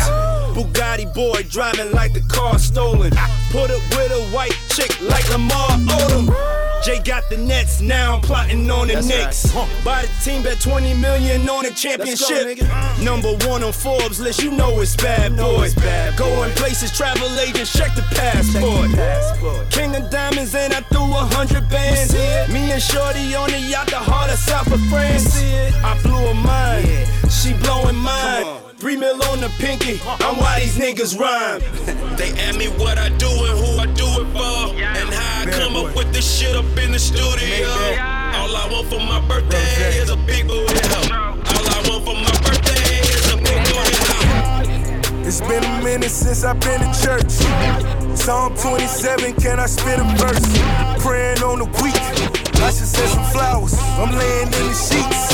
Bugatti 0.54 1.12
boy 1.12 1.42
driving 1.50 1.92
like 1.92 2.12
the 2.14 2.22
car 2.22 2.58
stolen. 2.58 3.10
Put 3.50 3.70
up 3.70 3.82
with 3.90 4.12
a 4.12 4.22
white 4.34 4.56
chick 4.68 4.92
like 5.02 5.28
Lamar 5.30 5.70
Odom. 5.98 6.63
Jay 6.84 7.00
got 7.00 7.26
the 7.30 7.38
Nets, 7.38 7.80
now 7.80 8.16
I'm 8.16 8.20
plotting 8.20 8.70
on 8.70 8.88
the 8.88 8.94
That's 8.94 9.06
Knicks. 9.08 9.52
Buy 9.82 10.02
the 10.02 10.08
team, 10.22 10.42
bet 10.42 10.60
20 10.60 10.92
million 10.92 11.48
on 11.48 11.64
the 11.64 11.70
championship. 11.70 12.58
Uh. 12.60 12.98
Number 13.02 13.32
one 13.48 13.64
on 13.64 13.72
Forbes 13.72 14.20
list, 14.20 14.42
you 14.42 14.50
know 14.50 14.80
it's 14.82 14.94
bad 14.94 15.34
boy. 15.34 15.70
Going 16.18 16.50
places, 16.52 16.94
travel 16.94 17.26
agents, 17.40 17.72
check 17.72 17.94
the 17.94 18.02
passport. 18.12 18.90
King 19.70 19.96
of 19.96 20.10
diamonds, 20.10 20.54
and 20.54 20.74
I 20.74 20.80
threw 20.92 21.04
a 21.04 21.24
hundred 21.32 21.70
bands. 21.70 22.12
Me 22.52 22.70
and 22.70 22.82
Shorty 22.82 23.34
on 23.34 23.50
the 23.50 23.60
yacht, 23.60 23.86
the 23.88 23.96
heart 23.96 24.30
of 24.30 24.38
South 24.38 24.70
of 24.70 24.80
France. 24.88 25.40
I 25.82 25.98
blew 26.02 26.12
her 26.12 26.34
mind, 26.34 27.08
she 27.32 27.54
blowing 27.64 27.96
mine. 27.96 28.60
Three 28.76 28.96
mil 28.98 29.22
on 29.24 29.40
the 29.40 29.48
pinky, 29.58 29.98
I'm 30.04 30.36
why 30.36 30.60
these 30.60 30.76
niggas 30.76 31.18
rhyme. 31.18 31.62
They 32.14 32.30
ask 32.46 32.56
me 32.56 32.68
what 32.78 32.96
I 32.96 33.08
do 33.18 33.26
and 33.26 33.58
who 33.58 33.70
I 33.80 33.86
do 33.86 34.06
it 34.22 34.28
for, 34.36 34.76
and 34.78 35.10
how 35.12 35.23
I 35.44 35.50
come 35.50 35.76
up 35.76 35.94
with 35.94 36.10
this 36.10 36.24
shit 36.24 36.56
up 36.56 36.64
in 36.78 36.92
the 36.92 36.98
studio. 36.98 37.68
All 37.68 38.56
I 38.56 38.66
want 38.72 38.88
for 38.88 38.98
my 38.98 39.20
birthday 39.28 40.00
is 40.00 40.08
a 40.08 40.16
big 40.16 40.48
booty 40.48 40.80
hoe. 40.88 41.36
All 41.36 41.66
I 41.68 41.84
want 41.84 42.04
for 42.06 42.14
my 42.16 42.32
birthday 42.40 43.04
is 43.04 43.28
a 43.30 43.36
big 43.36 43.60
booty 43.68 43.92
hoe. 44.08 45.20
It's 45.20 45.42
been 45.42 45.62
a 45.62 45.84
minute 45.84 46.08
since 46.08 46.44
I've 46.44 46.58
been 46.60 46.80
to 46.80 46.88
church. 46.96 47.30
Psalm 48.16 48.56
27, 48.56 49.34
can 49.34 49.60
I 49.60 49.66
spit 49.66 50.00
a 50.00 50.04
verse? 50.16 50.48
Praying 51.04 51.42
on 51.42 51.58
the 51.58 51.68
week. 51.84 52.00
I 52.64 52.72
should 52.72 52.88
send 52.88 53.10
some 53.10 53.24
flowers. 53.24 53.74
I'm 54.00 54.16
laying 54.16 54.46
in 54.46 54.64
the 54.64 54.72
sheets. 54.72 55.28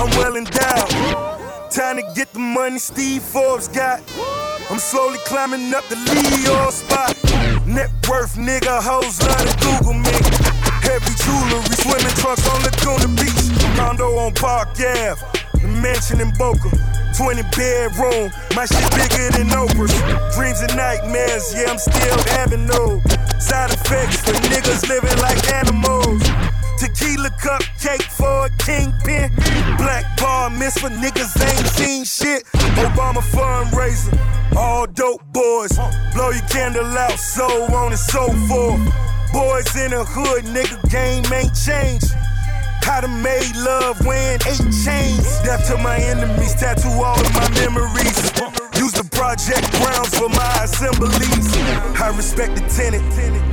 I'm 0.00 0.10
well 0.18 0.34
endowed. 0.34 1.70
Time 1.70 1.98
to 1.98 2.12
get 2.16 2.32
the 2.32 2.40
money 2.40 2.80
Steve 2.80 3.22
Forbes 3.22 3.68
got. 3.68 4.02
I'm 4.68 4.80
slowly 4.80 5.18
climbing 5.24 5.72
up 5.72 5.84
the 5.86 5.94
Leo 5.94 6.70
spot. 6.70 7.16
Net 7.76 7.92
worth, 8.08 8.36
nigga, 8.40 8.80
hoes 8.80 9.20
love 9.20 9.44
to 9.44 9.52
Google 9.60 9.92
me. 9.92 10.16
Heavy 10.80 11.12
jewelry, 11.20 11.60
swimming 11.76 12.16
trunks 12.16 12.48
on 12.48 12.64
Laguna 12.64 13.04
Beach. 13.20 13.52
Condo 13.76 14.16
on 14.16 14.32
Park 14.32 14.80
Ave, 14.80 15.20
mansion 15.84 16.22
in 16.22 16.32
Boca. 16.38 16.72
20 17.20 17.42
bedroom, 17.52 18.32
my 18.56 18.64
shit 18.64 18.88
bigger 18.96 19.28
than 19.36 19.52
Oprah's. 19.52 19.92
Dreams 20.34 20.60
and 20.64 20.74
nightmares, 20.74 21.52
yeah, 21.52 21.68
I'm 21.68 21.76
still 21.76 22.16
having 22.32 22.66
those. 22.66 23.04
Side 23.44 23.68
effects 23.68 24.24
for 24.24 24.32
niggas 24.48 24.88
living 24.88 25.18
like 25.20 25.36
animals. 25.52 25.65
So 37.56 37.74
on 37.74 37.92
and 37.92 37.98
so 37.98 38.28
forth. 38.48 38.80
Boys 39.32 39.76
in 39.76 39.90
the 39.90 40.04
hood, 40.04 40.44
nigga, 40.44 40.76
game 40.90 41.24
ain't 41.32 41.54
changed. 41.56 42.12
How 42.84 43.00
to 43.00 43.08
make 43.08 43.48
love 43.56 44.04
wearing 44.04 44.40
eight 44.46 44.68
chains. 44.84 45.24
Death 45.42 45.66
to 45.68 45.76
my 45.78 45.96
enemies, 45.96 46.54
tattoo 46.54 46.88
all 46.88 47.18
of 47.18 47.32
my 47.34 47.48
memories. 47.56 48.18
Use 48.76 48.92
the 48.92 49.08
project 49.10 49.64
grounds 49.80 50.12
for 50.16 50.28
my 50.28 50.52
assemblies. 50.62 51.48
I 52.00 52.12
respect 52.16 52.54
the 52.56 52.64
tenant. 52.68 53.02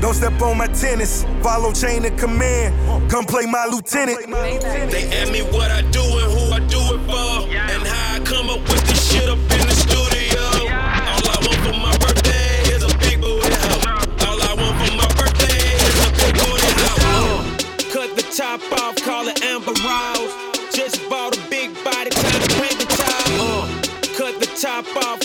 Don't 0.01 0.13
step 0.13 0.39
on 0.41 0.57
my 0.57 0.67
tennis. 0.67 1.23
Follow 1.41 1.71
chain 1.71 2.05
of 2.05 2.15
command. 2.17 3.09
Come 3.09 3.25
play 3.25 3.45
my 3.45 3.65
lieutenant. 3.71 4.19
They 4.27 5.09
ask 5.15 5.31
me 5.31 5.41
what 5.55 5.71
I 5.71 5.81
do 5.91 6.03
and 6.03 6.29
who 6.35 6.43
I 6.51 6.59
do 6.67 6.81
it 6.93 7.01
for, 7.07 7.47
and 7.49 7.83
how 7.87 8.15
I 8.15 8.19
come 8.19 8.49
up 8.49 8.61
with 8.69 8.83
this 8.85 9.11
shit 9.11 9.29
up 9.29 9.39
in 9.39 9.62
top 24.83 25.22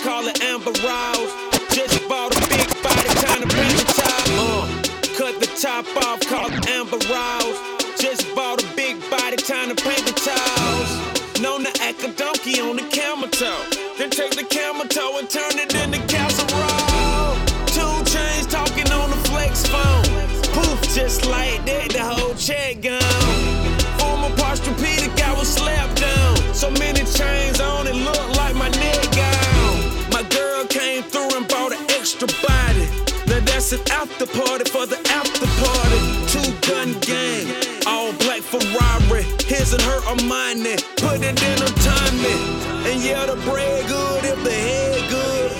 after 34.11 34.27
party 34.27 34.65
for 34.71 34.87
the 34.87 34.99
after 35.13 35.47
party. 35.61 36.01
Two 36.33 36.49
gun 36.67 36.99
gang, 37.01 37.45
all 37.87 38.13
black 38.25 38.41
Ferrari. 38.41 39.23
His 39.45 39.73
and 39.73 39.83
her 39.83 40.01
Armani, 40.09 40.77
put 40.97 41.21
it 41.21 41.37
in 41.37 41.59
a 41.63 41.71
timing. 41.85 42.43
And 42.89 43.03
yeah, 43.03 43.27
the 43.27 43.37
bread 43.45 43.87
good 43.87 44.25
if 44.25 44.43
the 44.45 44.53
head 44.53 45.11
good. 45.11 45.51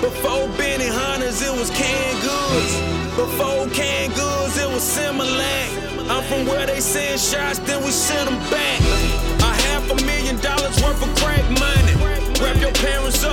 Before 0.00 0.48
Benny 0.56 0.88
Hunters, 0.88 1.42
it 1.42 1.52
was 1.52 1.70
canned 1.70 2.20
goods. 2.22 2.72
Before 3.16 3.68
canned 3.76 4.14
goods, 4.14 4.56
it 4.56 4.68
was 4.68 4.82
Similac. 4.82 5.68
I'm 6.08 6.24
from 6.24 6.46
where 6.46 6.66
they 6.66 6.80
send 6.80 7.20
shots, 7.20 7.58
then 7.60 7.84
we 7.84 7.90
send 7.90 8.28
them 8.28 8.38
back. 8.50 8.80
A 9.40 9.52
half 9.68 9.90
a 9.90 9.96
million 10.06 10.36
dollars 10.40 10.80
worth 10.82 11.02
of 11.02 11.14
crack 11.20 11.44
money. 11.60 11.94
Wrap 12.40 12.56
your 12.56 12.72
parents 12.72 13.22
up, 13.24 13.27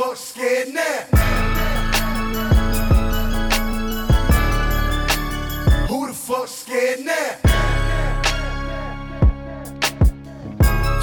fuck 0.00 0.16
scared 0.16 0.72
now? 0.72 1.00
Who 5.88 6.06
the 6.06 6.14
fuck 6.14 6.48
scared 6.48 7.00
now? 7.04 7.36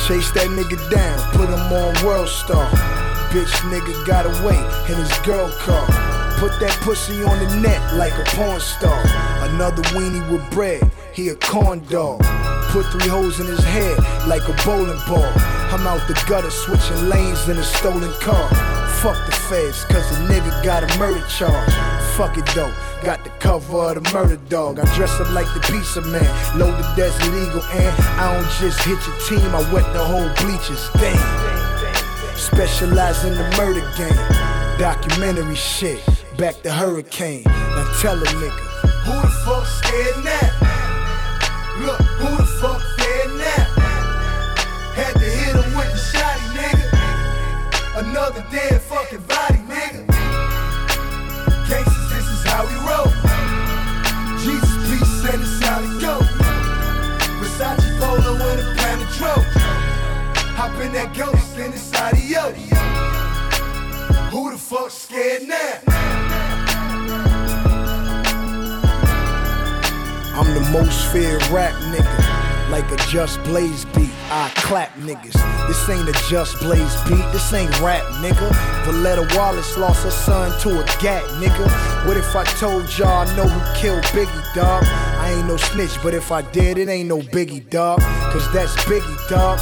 Chase 0.08 0.32
that 0.32 0.48
nigga 0.50 0.78
down, 0.89 1.20
put 1.34 1.48
him 1.48 1.72
on 1.72 1.93
World 2.04 2.28
Star. 2.28 2.68
Bitch 3.30 3.54
nigga 3.70 3.93
got 4.08 4.26
away 4.26 4.58
in 4.91 4.98
his 4.98 5.16
girl 5.20 5.52
car. 5.60 5.86
Put 6.39 6.60
that 6.60 6.76
pussy 6.82 7.24
on 7.24 7.38
the 7.38 7.56
net 7.58 7.93
like 7.98 8.14
a 8.14 8.24
porn 8.36 8.60
star. 8.60 9.00
Another 9.50 9.84
weenie 9.93 10.28
with 10.32 10.50
bread, 10.50 10.82
he 11.14 11.30
a 11.30 11.36
corn 11.36 11.86
dog. 11.86 12.24
Put 12.72 12.88
three 12.88 13.10
holes 13.10 13.39
in 13.39 13.45
his 13.45 13.64
head 13.64 13.98
like 14.28 14.48
a 14.48 14.54
bowling 14.66 15.00
ball. 15.08 15.32
I'm 15.70 15.86
out 15.86 16.08
the 16.08 16.16
gutter 16.28 16.50
switching 16.50 17.10
lanes 17.10 17.48
in 17.48 17.58
a 17.58 17.64
stolen 17.64 18.12
car. 18.22 18.77
Fuck 19.02 19.26
the 19.28 19.32
feds, 19.32 19.86
cause 19.86 20.10
the 20.10 20.34
nigga 20.34 20.64
got 20.64 20.84
a 20.84 20.98
murder 20.98 21.24
charge. 21.28 21.74
Fuck 22.18 22.38
it 22.38 22.45
though, 22.56 22.74
got 23.04 23.24
the 23.24 23.30
cover 23.39 23.78
of 23.78 24.04
the 24.04 24.12
murder 24.12 24.38
dog. 24.50 24.80
I 24.80 24.95
dress 24.95 25.20
up 25.20 25.32
like 25.32 25.45
the 25.54 25.60
pizza 25.60 26.02
man, 26.02 26.26
load 26.58 26.76
the 26.78 26.93
desert 26.95 27.28
eagle, 27.28 27.64
and 27.64 27.95
I 28.20 28.34
don't 28.34 28.52
just 28.60 28.82
hit 28.82 28.98
your 29.06 29.18
team, 29.28 29.54
I 29.54 29.62
wet 29.72 29.86
the 29.93 30.04
whole 30.04 30.28
bleachers. 30.41 30.89
Damn. 30.95 32.36
Specialize 32.36 33.24
in 33.24 33.36
the 33.36 33.48
murder 33.56 33.86
game, 33.95 34.80
documentary 34.80 35.56
shit, 35.56 36.04
back 36.38 36.62
to 36.64 36.72
hurricane. 36.72 37.43
Now 37.45 37.93
tell 38.02 38.18
a 38.18 38.26
nigga, 38.26 38.64
who 39.06 39.22
the 39.22 39.28
fuck 39.45 39.66
scared 39.68 40.26
now? 40.26 40.57
Fucking 49.08 49.26
body, 49.26 49.60
nigga. 49.68 50.08
Gangsters, 51.68 52.10
this 52.10 52.28
is 52.28 52.43
how 52.45 52.64
we 52.66 52.76
roll. 52.88 53.12
Jesus, 54.39 54.76
peace, 54.89 55.34
and 55.34 55.41
it's 55.41 55.64
how 55.64 55.82
we 55.82 55.88
go. 56.01 56.20
Versace 57.39 57.99
polo 57.99 58.34
with 58.34 58.60
a 58.60 58.93
of 58.93 59.16
trophy. 59.16 59.60
Hop 60.55 60.82
in 60.82 60.91
that 60.93 61.16
ghost 61.16 61.58
and 61.58 61.74
it's 61.74 61.93
adios. 61.93 62.58
Who 64.32 64.51
the 64.51 64.58
fuck 64.58 64.89
scared 64.89 65.47
now? 65.47 65.80
I'm 70.39 70.53
the 70.53 70.70
most 70.72 71.12
feared 71.12 71.45
rap 71.47 71.74
nigga. 71.93 72.37
Like 72.70 72.91
a 72.91 72.97
Just 73.07 73.41
Blaze 73.43 73.86
beat, 73.95 74.11
I 74.30 74.51
clap 74.55 74.93
niggas. 74.95 75.39
This 75.68 75.89
ain't 75.89 76.09
a 76.09 76.30
Just 76.30 76.59
Blaze 76.59 76.95
beat, 77.07 77.24
this 77.32 77.53
ain't 77.53 77.72
rap 77.80 78.03
nigga. 78.22 78.49
Voletta 78.84 79.24
Wallace 79.38 79.78
lost 79.78 80.03
her 80.03 80.11
son 80.11 80.51
to 80.61 80.82
a 80.82 80.86
gat 81.01 81.24
nigga. 81.41 82.05
What 82.05 82.18
if 82.18 82.36
I 82.36 82.43
told 82.43 82.86
y'all 82.97 83.26
I 83.26 83.36
know 83.38 83.47
who 83.47 83.80
killed 83.80 84.03
Biggie, 84.05 84.53
dog? 84.53 84.84
I 84.86 85.32
ain't 85.32 85.47
no 85.47 85.55
snitch, 85.55 85.97
but 86.03 86.13
if 86.13 86.30
I 86.30 86.41
did, 86.41 86.78
it 86.78 86.89
ain't 86.89 87.07
no 87.07 87.20
Biggie, 87.20 87.70
dog. 87.70 88.01
Cause 88.34 88.51
that's 88.51 88.76
Biggie, 88.84 89.30
dog. 89.30 89.59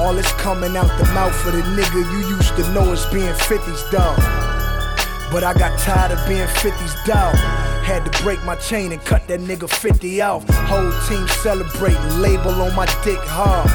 All 0.00 0.14
this 0.14 0.30
coming 0.32 0.76
out 0.78 0.88
the 0.98 1.04
mouth 1.12 1.46
of 1.46 1.52
the 1.52 1.60
nigga 1.60 2.10
you 2.12 2.36
used 2.36 2.56
to 2.56 2.72
know 2.72 2.90
as 2.90 3.04
being 3.12 3.34
50's 3.34 3.82
dog. 3.90 4.16
But 5.30 5.44
I 5.44 5.52
got 5.52 5.78
tired 5.78 6.12
of 6.12 6.26
being 6.26 6.46
50's 6.46 6.94
dog. 7.04 7.36
Had 7.86 8.02
to 8.04 8.22
break 8.24 8.42
my 8.42 8.56
chain 8.56 8.90
and 8.90 9.00
cut 9.04 9.28
that 9.28 9.38
nigga 9.38 9.70
50 9.70 10.20
off. 10.20 10.42
Whole 10.66 10.90
team 11.06 11.28
celebrating, 11.38 12.18
label 12.18 12.50
on 12.60 12.74
my 12.74 12.84
dick 13.04 13.22
hard. 13.22 13.70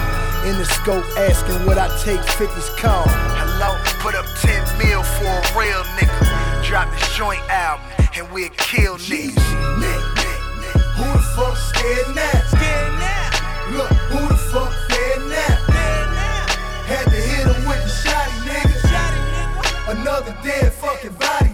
In 0.45 0.57
the 0.59 0.65
scope 0.65 1.05
asking 1.15 1.65
what 1.65 1.77
I 1.77 1.87
take 2.03 2.19
50's 2.35 2.69
call. 2.75 3.07
Hello, 3.07 3.71
put 4.03 4.13
up 4.15 4.27
10 4.43 4.51
mil 4.83 5.01
for 5.15 5.31
a 5.31 5.41
real 5.55 5.79
nigga. 5.95 6.11
Drop 6.67 6.91
this 6.91 7.15
joint 7.15 7.39
album 7.47 7.87
and 8.17 8.27
we'll 8.35 8.51
kill 8.59 8.97
niggas. 8.99 9.39
Who 10.99 11.07
the 11.07 11.23
fuck 11.31 11.55
scared 11.55 12.11
now? 12.11 12.35
Scared 12.51 12.93
now. 12.99 13.79
Look, 13.79 13.95
who 14.11 14.27
the 14.27 14.35
fuck 14.51 14.75
scared 14.91 15.23
now? 15.31 15.55
Had 16.83 17.05
to 17.07 17.15
hit 17.15 17.47
him 17.47 17.63
with 17.63 17.79
the 17.79 17.91
shotty, 18.03 18.43
nigga. 18.43 18.75
Another 19.95 20.35
dead 20.43 20.73
fucking 20.73 21.15
body, 21.15 21.50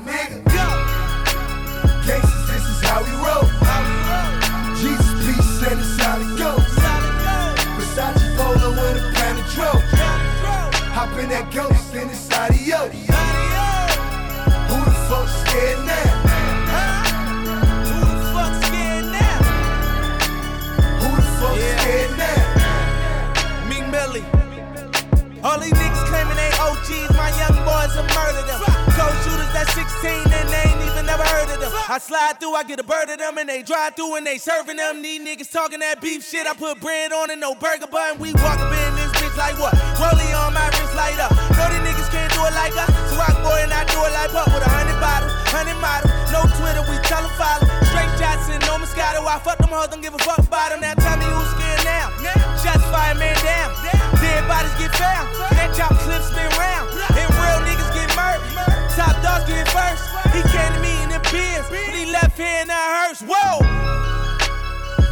I 31.88 32.04
slide 32.04 32.36
through, 32.44 32.52
I 32.52 32.68
get 32.68 32.84
a 32.84 32.84
bird 32.84 33.08
of 33.08 33.16
them, 33.16 33.40
and 33.40 33.48
they 33.48 33.64
drive 33.64 33.96
through 33.96 34.20
and 34.20 34.28
they 34.28 34.36
serving 34.36 34.76
them. 34.76 35.00
These 35.00 35.24
niggas 35.24 35.48
talking 35.48 35.80
that 35.80 36.04
beef 36.04 36.20
shit, 36.20 36.44
I 36.44 36.52
put 36.52 36.84
bread 36.84 37.16
on 37.16 37.32
it, 37.32 37.40
no 37.40 37.56
burger 37.56 37.88
bun. 37.88 38.20
We 38.20 38.36
walk 38.44 38.60
up 38.60 38.68
in 38.68 38.92
this 39.00 39.08
bitch 39.16 39.32
like 39.40 39.56
what? 39.56 39.72
Rollie 39.96 40.36
on 40.36 40.52
my 40.52 40.68
wrist 40.68 40.92
light 41.00 41.16
up. 41.16 41.32
Know 41.56 41.64
these 41.72 41.80
niggas 41.88 42.12
can't 42.12 42.28
do 42.36 42.44
it 42.44 42.52
like 42.60 42.76
us, 42.76 42.92
so 42.92 43.16
rock 43.16 43.40
boy 43.40 43.64
and 43.64 43.72
I 43.72 43.88
do 43.88 44.04
it 44.04 44.12
like 44.12 44.36
what? 44.36 44.52
With 44.52 44.68
a 44.68 44.72
hundred 44.72 45.00
bottles, 45.00 45.32
hundred 45.48 45.80
models, 45.80 46.12
no 46.28 46.44
Twitter, 46.60 46.84
we 46.92 47.00
tell 47.08 47.24
them 47.24 47.32
follow. 47.40 47.64
Straight 47.88 48.12
shots 48.20 48.52
and 48.52 48.60
no 48.68 48.84
Moscato, 48.84 49.24
I 49.24 49.40
fuck 49.40 49.56
them 49.56 49.72
hoes, 49.72 49.88
don't 49.88 50.04
give 50.04 50.12
a 50.12 50.20
fuck 50.20 50.44
about 50.44 50.76
them. 50.76 50.84
Now 50.84 50.92
tell 51.00 51.16
me 51.16 51.24
who's 51.24 51.48
scared 51.56 51.88
now. 51.88 52.12
Shots 52.60 52.84
fired, 52.92 53.16
man 53.16 53.32
down. 53.40 53.72
Dead 54.20 54.44
bodies 54.44 54.76
get 54.76 54.92
found. 55.00 55.32
That 55.56 55.72
chop 55.72 55.96
clip 56.04 56.20
spin 56.20 56.52
round. 56.60 56.92
And 57.16 57.32
real 57.32 57.64
niggas 57.64 57.96
get 57.96 58.12
murdered. 58.12 58.44
Top 58.92 59.16
dogs 59.24 59.48
get 59.48 59.64
first. 59.72 60.04
He 60.36 60.44
came 60.52 60.76
to 60.76 60.82
me 60.84 60.97
beers, 61.32 61.68
but 61.70 61.94
he 61.94 62.12
left 62.12 62.38
here 62.38 62.62
in 62.62 62.68
that 62.68 62.88
hearse. 62.96 63.22
Whoa! 63.22 63.64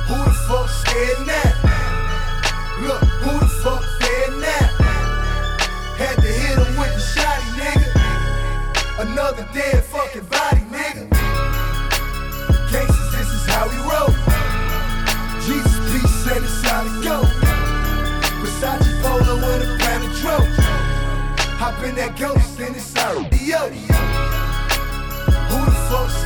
Who 0.07 0.17
the 0.23 0.33
fuck 0.47 0.69
scared 0.69 1.27
now? 1.27 1.51
Look, 2.85 3.01
who 3.23 3.33
the 3.39 3.49
fuck 3.63 3.83
scared 3.97 4.35
now? 4.39 4.67
Had 5.97 6.15
to 6.15 6.27
hit 6.27 6.57
him 6.59 6.71
with 6.77 6.93
the 6.93 7.03
shotty, 7.13 7.49
nigga. 7.59 7.89
Another 9.01 9.47
dead 9.53 9.83
fucking 9.83 10.25
body, 10.25 10.63
nigga. 10.71 11.09
Gangsters, 12.71 13.11
this 13.15 13.29
is 13.31 13.45
how 13.47 13.67
we 13.67 13.77
roll. 13.89 14.11
Jesus, 15.45 15.75
peace, 15.91 16.27
and 16.31 16.43
it's 16.45 16.61
how 16.63 16.83
go. 17.03 17.23
Versace 18.41 18.89
polo 19.01 19.35
with 19.35 19.67
a 19.67 19.77
brand 19.79 20.03
of. 20.21 20.65
Hop 21.57 21.83
in 21.83 21.95
that 21.95 22.17
ghost 22.19 22.59
and 22.59 22.75
it's 22.75 22.95
audio. 22.97 23.69
Who 23.69 23.87
the 23.87 23.94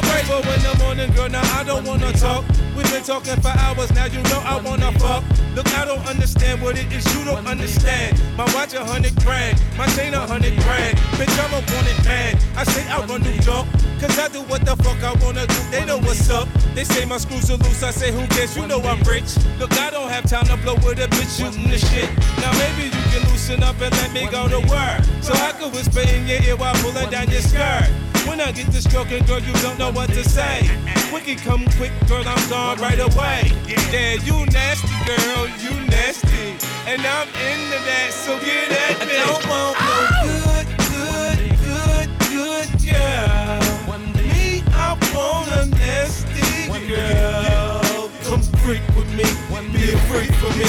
celebrate. 0.00 0.28
But 0.28 0.46
when 0.46 0.60
the 0.62 0.84
morning, 0.84 1.12
girl, 1.12 1.28
now 1.28 1.58
I 1.58 1.64
don't 1.64 1.84
wanna 1.84 2.12
talk. 2.12 2.44
We've 2.76 2.90
been 2.90 3.02
talking 3.02 3.36
for 3.40 3.48
hours, 3.48 3.92
now 3.92 4.06
you 4.06 4.22
know 4.24 4.40
I 4.44 4.60
wanna 4.60 4.92
fuck. 4.98 5.24
Look, 5.54 5.66
I 5.76 5.84
don't 5.84 6.04
understand 6.06 6.62
what 6.62 6.78
it 6.78 6.90
is 6.92 7.04
you 7.14 7.24
don't 7.24 7.46
understand. 7.46 8.20
My 8.36 8.44
watch 8.54 8.74
a 8.74 8.84
hundred 8.84 9.14
grand, 9.22 9.60
my 9.76 9.86
chain 9.88 10.14
a 10.14 10.20
hundred 10.20 10.56
grand. 10.60 10.96
Bitch, 11.18 11.34
I'm 11.44 11.52
a 11.52 11.60
wanted 11.74 12.04
man. 12.04 12.38
I 12.56 12.64
say 12.64 12.88
I 12.88 13.04
run 13.04 13.22
New 13.22 13.36
York, 13.42 13.66
cause 14.00 14.18
I 14.18 14.28
do 14.28 14.42
what 14.42 14.64
the 14.64 14.76
fuck 14.76 15.02
I 15.02 15.12
wanna 15.24 15.46
do. 15.46 15.60
They 15.70 15.84
know 15.84 15.98
what's 15.98 16.30
up. 16.30 16.48
They 16.74 16.84
say 16.84 17.04
my 17.04 17.18
screws 17.18 17.50
are 17.50 17.56
loose, 17.56 17.82
I 17.82 17.90
say 17.90 18.12
who 18.12 18.26
cares? 18.28 18.56
You 18.56 18.66
know 18.66 18.80
I'm 18.82 19.02
rich. 19.02 19.36
Look, 19.58 19.72
I 19.78 19.90
don't 19.90 20.08
have 20.08 20.28
time 20.28 20.46
to 20.46 20.56
blow 20.58 20.74
with 20.76 20.98
a 21.00 21.08
bitch 21.08 21.38
shooting 21.38 21.68
the 21.68 21.78
shit. 21.78 22.08
Now 22.38 22.52
maybe 22.58 22.84
you 22.84 23.02
can 23.12 23.28
loosen 23.30 23.62
up 23.62 23.80
and 23.80 23.92
let 23.92 24.12
me 24.12 24.28
go 24.30 24.48
to 24.48 24.60
work. 24.70 25.02
So 25.20 25.32
I 25.34 25.52
can 25.52 25.70
whisper 25.72 26.00
in 26.00 26.26
your 26.26 26.42
ear 26.42 26.56
while 26.56 26.74
pulling 26.76 27.10
down 27.10 27.28
your 27.28 27.42
skirt. 27.42 28.09
When 28.26 28.40
I 28.40 28.52
get 28.52 28.70
to 28.72 28.80
stroking, 28.82 29.24
girl, 29.26 29.40
you 29.40 29.52
don't 29.54 29.78
know 29.78 29.90
what 29.90 30.08
to 30.10 30.22
say. 30.24 30.68
Quicky 31.10 31.36
come 31.36 31.64
quick, 31.76 31.92
girl, 32.08 32.22
I'm 32.26 32.48
gone 32.48 32.78
right 32.78 32.98
away. 32.98 33.52
Yeah, 33.66 34.14
you 34.14 34.46
nasty, 34.46 34.88
girl, 35.06 35.48
you 35.58 35.72
nasty. 35.86 36.56
And 36.86 37.00
I'm 37.02 37.28
into 37.28 37.78
that, 37.86 38.10
so 38.12 38.38
get 38.40 38.70
at 38.70 39.06
me. 39.06 39.14
I 39.14 39.26
don't 39.26 39.46
want 39.50 39.76
no 39.80 40.00
good, 40.24 40.68
good, 40.90 41.38
good, 41.66 42.08
good 42.30 42.68
girl. 42.86 43.80
Me, 44.16 44.62
I 44.72 44.96
want 45.14 45.50
a 45.52 45.66
nasty 45.76 46.68
girl. 46.88 48.10
Come 48.24 48.42
freak 48.62 48.82
with 48.96 49.10
me, 49.14 49.24
be 49.72 49.92
a 49.92 49.98
freak 50.08 50.32
for 50.34 50.52
me. 50.58 50.68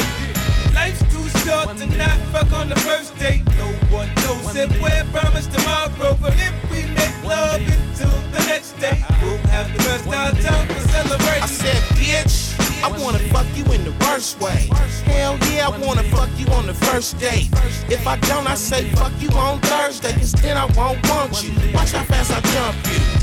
Life's 0.73 1.01
too 1.11 1.27
short 1.39 1.77
to 1.77 1.85
not 1.97 2.17
fuck 2.31 2.51
on 2.53 2.69
the 2.69 2.75
first 2.81 3.17
date. 3.17 3.50
No 3.61 3.67
one 3.93 4.09
knows 4.15 4.55
if 4.55 4.71
we're 4.81 5.05
promised 5.13 5.51
tomorrow, 5.53 6.17
but 6.19 6.33
if 6.33 6.53
we 6.71 6.81
make 6.97 7.15
love 7.23 7.61
until 7.61 8.09
the 8.33 8.43
next 8.47 8.71
day, 8.79 9.05
we'll 9.21 9.37
have 9.53 9.71
the 9.71 9.77
best 9.85 10.07
of 10.07 10.43
time 10.43 10.67
to 10.67 10.79
celebrate. 10.89 11.43
I 11.43 11.45
said, 11.45 11.77
bitch, 11.93 12.57
I 12.83 12.89
wanna 12.99 13.19
fuck 13.29 13.45
you 13.55 13.63
in 13.71 13.83
the 13.83 13.93
worst 14.05 14.41
way. 14.41 14.67
Hell 15.05 15.37
yeah, 15.51 15.69
I 15.69 15.77
wanna 15.85 16.01
fuck 16.05 16.29
you 16.39 16.47
on 16.57 16.65
the 16.65 16.73
first 16.73 17.19
date. 17.19 17.49
If 17.87 18.07
I 18.07 18.17
don't, 18.29 18.47
I 18.47 18.55
say 18.55 18.89
fuck 18.95 19.13
you 19.21 19.29
on 19.37 19.59
Thursday, 19.61 20.13
cause 20.13 20.31
then 20.31 20.57
I 20.57 20.65
won't 20.77 21.07
want 21.07 21.43
you. 21.43 21.51
Watch 21.75 21.91
how 21.91 22.03
fast 22.05 22.31
I 22.31 22.41
jump 22.55 22.77
you. 22.89 23.21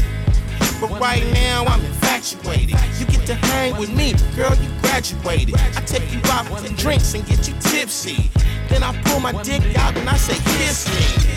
But 0.80 1.00
right 1.00 1.26
now 1.32 1.64
I'm 1.64 1.84
infatuated. 1.84 2.76
You 3.00 3.06
get 3.06 3.26
to 3.26 3.34
hang 3.34 3.76
with 3.76 3.90
me, 3.92 4.14
girl, 4.36 4.54
you 4.54 4.70
graduated. 4.82 5.56
I 5.56 5.80
take 5.82 6.12
you 6.12 6.20
out 6.30 6.46
for 6.46 6.72
drinks 6.74 7.14
and 7.14 7.26
get 7.26 7.48
you 7.48 7.54
tipsy. 7.58 8.30
Then 8.68 8.82
I 8.82 8.92
pull 9.02 9.20
my 9.20 9.32
dick 9.42 9.62
out 9.78 9.96
and 9.96 10.08
I 10.08 10.16
say, 10.16 10.36
kiss 10.58 10.86
me. 10.88 11.28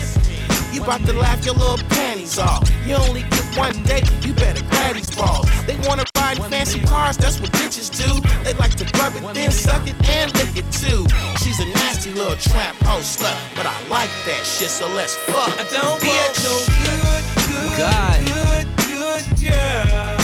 You 0.72 0.82
about 0.82 1.04
to 1.04 1.12
laugh 1.12 1.44
your 1.44 1.54
little 1.54 1.76
panties 1.88 2.38
off. 2.38 2.70
You 2.86 2.94
only 2.94 3.22
get 3.22 3.44
one 3.56 3.82
date, 3.82 4.10
you 4.24 4.32
better 4.32 4.64
grab 4.70 4.94
these 4.94 5.14
balls. 5.14 5.46
They 5.66 5.76
wanna 5.86 6.04
ride 6.16 6.38
fancy 6.46 6.80
cars, 6.80 7.18
that's 7.18 7.40
what 7.40 7.52
bitches 7.52 7.90
do. 7.92 8.08
They 8.42 8.54
like 8.54 8.74
to 8.76 8.84
rub 8.98 9.14
it, 9.14 9.34
then 9.34 9.50
suck 9.50 9.86
it 9.86 9.94
and 10.08 10.32
lick 10.34 10.56
it 10.56 10.64
too. 10.72 11.06
She's 11.44 11.60
a 11.60 11.66
nasty 11.66 12.12
little 12.12 12.36
trap 12.36 12.74
hoe 12.82 13.00
slut, 13.00 13.36
but 13.54 13.66
I 13.66 13.76
like 13.88 14.10
that 14.24 14.44
shit, 14.46 14.70
so 14.70 14.88
let's 14.88 15.14
fuck. 15.14 15.52
I 15.60 15.64
don't 15.70 16.00
bitch. 16.00 16.08
want 16.08 16.36
no 16.48 16.54
good, 16.80 17.24
good, 17.48 17.78
God. 17.78 18.18
good, 18.32 18.66
good 18.88 19.24
girl. 19.44 20.22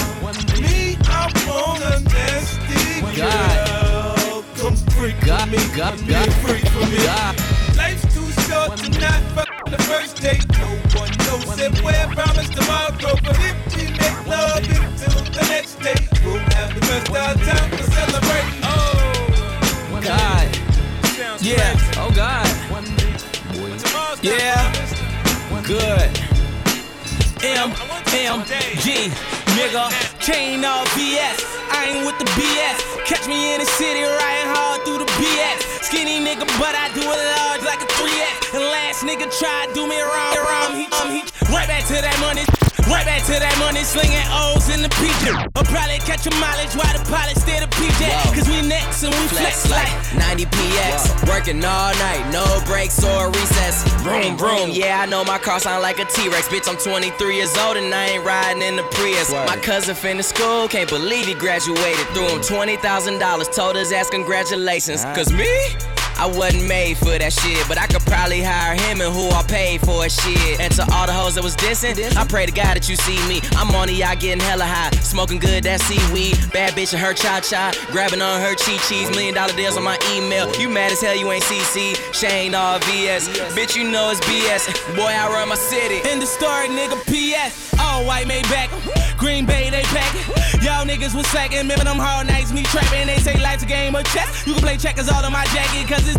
Me, 0.62 0.96
I 1.04 1.28
want 1.46 1.82
a 1.82 2.00
nasty 2.08 3.20
girl. 3.20 3.57
Come 5.28 5.50
freak 5.50 5.74
God, 5.76 5.92
with 5.92 6.06
me, 6.06 6.06
God, 6.06 6.06
be 6.06 6.14
a 6.14 6.24
God, 6.24 6.32
freak 6.40 6.66
for 6.68 6.86
me. 6.88 7.04
Life's 7.76 8.14
too 8.14 8.30
short 8.48 8.78
to 8.78 8.88
not 8.98 9.20
fuck 9.36 9.50
the 9.66 9.76
first 9.82 10.16
date. 10.22 10.48
No 10.56 10.68
one 10.98 11.10
knows 11.18 11.60
if 11.60 11.82
we're 11.84 12.14
promised 12.14 12.54
tomorrow, 12.54 12.96
but 13.22 13.36
if 13.38 13.76
we 13.76 13.82
make 13.92 14.26
love 14.26 14.56
until 14.56 15.24
the 15.24 15.46
next 15.50 15.74
day, 15.80 15.94
we'll 16.24 16.38
have 16.38 16.74
the 16.74 16.80
best 16.80 17.10
of 17.10 17.42
time 17.44 17.70
to 17.76 17.82
celebrate. 17.82 18.48
Oh, 18.62 20.00
God. 20.02 20.48
Yeah. 21.42 21.76
Oh 21.98 22.10
God. 22.16 22.48
Yeah. 24.22 24.72
Good. 25.66 26.27
M 27.42 27.70
M 27.70 28.42
G 28.82 29.10
nigga. 29.54 29.86
Chain 30.18 30.64
of 30.64 30.86
BS. 30.98 31.38
I 31.70 31.94
ain't 31.94 32.06
with 32.06 32.18
the 32.18 32.26
BS. 32.34 32.78
Catch 33.06 33.28
me 33.28 33.54
in 33.54 33.60
the 33.60 33.66
city 33.66 34.02
riding 34.02 34.50
hard 34.50 34.82
through 34.84 34.98
the 34.98 35.10
BS. 35.22 35.86
Skinny 35.86 36.18
nigga, 36.18 36.46
but 36.58 36.74
I 36.74 36.90
do 36.94 37.02
it 37.02 37.20
large 37.38 37.62
like 37.62 37.80
a 37.80 37.88
3X. 37.94 38.54
And 38.54 38.64
last 38.64 39.04
nigga 39.04 39.30
tried 39.38 39.72
do 39.74 39.86
me 39.86 40.00
wrong. 40.00 40.34
wrong. 40.34 40.74
He, 40.74 40.86
um, 40.98 41.10
he 41.14 41.22
right 41.54 41.68
back 41.68 41.86
to 41.86 41.94
that 41.94 42.18
money. 42.20 42.67
Right 42.88 43.04
back 43.04 43.20
to 43.28 43.36
that 43.36 43.52
money 43.60 43.84
slinging 43.84 44.24
O's 44.32 44.72
in 44.72 44.80
the 44.80 44.88
PJ. 44.96 45.28
I'll 45.52 45.68
probably 45.68 46.00
catch 46.08 46.24
a 46.24 46.32
mileage 46.40 46.72
while 46.72 46.88
the 46.96 47.04
pilot 47.04 47.36
stay 47.36 47.60
the 47.60 47.68
PJ. 47.68 48.00
Cause 48.32 48.48
we 48.48 48.64
next 48.64 49.04
and 49.04 49.12
we 49.12 49.20
flex, 49.28 49.66
Flex 49.66 50.16
like 50.16 50.16
90 50.40 50.46
PX. 50.46 51.28
Working 51.28 51.60
all 51.64 51.92
night, 52.00 52.24
no 52.32 52.44
breaks 52.64 53.04
or 53.04 53.28
recess. 53.28 53.84
Vroom, 54.00 54.38
vroom. 54.38 54.70
Yeah, 54.72 55.02
I 55.02 55.06
know 55.06 55.22
my 55.22 55.36
car 55.36 55.60
sound 55.60 55.82
like 55.82 55.98
a 55.98 56.06
T 56.06 56.28
Rex. 56.28 56.48
Bitch, 56.48 56.64
I'm 56.64 56.80
23 56.80 57.36
years 57.36 57.54
old 57.58 57.76
and 57.76 57.92
I 57.92 58.16
ain't 58.16 58.24
riding 58.24 58.62
in 58.62 58.76
the 58.76 58.84
Prius. 58.96 59.30
My 59.32 59.60
cousin 59.60 59.94
finished 59.94 60.30
school, 60.30 60.66
can't 60.66 60.88
believe 60.88 61.26
he 61.26 61.34
graduated. 61.34 62.06
Threw 62.16 62.24
him 62.24 62.40
$20,000, 62.40 63.54
told 63.54 63.76
his 63.76 63.92
ass 63.92 64.08
congratulations. 64.08 65.04
Cause 65.12 65.30
me? 65.30 65.44
I 66.18 66.26
wasn't 66.26 66.66
made 66.66 66.98
for 66.98 67.16
that 67.16 67.32
shit, 67.32 67.66
but 67.68 67.78
I 67.78 67.86
could 67.86 68.02
probably 68.02 68.42
hire 68.42 68.74
him 68.74 69.00
and 69.00 69.14
who 69.14 69.30
I 69.30 69.42
paid 69.46 69.80
for 69.80 70.08
shit. 70.08 70.60
And 70.60 70.74
to 70.74 70.82
all 70.92 71.06
the 71.06 71.12
hoes 71.12 71.36
that 71.36 71.44
was 71.44 71.54
dissing, 71.54 71.94
I 72.16 72.26
pray 72.26 72.44
to 72.46 72.52
God 72.52 72.74
that 72.74 72.88
you 72.88 72.96
see 72.96 73.16
me. 73.28 73.40
I'm 73.52 73.74
on 73.74 73.86
the 73.86 73.94
yacht 73.94 74.20
getting 74.20 74.40
hella 74.42 74.64
high, 74.64 74.90
smoking 74.98 75.38
good 75.38 75.62
that 75.64 75.80
seaweed. 75.80 76.36
Bad 76.52 76.74
bitch 76.74 76.92
and 76.92 77.00
her 77.00 77.14
cha 77.14 77.40
cha, 77.40 77.72
grabbing 77.92 78.20
on 78.20 78.40
her 78.40 78.54
chi 78.56 78.76
cheese. 78.88 79.08
Million 79.10 79.34
dollar 79.34 79.52
deals 79.54 79.76
on 79.76 79.84
my 79.84 79.98
email. 80.12 80.50
You 80.58 80.68
mad 80.68 80.90
as 80.90 81.00
hell, 81.00 81.14
you 81.14 81.30
ain't 81.30 81.44
CC. 81.44 81.94
Shane 82.12 82.54
all 82.54 82.80
VS. 82.80 83.28
Bitch, 83.54 83.76
you 83.76 83.88
know 83.88 84.10
it's 84.10 84.20
BS. 84.26 84.66
Boy, 84.96 85.14
I 85.14 85.28
run 85.32 85.48
my 85.48 85.54
city. 85.54 86.02
In 86.10 86.18
the 86.18 86.26
story, 86.26 86.68
nigga, 86.68 86.98
PS. 87.06 87.78
All 87.78 88.04
white 88.04 88.26
made 88.26 88.44
back. 88.50 89.07
Green 89.18 89.44
Bay, 89.44 89.68
they 89.70 89.82
pack 89.90 90.14
it. 90.14 90.62
Y'all 90.62 90.86
niggas 90.86 91.14
was 91.14 91.26
slacking. 91.26 91.58
Remember 91.58 91.84
them 91.84 91.98
hard 91.98 92.26
nights, 92.28 92.52
me 92.52 92.62
trapping. 92.62 93.06
They 93.06 93.18
say 93.18 93.36
life's 93.42 93.64
a 93.64 93.66
game 93.66 93.94
of 93.94 94.04
chess. 94.14 94.46
You 94.46 94.54
can 94.54 94.62
play 94.62 94.76
checkers 94.76 95.08
all 95.08 95.24
on 95.24 95.32
my 95.32 95.44
jacket, 95.46 95.88
cause 95.88 96.06
it's 96.08 96.18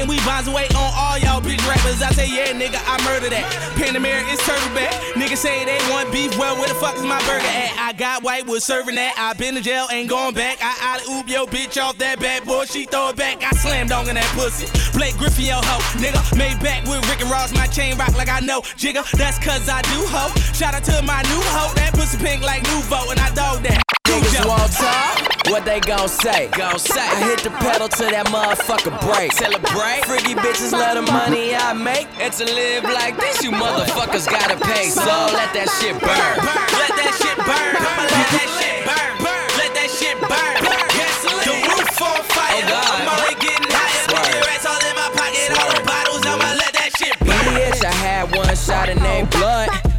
and 0.00 0.08
we 0.08 0.16
bonds 0.24 0.48
away 0.48 0.66
on 0.74 0.90
all 0.96 1.18
y'all 1.18 1.40
bitch 1.40 1.60
rappers. 1.68 2.02
I 2.02 2.10
say, 2.12 2.26
yeah, 2.26 2.52
nigga, 2.52 2.80
I 2.88 2.96
murder 3.04 3.28
that. 3.30 3.44
Panamera 3.76 4.24
is 4.32 4.40
turtle 4.40 4.74
back. 4.74 4.92
Niggas 5.14 5.38
say 5.38 5.64
they 5.64 5.78
want 5.90 6.10
beef. 6.12 6.36
Well, 6.38 6.56
where 6.56 6.68
the 6.68 6.74
fuck 6.74 6.96
is 6.96 7.02
my 7.02 7.20
burger 7.28 7.44
at? 7.44 7.76
I 7.78 7.92
got 7.92 8.22
white, 8.22 8.46
was 8.46 8.64
serving 8.64 8.94
that. 8.96 9.14
I 9.16 9.34
been 9.34 9.54
to 9.54 9.60
jail, 9.60 9.86
ain't 9.90 10.08
going 10.08 10.34
back. 10.34 10.58
I 10.60 10.72
alley 10.80 11.04
oop 11.12 11.28
yo 11.28 11.46
bitch 11.46 11.80
off 11.80 11.98
that 11.98 12.18
bad 12.18 12.44
boy. 12.44 12.64
She 12.64 12.86
throw 12.86 13.10
it 13.10 13.16
back. 13.16 13.42
I 13.42 13.50
slam 13.56 13.88
dunk 13.88 14.08
in 14.08 14.14
that 14.14 14.30
pussy. 14.34 14.66
Blake 14.96 15.16
Griffin, 15.16 15.46
yo 15.46 15.60
ho. 15.60 15.76
Nigga, 16.00 16.20
made 16.36 16.58
back 16.60 16.84
with 16.84 17.06
Rick 17.08 17.20
and 17.20 17.30
Ross. 17.30 17.52
My 17.52 17.66
chain 17.66 17.96
rock 17.96 18.16
like 18.16 18.28
I 18.28 18.40
know. 18.40 18.60
Jigga, 18.80 19.04
that's 19.12 19.38
cause 19.38 19.68
I 19.68 19.82
do 19.82 20.00
ho. 20.08 20.32
Shout 20.52 20.74
out 20.74 20.84
to 20.84 21.02
my 21.02 21.22
new 21.28 21.42
hoe. 21.52 21.72
That 21.76 21.92
pussy 21.94 22.16
pink 22.18 22.39
like 22.42 22.62
Nuvo, 22.64 23.10
and 23.10 23.20
I 23.20 23.32
dog 23.34 23.62
that. 23.64 23.82
Niggas 24.08 24.46
won't 24.46 24.72
talk, 24.72 25.30
what 25.50 25.64
they 25.64 25.80
gon' 25.80 26.08
say? 26.08 26.48
Gon' 26.52 26.78
say. 26.78 27.00
I 27.00 27.30
hit 27.30 27.40
the 27.40 27.50
pedal 27.62 27.88
to 27.88 28.04
that 28.10 28.26
motherfucker 28.26 28.94
break. 29.06 29.32
Celebrate. 29.32 30.02
Freaky 30.06 30.34
bitches 30.34 30.72
love 30.72 30.98
the 30.98 31.06
money 31.12 31.54
I 31.54 31.72
make. 31.72 32.08
And 32.18 32.32
to 32.34 32.44
live 32.44 32.84
like 32.84 33.16
this, 33.16 33.42
you 33.42 33.50
motherfuckers 33.50 34.26
gotta 34.26 34.58
pay. 34.58 34.90
So 34.90 35.06
let 35.34 35.54
that 35.54 35.70
shit 35.78 35.94
burn. 35.98 36.36
Let 36.78 36.92
that 36.98 37.12
shit 37.18 37.38
burn. 37.42 37.72
I'ma 37.78 38.04
let 38.14 38.28
that 38.34 38.48
shit 38.58 38.78
burn. 38.86 39.12
Let 39.58 39.70
that 39.74 39.90
shit 39.90 40.16
burn. 40.22 40.54
Gasoline. 40.94 41.46
The 41.46 41.54
roof 41.66 42.02
on 42.02 42.22
fire. 42.30 42.66
I'm 42.66 43.10
only 43.10 43.34
getting 43.42 43.70
higher. 43.70 44.06
Cigarettes 44.06 44.66
all 44.66 44.78
in 44.78 44.94
my 44.94 45.08
pocket. 45.14 45.50
All 45.54 45.70
the 45.74 45.82
bottles. 45.82 46.22
I'ma 46.26 46.50
let 46.58 46.72
that 46.78 46.90
shit 46.98 47.14
burn. 47.20 47.42
Bitch, 47.58 47.82
I 47.82 47.94
had 47.94 48.30
one 48.34 48.54
shot 48.54 48.88
of 48.88 49.02
name 49.02 49.26
blood. 49.34 49.89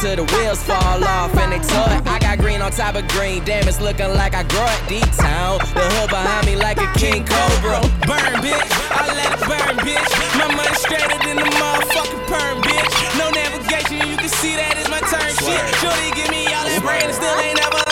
Till 0.00 0.14
the 0.14 0.24
wheels 0.36 0.62
fall 0.62 1.02
off 1.02 1.34
and 1.38 1.52
they 1.52 1.58
tut. 1.58 2.06
I 2.06 2.18
got 2.18 2.38
green 2.38 2.60
on 2.60 2.70
top 2.70 2.96
of 2.96 3.08
green, 3.08 3.42
damn, 3.44 3.66
it's 3.66 3.80
looking 3.80 4.12
like 4.12 4.34
I 4.34 4.42
grow 4.44 4.68
it 4.68 4.82
deep 4.88 5.10
town. 5.16 5.58
The 5.72 5.80
hood 5.96 6.10
behind 6.10 6.46
me 6.46 6.54
like 6.54 6.76
a 6.76 6.86
king 6.98 7.24
cobra. 7.24 7.80
Burn, 8.04 8.36
bitch. 8.44 8.70
I 8.92 9.08
let 9.08 9.32
it 9.32 9.40
burn, 9.48 9.74
bitch. 9.88 10.10
My 10.36 10.54
money 10.54 10.76
straighter 10.76 11.18
than 11.24 11.36
the 11.36 11.48
motherfucking 11.48 12.26
perm, 12.28 12.60
bitch. 12.60 12.92
No 13.18 13.30
navigation, 13.30 14.06
you 14.06 14.16
can 14.18 14.28
see 14.28 14.54
that 14.56 14.76
is 14.76 14.88
my 14.90 15.00
turn 15.00 15.32
shit. 15.32 15.64
Shorty 15.80 16.12
give 16.12 16.30
me 16.30 16.44
all 16.52 16.64
that 16.68 16.82
brain 16.84 17.02
and 17.02 17.14
still 17.14 17.40
ain't 17.40 17.56
never. 17.58 17.85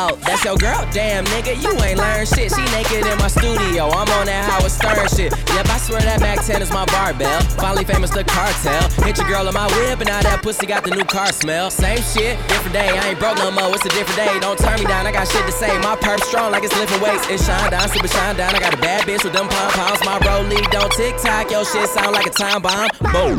Oh, 0.00 0.14
that's 0.22 0.44
your 0.44 0.54
girl? 0.54 0.86
Damn, 0.94 1.24
nigga, 1.26 1.58
you 1.58 1.74
ain't 1.82 1.98
learned 1.98 2.28
shit. 2.28 2.54
She 2.54 2.62
naked 2.70 3.02
in 3.02 3.18
my 3.18 3.26
studio. 3.26 3.90
I'm 3.90 4.06
on 4.06 4.30
that 4.30 4.46
Howard 4.46 4.70
Stern 4.70 5.10
shit. 5.10 5.34
Yep, 5.34 5.66
I 5.66 5.78
swear 5.82 5.98
that 6.06 6.20
Mac 6.20 6.38
10 6.46 6.62
is 6.62 6.70
my 6.70 6.86
barbell. 6.86 7.42
Finally 7.58 7.82
famous, 7.82 8.10
the 8.10 8.22
cartel. 8.22 8.78
Hit 9.02 9.18
your 9.18 9.26
girl 9.26 9.48
on 9.48 9.54
my 9.54 9.66
whip, 9.74 9.98
and 9.98 10.06
now 10.06 10.22
that 10.22 10.38
pussy 10.40 10.66
got 10.66 10.84
the 10.84 10.94
new 10.94 11.02
car 11.02 11.32
smell. 11.32 11.68
Same 11.68 11.98
shit, 11.98 12.38
different 12.46 12.78
day. 12.78 12.86
I 12.94 13.10
ain't 13.10 13.18
broke 13.18 13.38
no 13.38 13.50
more. 13.50 13.74
It's 13.74 13.86
a 13.86 13.88
different 13.90 14.22
day. 14.22 14.38
Don't 14.38 14.56
turn 14.56 14.78
me 14.78 14.86
down. 14.86 15.02
I 15.02 15.10
got 15.10 15.26
shit 15.26 15.44
to 15.46 15.50
say. 15.50 15.74
My 15.82 15.96
perp 15.98 16.22
strong 16.22 16.52
like 16.52 16.62
it's 16.62 16.78
lifting 16.78 17.02
weights. 17.02 17.26
It 17.26 17.42
shine 17.42 17.74
down, 17.74 17.88
super 17.90 18.06
shine 18.06 18.36
down. 18.36 18.54
I 18.54 18.60
got 18.62 18.74
a 18.74 18.80
bad 18.80 19.02
bitch 19.02 19.24
with 19.26 19.34
them 19.34 19.50
pom 19.50 19.72
poms. 19.74 19.98
My 20.06 20.22
rollie 20.22 20.62
don't 20.70 20.92
tick 20.94 21.18
tock. 21.18 21.50
Yo, 21.50 21.64
shit 21.64 21.90
sound 21.90 22.14
like 22.14 22.26
a 22.26 22.30
time 22.30 22.62
bomb. 22.62 22.86
Boom. 23.10 23.34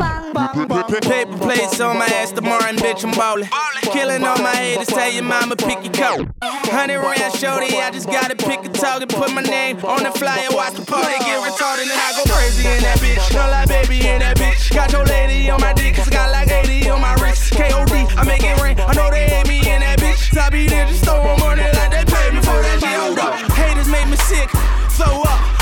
Paper 1.00 1.38
plates 1.38 1.80
on 1.80 1.96
my 1.96 2.06
ass 2.20 2.32
tomorrow, 2.32 2.68
and 2.68 2.76
bitch, 2.76 3.02
I'm 3.02 3.16
ballin'. 3.16 3.48
Killing 3.92 4.24
all 4.24 4.38
my 4.38 4.54
haters, 4.54 4.88
tell 4.88 5.10
your 5.10 5.24
mama 5.24 5.56
pick 5.56 5.82
your 5.82 5.92
coat. 5.92 6.28
Hundred 6.50 6.98
round 6.98 7.32
shorty, 7.38 7.78
I 7.78 7.90
just 7.92 8.06
gotta 8.06 8.34
pick 8.34 8.64
a 8.64 8.68
target, 8.68 9.08
put 9.08 9.32
my 9.32 9.42
name 9.42 9.78
on 9.84 10.02
the 10.02 10.10
flyer, 10.10 10.48
watch 10.50 10.74
the 10.74 10.84
party 10.84 11.14
get 11.22 11.38
retarded, 11.46 11.86
and 11.86 11.94
I 11.94 12.10
go 12.18 12.26
crazy 12.26 12.66
in 12.66 12.82
that 12.82 12.98
bitch. 12.98 13.22
No 13.32 13.46
lie, 13.46 13.66
baby, 13.66 14.02
in 14.02 14.18
that 14.18 14.36
bitch. 14.36 14.74
Got 14.74 14.90
your 14.90 15.04
lady 15.04 15.48
on 15.48 15.60
my 15.60 15.72
dick, 15.72 15.94
cause 15.94 16.08
I 16.08 16.10
got 16.10 16.32
like 16.32 16.50
80 16.50 16.90
on 16.90 17.00
my 17.00 17.14
wrist. 17.22 17.52
KOD, 17.52 18.16
I 18.16 18.24
make 18.24 18.42
it 18.42 18.60
rain. 18.60 18.80
I 18.80 18.92
know 18.94 19.10
they 19.10 19.28
hate 19.28 19.46
me 19.46 19.58
in 19.58 19.78
that 19.80 20.00
bitch. 20.00 20.34
Top 20.34 20.50
be 20.50 20.66
there, 20.66 20.86
just 20.88 21.04
throw 21.04 21.22
money 21.38 21.62
like 21.62 21.90
they 21.92 22.04
pay 22.04 22.30
me 22.34 22.40
for 22.42 22.58
that 22.58 22.80
shit. 22.82 22.98
Hold 22.98 23.18
up. 23.20 23.34
Haters 23.52 23.86
make 23.86 24.08
me 24.08 24.16
sick, 24.16 24.50
throw 24.98 25.22
up. 25.22 25.30
Uh, 25.30 25.59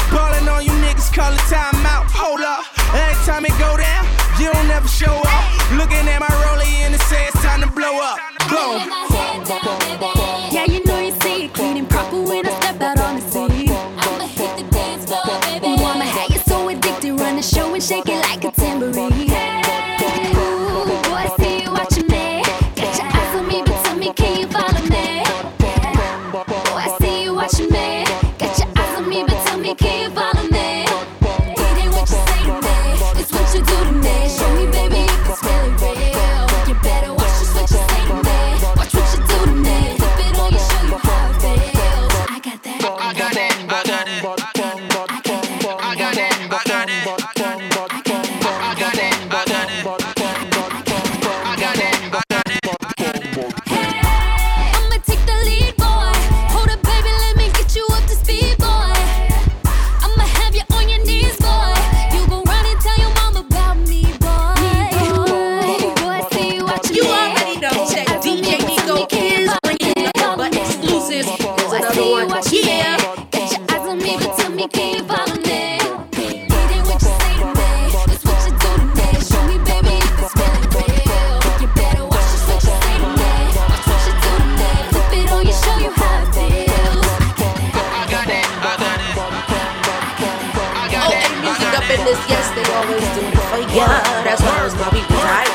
music 92.09 92.25
this, 92.25 92.31
yes, 92.31 92.49
they 92.57 92.65
always 92.73 93.05
do 93.13 93.21
it 93.21 93.37
for 93.37 93.61
ya. 93.77 93.87
That's 94.25 94.41
why 94.41 94.65
it's 94.65 94.75
my 94.77 94.89
people, 94.89 95.17
right? 95.29 95.49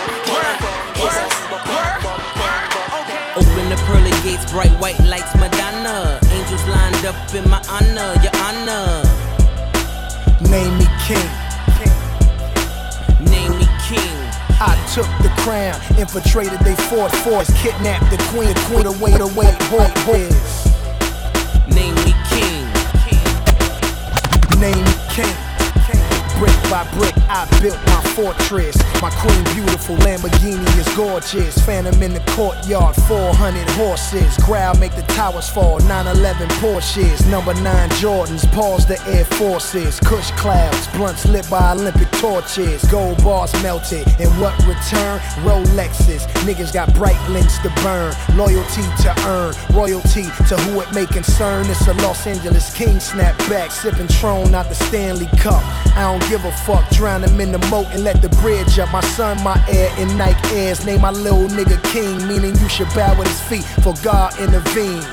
Open 3.36 3.70
the 3.70 3.78
pearly 3.88 4.14
gates, 4.22 4.52
bright 4.52 4.72
white 4.80 5.00
lights, 5.02 5.34
Madonna. 5.36 6.20
Angels 6.30 6.66
lined 6.68 7.06
up 7.06 7.18
in 7.34 7.50
my 7.50 7.62
honor, 7.70 8.14
your 8.22 8.36
honor. 8.46 9.02
Name 10.50 10.78
me 10.78 10.86
king. 11.02 11.30
Name 13.26 13.58
me 13.58 13.68
king. 13.90 14.18
I 14.62 14.78
took 14.94 15.10
the 15.26 15.34
crown, 15.42 15.76
infiltrated 15.98 16.60
they 16.60 16.76
fort 16.88 17.12
force, 17.26 17.50
kidnapped 17.62 18.12
the 18.12 18.18
queen, 18.30 18.54
queen 18.70 18.86
away 18.86 19.18
the 19.18 19.28
way 19.36 19.50
hoy 20.06 20.22
is. 20.22 20.66
Name 21.74 21.96
me 22.06 22.14
king. 22.30 22.66
Name 24.60 24.86
me 24.86 24.94
king. 25.10 25.43
Brick 26.44 26.64
by 26.70 26.84
brick, 26.98 27.16
I 27.30 27.48
built 27.62 27.80
my 27.86 28.04
fortress. 28.16 28.76
My 29.02 29.10
queen 29.12 29.44
beautiful 29.56 29.96
Lamborghini 30.04 30.68
is 30.78 30.94
gorgeous. 30.94 31.58
Phantom 31.60 32.04
in 32.04 32.14
the 32.14 32.20
courtyard, 32.32 32.98
400 33.08 33.70
horses. 33.80 34.36
Growl 34.44 34.76
make 34.76 34.94
the 34.94 35.04
towers 35.04 35.48
fall. 35.48 35.80
911 35.80 36.50
Porsches, 36.60 37.26
number 37.32 37.54
nine 37.62 37.90
Jordans. 37.92 38.44
Pause 38.52 38.88
the 38.88 39.02
Air 39.08 39.24
Forces. 39.24 40.02
Kush 40.02 40.32
clouds, 40.32 40.86
blunts 40.88 41.26
lit 41.26 41.50
by 41.50 41.72
Olympic 41.72 42.12
torches. 42.20 42.84
Gold 42.92 43.24
bars 43.24 43.54
melted. 43.64 44.06
and 44.20 44.30
what 44.42 44.52
return? 44.68 45.20
Rolexes. 45.48 46.28
Niggas 46.44 46.74
got 46.74 46.94
bright 46.94 47.30
links 47.30 47.58
to 47.60 47.70
burn. 47.84 48.14
Loyalty 48.36 48.84
to 49.04 49.16
earn. 49.28 49.54
Royalty 49.74 50.24
to 50.50 50.58
who 50.68 50.82
it 50.82 50.94
may 50.94 51.06
concern. 51.06 51.66
It's 51.70 51.88
a 51.88 51.94
Los 52.04 52.28
Angeles 52.28 52.76
King 52.76 53.00
snap 53.00 53.38
back. 53.48 53.72
Sipping 53.72 54.10
Tron 54.10 54.54
out 54.54 54.68
the 54.68 54.76
Stanley 54.76 55.28
Cup. 55.38 55.64
I 55.96 56.12
don't 56.12 56.28
give 56.30 56.44
a 56.46 56.52
fuck. 56.52 56.90
Drown 56.90 57.24
him 57.24 57.40
in 57.40 57.52
the 57.52 57.60
moat 57.70 57.88
and 57.92 58.04
let 58.04 58.22
the 58.22 58.30
bridge 58.42 58.80
up. 58.80 58.92
My 58.92 59.02
son, 59.02 59.42
my 59.44 59.64
heir 59.70 59.90
in 60.00 60.18
Nike 60.18 60.56
Airs. 60.56 60.86
Name 60.86 61.02
my 61.02 61.12
little 61.12 61.48
nigga 61.48 61.82
king. 61.84 62.28
Meaning 62.28 62.56
you 62.58 62.70
should 62.70 62.90
bow 62.96 63.14
at 63.14 63.28
his 63.28 63.42
feet 63.42 63.66
for 63.84 63.94
God 64.04 64.38
intervene. 64.40 65.04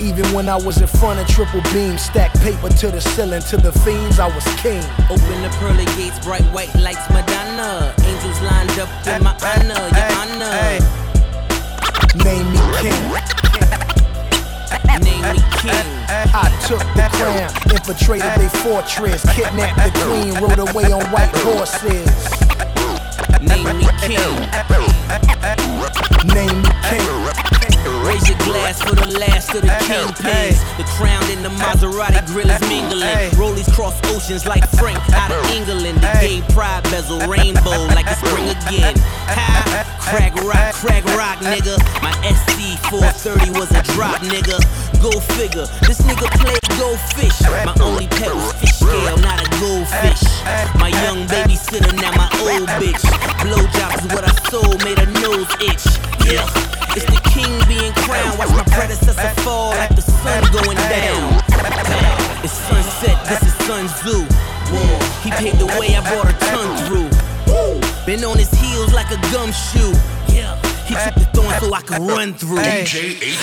Even 0.00 0.32
when 0.32 0.48
I 0.48 0.56
was 0.56 0.80
in 0.80 0.86
front 0.86 1.20
of 1.20 1.28
triple 1.28 1.60
beam, 1.72 1.98
stack 1.98 2.32
paper 2.40 2.70
to 2.70 2.90
the 2.90 3.00
ceiling, 3.00 3.42
to 3.42 3.56
the 3.58 3.70
fiends, 3.70 4.18
I 4.18 4.34
was 4.34 4.44
king. 4.56 4.82
Open 5.10 5.42
the 5.42 5.50
pearly 5.60 5.84
gates, 5.96 6.18
bright 6.24 6.44
white 6.54 6.74
lights, 6.76 7.08
Madonna. 7.10 7.94
Angels 8.02 8.40
lined 8.40 8.78
up 8.80 8.88
in 9.06 9.22
my 9.22 9.36
honor, 9.44 9.88
your 9.94 10.10
honor. 10.16 11.00
Name 12.24 12.50
me 12.50 12.58
king. 12.80 13.19
Name 14.98 15.22
me 15.32 15.40
king. 15.62 15.86
I 16.34 16.50
took 16.66 16.82
the 16.94 17.08
crown, 17.12 17.50
infiltrated 17.70 18.26
their 18.36 18.50
fortress, 18.50 19.22
kidnapped 19.34 19.78
the 19.78 19.90
queen, 20.02 20.34
rode 20.42 20.58
away 20.58 20.90
on 20.90 21.04
white 21.12 21.30
horses. 21.46 22.10
Name 23.40 23.78
me 23.78 23.86
king. 24.02 24.40
Name 26.34 26.62
me 26.62 26.70
king. 26.88 27.49
Raise 28.10 28.28
your 28.28 28.38
glass 28.38 28.82
for 28.82 28.96
the 28.96 29.06
last 29.22 29.54
of 29.54 29.62
the 29.62 29.70
kingpins. 29.86 30.58
The 30.76 30.82
crown 30.98 31.22
in 31.30 31.44
the 31.46 31.48
Maserati 31.62 32.18
grill 32.26 32.50
is 32.50 32.60
mingling. 32.66 33.30
Rollies 33.38 33.70
cross 33.70 33.94
oceans 34.10 34.46
like 34.46 34.66
Frank 34.82 34.98
out 35.14 35.30
of 35.30 35.46
England. 35.54 36.02
The 36.02 36.10
gay 36.18 36.42
pride 36.50 36.82
bezel 36.90 37.20
rainbow 37.30 37.86
like 37.94 38.10
it's 38.10 38.18
spring 38.18 38.50
again. 38.50 38.98
Ha! 39.30 39.86
Crack 40.10 40.34
rock, 40.42 40.74
crack 40.74 41.04
rock, 41.14 41.38
nigga. 41.38 41.78
My 42.02 42.10
SC 42.26 42.74
430 42.90 43.54
was 43.54 43.70
a 43.70 43.82
drop, 43.94 44.18
nigga. 44.26 44.58
Go 44.98 45.14
figure. 45.38 45.70
This 45.86 46.02
nigga 46.02 46.26
played 46.42 46.66
go 46.82 46.98
fish. 47.14 47.38
My 47.46 47.74
only 47.78 48.08
pet 48.08 48.34
was 48.34 48.52
fish 48.58 48.74
scale, 48.74 49.18
not 49.22 49.38
a 49.38 49.46
goldfish. 49.62 50.26
My 50.82 50.90
young 51.06 51.30
babysitter, 51.30 51.94
now 52.02 52.10
my 52.18 52.26
old 52.42 52.66
bitch. 52.82 53.06
Blowjobs 53.46 54.02
is 54.02 54.10
what 54.10 54.26
I 54.26 54.34
sold, 54.50 54.82
made 54.82 54.98
her 54.98 55.06
nose 55.22 55.46
itch. 55.62 55.86
Yeah. 56.26 56.79
It's 56.96 57.06
the 57.06 57.20
king 57.30 57.52
being 57.68 57.92
crowned. 58.02 58.38
Watch 58.38 58.50
my 58.50 58.64
predecessor 58.64 59.40
fall 59.42 59.70
like 59.70 59.94
the 59.94 60.02
sun 60.02 60.42
going 60.52 60.76
down. 60.76 61.40
It's 62.42 62.52
sunset, 62.52 63.16
this 63.28 63.42
is 63.42 63.54
Sun 63.66 63.86
Tzu. 63.86 64.26
He 65.22 65.30
paved 65.30 65.58
the 65.60 65.66
way, 65.78 65.94
I 65.94 66.02
brought 66.10 66.26
a 66.26 66.36
tongue 66.50 66.76
through. 66.86 67.10
Been 68.06 68.24
on 68.24 68.38
his 68.38 68.50
heels 68.50 68.92
like 68.92 69.10
a 69.12 69.20
gumshoe. 69.30 69.92
Yeah. 70.90 71.04
He 71.04 71.10
took 71.10 71.14
the 71.14 71.40
thorn 71.40 71.60
so 71.60 71.74
I 71.74 71.82
could 71.82 71.98
run 71.98 72.34
through. 72.34 72.58
Hey, 72.58 72.84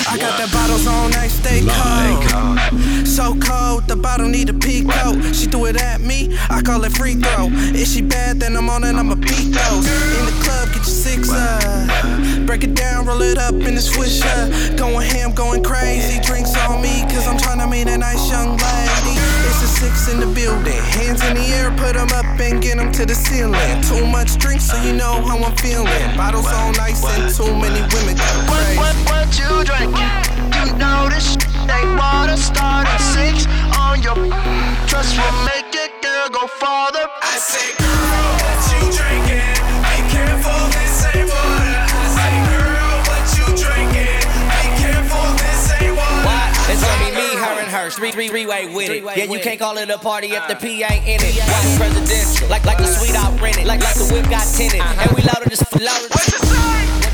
I 0.08 0.18
got 0.18 0.40
the 0.40 0.52
bottles 0.52 0.86
on 0.86 1.14
ice, 1.14 1.32
stay 1.32 1.60
cold. 1.64 3.06
So 3.06 3.34
cold, 3.40 3.88
the 3.88 3.96
bottle 3.96 4.28
need 4.28 4.48
a 4.50 4.54
peak 4.54 4.88
coat. 4.88 5.34
She 5.34 5.46
threw 5.46 5.66
it 5.66 5.80
at 5.80 6.00
me, 6.00 6.36
I 6.50 6.60
call 6.62 6.84
it 6.84 6.92
free 6.92 7.14
throw. 7.14 7.48
If 7.74 7.88
she 7.88 8.02
bad, 8.02 8.40
then 8.40 8.56
I'm 8.56 8.68
on 8.68 8.84
it, 8.84 8.94
I'ma 8.94 9.14
beat 9.14 9.52
those. 9.52 9.86
In 10.18 10.24
the 10.26 10.36
club, 10.44 10.68
get 10.68 10.76
your 10.76 10.84
six 10.84 11.30
up. 11.32 12.46
Break 12.46 12.64
it 12.64 12.74
down, 12.74 13.06
roll 13.06 13.22
it 13.22 13.38
up 13.38 13.54
in 13.54 13.74
the 13.74 13.80
swisher. 13.80 14.76
Going 14.76 15.08
ham, 15.08 15.32
going 15.32 15.62
crazy. 15.62 16.20
Drinks 16.20 16.56
on 16.68 16.82
me, 16.82 17.02
cause 17.02 17.26
I'm 17.26 17.38
trying 17.38 17.60
to 17.60 17.66
meet 17.66 17.88
a 17.88 17.98
nice 17.98 18.30
young 18.30 18.56
lady. 18.56 19.37
It's 19.48 19.62
a 19.62 19.66
six 19.66 20.12
in 20.12 20.20
the 20.20 20.26
building. 20.26 20.80
Hands 20.98 21.20
in 21.24 21.34
the 21.34 21.46
air, 21.56 21.70
put 21.72 21.94
them 21.94 22.08
up 22.12 22.26
and 22.38 22.62
get 22.62 22.76
them 22.76 22.92
to 22.92 23.06
the 23.06 23.14
ceiling. 23.14 23.80
Too 23.82 24.06
much 24.06 24.36
drink, 24.38 24.60
so 24.60 24.76
you 24.82 24.92
know 24.92 25.22
how 25.26 25.38
I'm 25.38 25.56
feeling. 25.56 25.88
Bottles 26.16 26.46
on 26.46 26.78
ice 26.78 27.02
and 27.16 27.34
too 27.34 27.50
many 27.56 27.80
women 27.94 28.14
go 28.16 28.28
What, 28.46 28.60
crazy. 28.60 28.78
what, 28.78 28.96
what 29.08 29.28
you 29.40 29.50
drink? 29.64 29.90
You 30.66 30.76
know 30.76 31.08
this 31.08 31.32
shit 31.32 31.48
ain't 31.70 31.98
water. 31.98 32.36
Start 32.36 32.86
at 32.86 33.00
six 33.16 33.46
on 33.78 34.02
your 34.02 34.16
trust 34.86 35.16
will 35.16 35.36
make 35.48 35.72
it, 35.74 35.92
girl, 36.02 36.28
go 36.28 36.46
farther. 36.46 37.06
I 37.22 37.36
say, 37.38 37.72
girl, 37.80 38.37
me, 47.96 48.00
her, 48.00 48.06
and 48.06 48.14
her. 48.14 48.20
Three, 48.20 48.28
three, 48.28 48.28
three-way 48.28 48.74
with 48.74 48.90
it. 48.90 49.04
Yeah, 49.16 49.24
you 49.24 49.40
can't 49.40 49.58
call 49.58 49.78
it 49.78 49.88
a 49.90 49.98
party 49.98 50.28
if 50.28 50.46
the 50.48 50.56
uh. 50.56 50.60
P 50.60 50.82
ain't 50.82 51.06
in 51.06 51.20
it. 51.22 51.38
White 51.38 51.76
presidential, 51.78 52.48
like 52.48 52.64
like 52.64 52.78
the 52.78 52.86
suite 52.86 53.16
I 53.16 53.30
rented, 53.38 53.66
like 53.66 53.80
like 53.82 53.94
the 53.94 54.04
whip 54.12 54.28
got 54.28 54.46
tinted, 54.46 54.80
uh-huh. 54.80 55.02
and 55.02 55.10
we 55.12 55.22
loaded 55.22 55.50
this 55.50 55.62
loaded. 55.72 56.12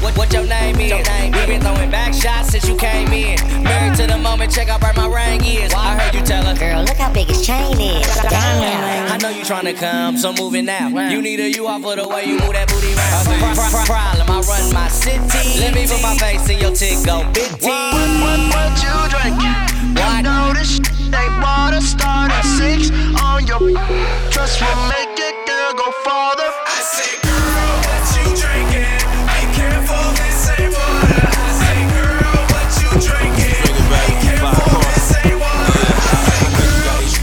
What, 0.04 0.18
what 0.18 0.32
your 0.34 0.44
name 0.44 0.76
is? 0.80 0.92
We 0.92 1.46
been 1.46 1.62
throwing 1.62 1.90
back 1.90 2.12
shots 2.12 2.50
since 2.50 2.68
you 2.68 2.76
came 2.76 3.08
in. 3.08 3.40
Married 3.62 3.96
to 3.96 4.06
the 4.06 4.18
moment, 4.18 4.52
check 4.52 4.68
out 4.68 4.82
where 4.82 4.92
my 4.92 5.06
ring 5.06 5.42
is. 5.42 5.72
I 5.72 5.98
heard 5.98 6.14
you 6.14 6.20
tell 6.20 6.44
her, 6.44 6.54
girl, 6.54 6.82
look 6.82 6.98
how 6.98 7.10
big 7.10 7.28
his 7.28 7.44
chain 7.44 7.80
is. 7.80 8.06
Damn. 8.20 9.10
I 9.10 9.16
know 9.16 9.30
you 9.30 9.42
tryna 9.42 9.74
come, 9.74 10.18
so 10.18 10.34
moving 10.34 10.66
now. 10.66 10.88
You 11.08 11.22
need 11.22 11.40
a 11.40 11.50
you 11.50 11.66
off 11.66 11.84
of 11.86 11.96
the 11.96 12.06
way 12.06 12.24
you 12.26 12.36
move 12.38 12.52
that 12.52 12.68
booty 12.68 12.92
round. 12.92 13.26
Pro- 13.40 13.54
pro- 13.54 13.70
pro- 13.70 13.84
Problem, 13.86 14.30
I 14.30 14.40
run 14.40 14.74
my 14.74 14.88
city. 14.88 15.60
Let 15.60 15.74
me 15.74 15.86
put 15.86 16.02
my 16.02 16.16
face 16.16 16.50
in 16.50 16.58
your 16.60 16.72
tick, 16.72 17.04
go 17.06 17.24
big 17.32 17.58
T. 17.58 17.66
What, 17.66 17.94
what, 18.20 18.40
what 18.52 18.82
you 18.82 19.73
drink? 19.92 20.16
You 20.16 20.22
know 20.22 20.52
this 20.54 20.76
shit 20.76 21.14
ain't 21.14 21.42
water. 21.42 21.80
Start 21.80 22.30
at 22.32 22.44
six 22.44 22.90
on 23.20 23.46
your 23.46 23.60
trust 24.30 24.60
will 24.60 24.88
make 24.88 25.18
it, 25.18 25.34
girl, 25.46 25.72
go 25.74 25.90
farther. 26.04 26.48
I 26.66 26.80
say, 26.80 27.20
girl, 27.22 27.74
what 27.84 28.02
you 28.16 28.24
drinking? 28.34 28.98
Be 29.28 29.40
careful, 29.52 30.04
this 30.16 30.48
ain't 30.56 30.72
water. 30.72 31.22
I 31.28 31.48
say, 31.60 31.78
girl, 31.92 32.40
what 32.52 32.68
you 32.80 32.88
drinking? 33.00 33.60
Be 33.90 34.04
careful, 34.24 34.80
this 34.94 35.12
ain't 35.24 35.38
water. 35.40 35.84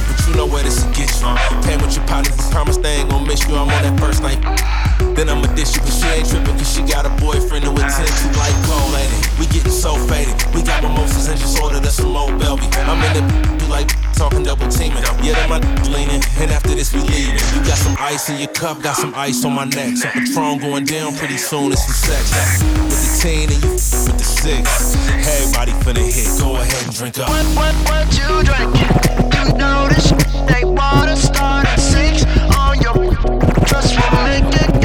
But 0.08 0.28
you 0.28 0.34
know 0.36 0.46
where 0.48 0.64
this 0.64 0.84
will 0.84 0.94
get 0.94 1.10
you. 1.10 1.34
Pay 1.66 1.78
with 1.78 1.96
your 1.96 2.06
partners, 2.08 2.50
promise 2.50 2.78
they 2.78 3.02
ain't 3.02 3.10
gon' 3.10 3.26
miss 3.28 3.48
you. 3.48 3.56
I'm 3.56 3.70
on 3.70 3.82
that 3.84 4.00
first 4.00 4.22
night. 4.22 4.42
Then 5.16 5.30
I'ma 5.30 5.48
dish 5.56 5.76
you, 5.76 5.82
but 5.82 5.92
she 5.92 6.08
ain't 6.08 6.30
trippin' 6.30 6.58
cause 6.58 6.74
she 6.74 6.82
got 6.84 7.06
a 7.06 7.10
boyfriend 7.22 7.66
who 7.66 7.74
attend 7.74 8.08
to 8.08 8.28
like 8.40 8.56
cold 8.66 8.94
lady. 8.94 9.21
We 9.42 9.48
getting 9.48 9.72
so 9.72 9.96
faded. 10.06 10.38
We 10.54 10.62
got 10.62 10.84
mimosas 10.84 11.28
and 11.28 11.40
just 11.40 11.60
ordered 11.60 11.84
us 11.84 11.96
some 11.96 12.16
old 12.16 12.38
Belby. 12.40 12.70
I'm 12.86 13.02
in 13.02 13.58
the 13.58 13.66
like 13.70 13.90
talking 14.14 14.44
double 14.44 14.68
teaming. 14.68 15.02
Yeah, 15.24 15.34
then 15.34 15.50
my 15.50 15.58
leaning. 15.90 16.22
And 16.38 16.52
after 16.52 16.76
this, 16.76 16.94
we 16.94 17.00
leaving. 17.02 17.42
You 17.58 17.66
got 17.66 17.80
some 17.80 17.96
ice 17.98 18.30
in 18.30 18.38
your 18.38 18.50
cup, 18.50 18.84
got 18.84 18.98
some 18.98 19.16
ice 19.16 19.44
on 19.44 19.54
my 19.54 19.66
neck. 19.66 19.98
Some 19.98 20.12
Patron 20.12 20.60
going 20.60 20.86
down 20.86 21.16
pretty 21.16 21.38
soon. 21.38 21.72
It's 21.72 21.82
some 21.82 22.14
sex. 22.14 22.62
With 22.86 23.02
the 23.02 23.20
teen 23.20 23.50
and 23.50 23.64
you 23.64 23.72
with 23.72 24.18
the 24.20 24.24
six. 24.24 24.96
Everybody 25.10 25.72
finna 25.82 26.06
hit. 26.06 26.40
Go 26.40 26.58
ahead 26.58 26.86
and 26.86 26.94
drink 26.94 27.18
up. 27.18 27.30
What, 27.30 27.46
what, 27.58 27.76
what 27.90 28.06
you 28.14 28.44
drinking? 28.46 28.94
You 29.42 29.58
know 29.58 29.90
this 29.90 30.14
ain't 30.54 30.70
water. 30.70 31.16
Start 31.16 31.66
at 31.66 31.80
six 31.80 32.26
on 32.62 32.80
your 32.80 32.94
trust 33.66 33.98
will 33.98 34.22
make 34.22 34.54
it, 34.62 34.81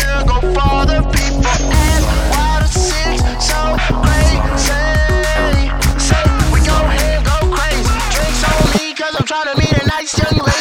meet 10.07 10.19
young. 10.19 10.56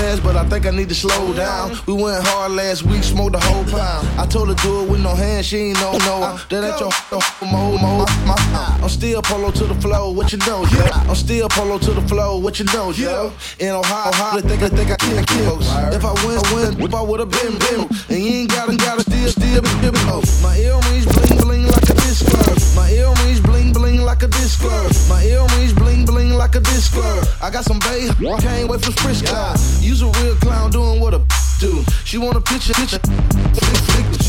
Fast, 0.00 0.22
but 0.22 0.36
I 0.36 0.44
think 0.48 0.66
I 0.66 0.70
need 0.70 0.88
to 0.88 0.94
slow 0.94 1.32
down. 1.34 1.76
We 1.86 1.94
went 1.94 2.24
hard 2.26 2.52
last 2.52 2.82
week, 2.84 3.02
smoked 3.04 3.32
the 3.32 3.40
whole 3.40 3.64
pound. 3.64 4.08
I 4.18 4.26
told 4.26 4.48
her 4.48 4.54
do 4.66 4.82
it 4.82 4.90
with 4.90 5.02
no 5.02 5.14
hands, 5.14 5.46
she 5.46 5.56
ain't 5.70 5.80
no 5.80 5.92
no. 6.08 6.38
That 6.48 6.64
ain't 6.64 6.80
your 6.80 6.92
mo 7.52 7.76
mo. 7.78 8.04
I'm 8.82 8.88
still 8.88 9.22
polo 9.22 9.50
to 9.50 9.64
the 9.64 9.74
flow, 9.74 10.10
what 10.10 10.32
you 10.32 10.38
know, 10.48 10.64
yo? 10.72 10.84
I'm 11.08 11.14
still 11.14 11.48
polo 11.48 11.78
to 11.78 11.92
the 11.92 12.02
flow, 12.08 12.38
what 12.38 12.58
you 12.58 12.66
know, 12.66 12.90
yo? 12.90 13.32
In 13.58 13.70
Ohio, 13.70 14.08
Ohio, 14.08 14.40
they 14.40 14.48
think 14.48 14.62
I 14.62 14.68
think 14.68 14.90
I 14.90 14.96
can't 14.96 15.26
kill. 15.26 15.58
If 15.92 16.04
I 16.04 16.12
win, 16.24 16.38
I 16.38 16.54
win. 16.54 16.82
If 16.82 16.94
I 16.94 17.02
would've 17.02 17.30
been, 17.30 17.58
been. 17.58 17.88
And 18.08 18.18
you 18.24 18.32
ain't 18.40 18.50
gotta, 18.50 18.76
gotta 18.76 19.02
still, 19.02 19.28
still, 19.28 19.64
still, 19.64 19.92
I 27.42 27.48
got 27.48 27.64
some 27.64 27.78
bae, 27.78 28.08
can't 28.40 28.68
wait 28.68 28.84
for 28.84 28.92
Frisco. 28.92 29.54
You's 29.80 30.02
a 30.02 30.06
real 30.06 30.36
clown 30.36 30.70
doing 30.70 31.00
what 31.00 31.14
a 31.14 31.22
do. 31.58 31.84
She 32.10 32.18
want 32.18 32.36
a 32.36 32.40
picture, 32.40 32.74
picture. 32.74 32.98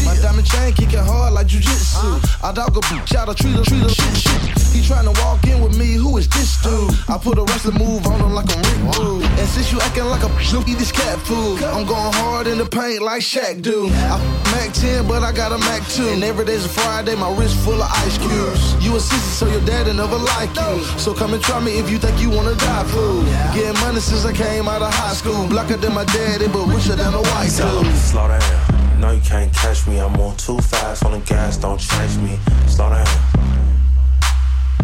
My 0.06 0.14
diamond 0.22 0.46
chain 0.46 0.72
kicking 0.74 1.00
hard 1.00 1.34
like 1.34 1.48
jujitsu. 1.48 2.22
I 2.44 2.52
dog 2.54 2.78
a 2.78 2.80
bitch 2.82 3.16
out, 3.16 3.28
I 3.28 3.34
treat 3.34 3.56
her, 3.56 3.64
treat 3.64 3.90
shit, 3.90 4.18
shit. 4.22 4.42
He 4.70 4.82
tryna 4.86 5.18
walk 5.26 5.44
in 5.48 5.60
with 5.62 5.76
me, 5.80 5.94
who 5.94 6.18
is 6.18 6.30
this 6.30 6.62
dude? 6.62 6.94
I 7.10 7.18
put 7.18 7.40
a 7.40 7.44
wrestling 7.44 7.80
move 7.80 8.06
on 8.06 8.22
him 8.22 8.34
like 8.34 8.46
a 8.54 8.58
Rick 8.58 9.00
Rude. 9.00 9.24
And 9.24 9.48
since 9.50 9.72
you 9.72 9.82
acting 9.82 10.06
like 10.06 10.22
a 10.22 10.30
bitch, 10.30 10.68
eat 10.70 10.78
this 10.78 10.92
cat 10.92 11.18
food. 11.26 11.64
I'm 11.64 11.88
going 11.88 12.14
hard 12.22 12.46
in 12.46 12.60
the 12.60 12.68
paint 12.68 13.02
like 13.02 13.24
Shaq 13.24 13.64
do. 13.64 13.90
I 13.90 14.22
Mac 14.54 14.74
10, 14.74 15.08
but 15.08 15.24
I 15.24 15.32
got 15.32 15.52
a 15.52 15.58
Mac 15.58 15.82
2. 15.90 16.10
And 16.10 16.24
every 16.24 16.46
day's 16.46 16.66
a 16.66 16.70
Friday, 16.70 17.16
my 17.16 17.34
wrist 17.36 17.58
full 17.66 17.82
of 17.82 17.90
ice 18.06 18.18
cubes. 18.20 18.78
You 18.86 18.94
a 18.94 19.00
sissy, 19.00 19.34
so 19.42 19.48
your 19.48 19.66
daddy 19.66 19.94
never 19.94 20.18
like 20.18 20.54
you. 20.54 20.84
So 21.00 21.16
come 21.16 21.34
and 21.34 21.42
try 21.42 21.60
me 21.60 21.80
if 21.80 21.90
you 21.90 21.98
think 21.98 22.22
you 22.22 22.30
wanna 22.30 22.54
die, 22.56 22.84
fool. 22.94 23.24
Getting 23.56 23.80
money 23.82 24.00
since 24.00 24.24
I 24.26 24.34
came 24.34 24.68
out 24.68 24.84
of 24.84 24.94
high 24.94 25.14
school. 25.14 25.48
Blacker 25.48 25.78
than 25.78 25.94
my 25.94 26.06
daddy, 26.06 26.48
but 26.48 26.68
richer 26.68 26.96
than 26.96 27.14
a 27.14 27.22
white 27.34 27.50
Tell 27.50 27.71
slow 28.12 28.28
down. 28.28 29.00
No, 29.00 29.12
you 29.12 29.22
can't 29.22 29.54
catch 29.54 29.88
me. 29.88 30.00
I'm 30.00 30.16
on 30.20 30.36
too 30.38 30.60
fast 30.60 31.06
on 31.06 31.12
the 31.12 31.20
gas. 31.20 31.58
Don't 31.58 31.80
chase 31.80 32.18
me. 32.18 32.38
Slow 32.68 32.90
down. 32.90 33.08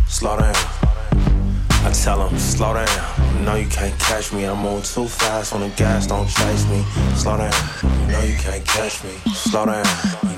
Slow 0.08 0.38
down. 0.38 0.56
I 1.86 1.92
tell 1.94 2.28
them, 2.28 2.38
slow 2.38 2.74
down. 2.74 3.44
No, 3.46 3.56
you 3.56 3.68
can't 3.68 3.98
catch 4.00 4.34
me. 4.34 4.44
I'm 4.46 4.66
on 4.66 4.82
too 4.82 5.08
fast 5.08 5.54
on 5.54 5.62
the 5.62 5.70
gas. 5.70 6.08
Don't 6.08 6.28
chase 6.28 6.68
me. 6.70 6.84
Slow 7.16 7.38
down. 7.38 7.52
Know 8.10 8.22
you 8.22 8.36
can't 8.38 8.66
catch 8.66 9.04
me. 9.04 9.12
Slow 9.34 9.66
down. 9.66 9.86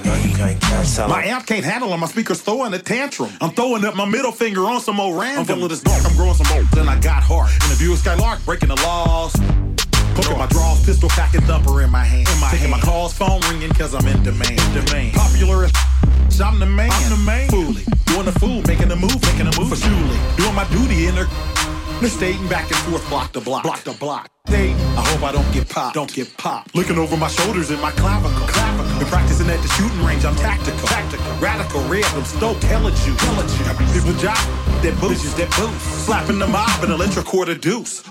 Know 0.04 0.16
you 0.16 0.36
can't 0.36 0.60
catch. 0.60 0.98
My 1.10 1.24
amp 1.24 1.46
can't 1.46 1.64
handle 1.64 1.94
it. 1.94 1.98
My 1.98 2.08
speaker's 2.08 2.42
throwing 2.42 2.74
a 2.74 2.80
tantrum. 2.80 3.32
I'm 3.42 3.52
throwing 3.52 3.86
up 3.86 3.96
my 3.96 4.06
middle 4.06 4.32
finger 4.32 4.62
on 4.66 4.82
some 4.82 4.98
more 4.98 5.20
random. 5.20 5.40
I'm 5.40 5.46
feeling 5.46 5.68
this 5.70 5.82
dark. 5.82 6.06
I'm 6.06 6.16
growing 6.16 6.36
some 6.36 6.48
more. 6.54 6.64
Then 6.74 6.90
I 6.90 7.00
got 7.00 7.24
heart. 7.24 7.52
In 7.64 7.70
the 7.70 7.76
view 7.76 7.94
of 7.94 8.00
Skylark, 8.00 8.44
breaking 8.46 8.70
the 8.70 8.76
laws. 8.76 9.34
Poking 10.20 10.38
my 10.38 10.48
draws, 10.48 10.86
pistol 10.86 11.08
packing 11.10 11.42
thumper 11.42 11.82
in 11.82 11.90
my 11.90 12.04
hand. 12.04 12.28
In 12.28 12.40
my 12.42 12.52
Taking 12.52 12.70
my 12.70 12.80
calls, 12.80 13.14
phone 13.14 13.40
ringing, 13.50 13.70
cause 13.70 13.94
I'm 13.96 14.06
in 14.06 14.22
demand. 14.22 14.60
demand. 14.74 15.14
Popular 15.14 15.66
as 15.66 15.72
I'm 16.42 16.60
the 16.60 16.66
man. 16.66 16.90
I'm 16.92 17.10
the 17.10 17.18
man. 17.18 17.50
Fooly. 17.50 17.86
Doing 18.06 18.26
the 18.26 18.34
fool, 18.34 18.62
making 18.68 18.92
a 18.92 18.96
move, 18.96 19.22
making 19.24 19.48
a 19.48 19.60
move 19.60 19.70
for 19.70 19.76
Shuley. 19.76 20.38
Doing 20.38 20.56
my 20.56 20.68
duty 20.70 21.08
in 21.08 21.16
there. 21.16 21.28
Stating 22.10 22.48
back 22.48 22.68
and 22.72 22.78
forth, 22.88 23.08
block 23.10 23.34
to 23.34 23.42
block, 23.42 23.64
block 23.64 23.84
to 23.84 23.92
block. 23.94 24.30
Hey, 24.48 24.72
I 24.72 25.04
hope 25.04 25.24
I 25.24 25.32
don't 25.32 25.50
get 25.54 25.70
popped, 25.70 25.96
don't 25.96 26.12
get 26.14 26.36
popped. 26.38 26.74
Looking 26.76 26.98
over 26.98 27.16
my 27.18 27.28
shoulders 27.28 27.72
in 27.72 27.80
my 27.82 27.92
clavicle. 27.92 28.48
Been 29.00 29.08
practicing 29.08 29.50
at 29.50 29.62
the 29.62 29.70
shooting 29.70 30.04
range, 30.04 30.26
I'm 30.26 30.36
tactical, 30.36 30.86
tactical. 30.88 31.32
Radical, 31.40 31.82
red, 31.88 32.04
I'm 32.06 32.26
stoked, 32.26 32.64
hella 32.64 32.92
juice, 32.92 33.22
hella 33.22 33.44
juice. 33.44 33.94
People 33.94 34.14
job, 34.20 34.36
that 34.84 34.98
boost, 35.00 35.38
that 35.38 35.50
boost. 35.56 36.06
Slapping 36.06 36.38
the 36.38 36.48
mob 36.48 36.84
and 36.84 36.92
electric 36.92 37.26
quarter 37.26 37.56
deuce. 37.56 38.04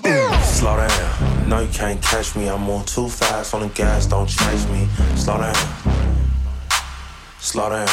Slow 0.45 0.77
down. 0.77 1.49
No, 1.49 1.61
you 1.61 1.69
can't 1.69 2.03
catch 2.03 2.35
me. 2.35 2.49
I'm 2.49 2.69
on 2.71 2.87
too 2.87 3.09
fast 3.09 3.55
on 3.55 3.61
the 3.61 3.69
gas. 3.69 4.07
Don't 4.07 4.29
chase 4.29 4.67
me. 4.71 4.89
Slow 5.15 5.39
down. 5.39 5.55
Slow 7.39 7.69
down. 7.69 7.89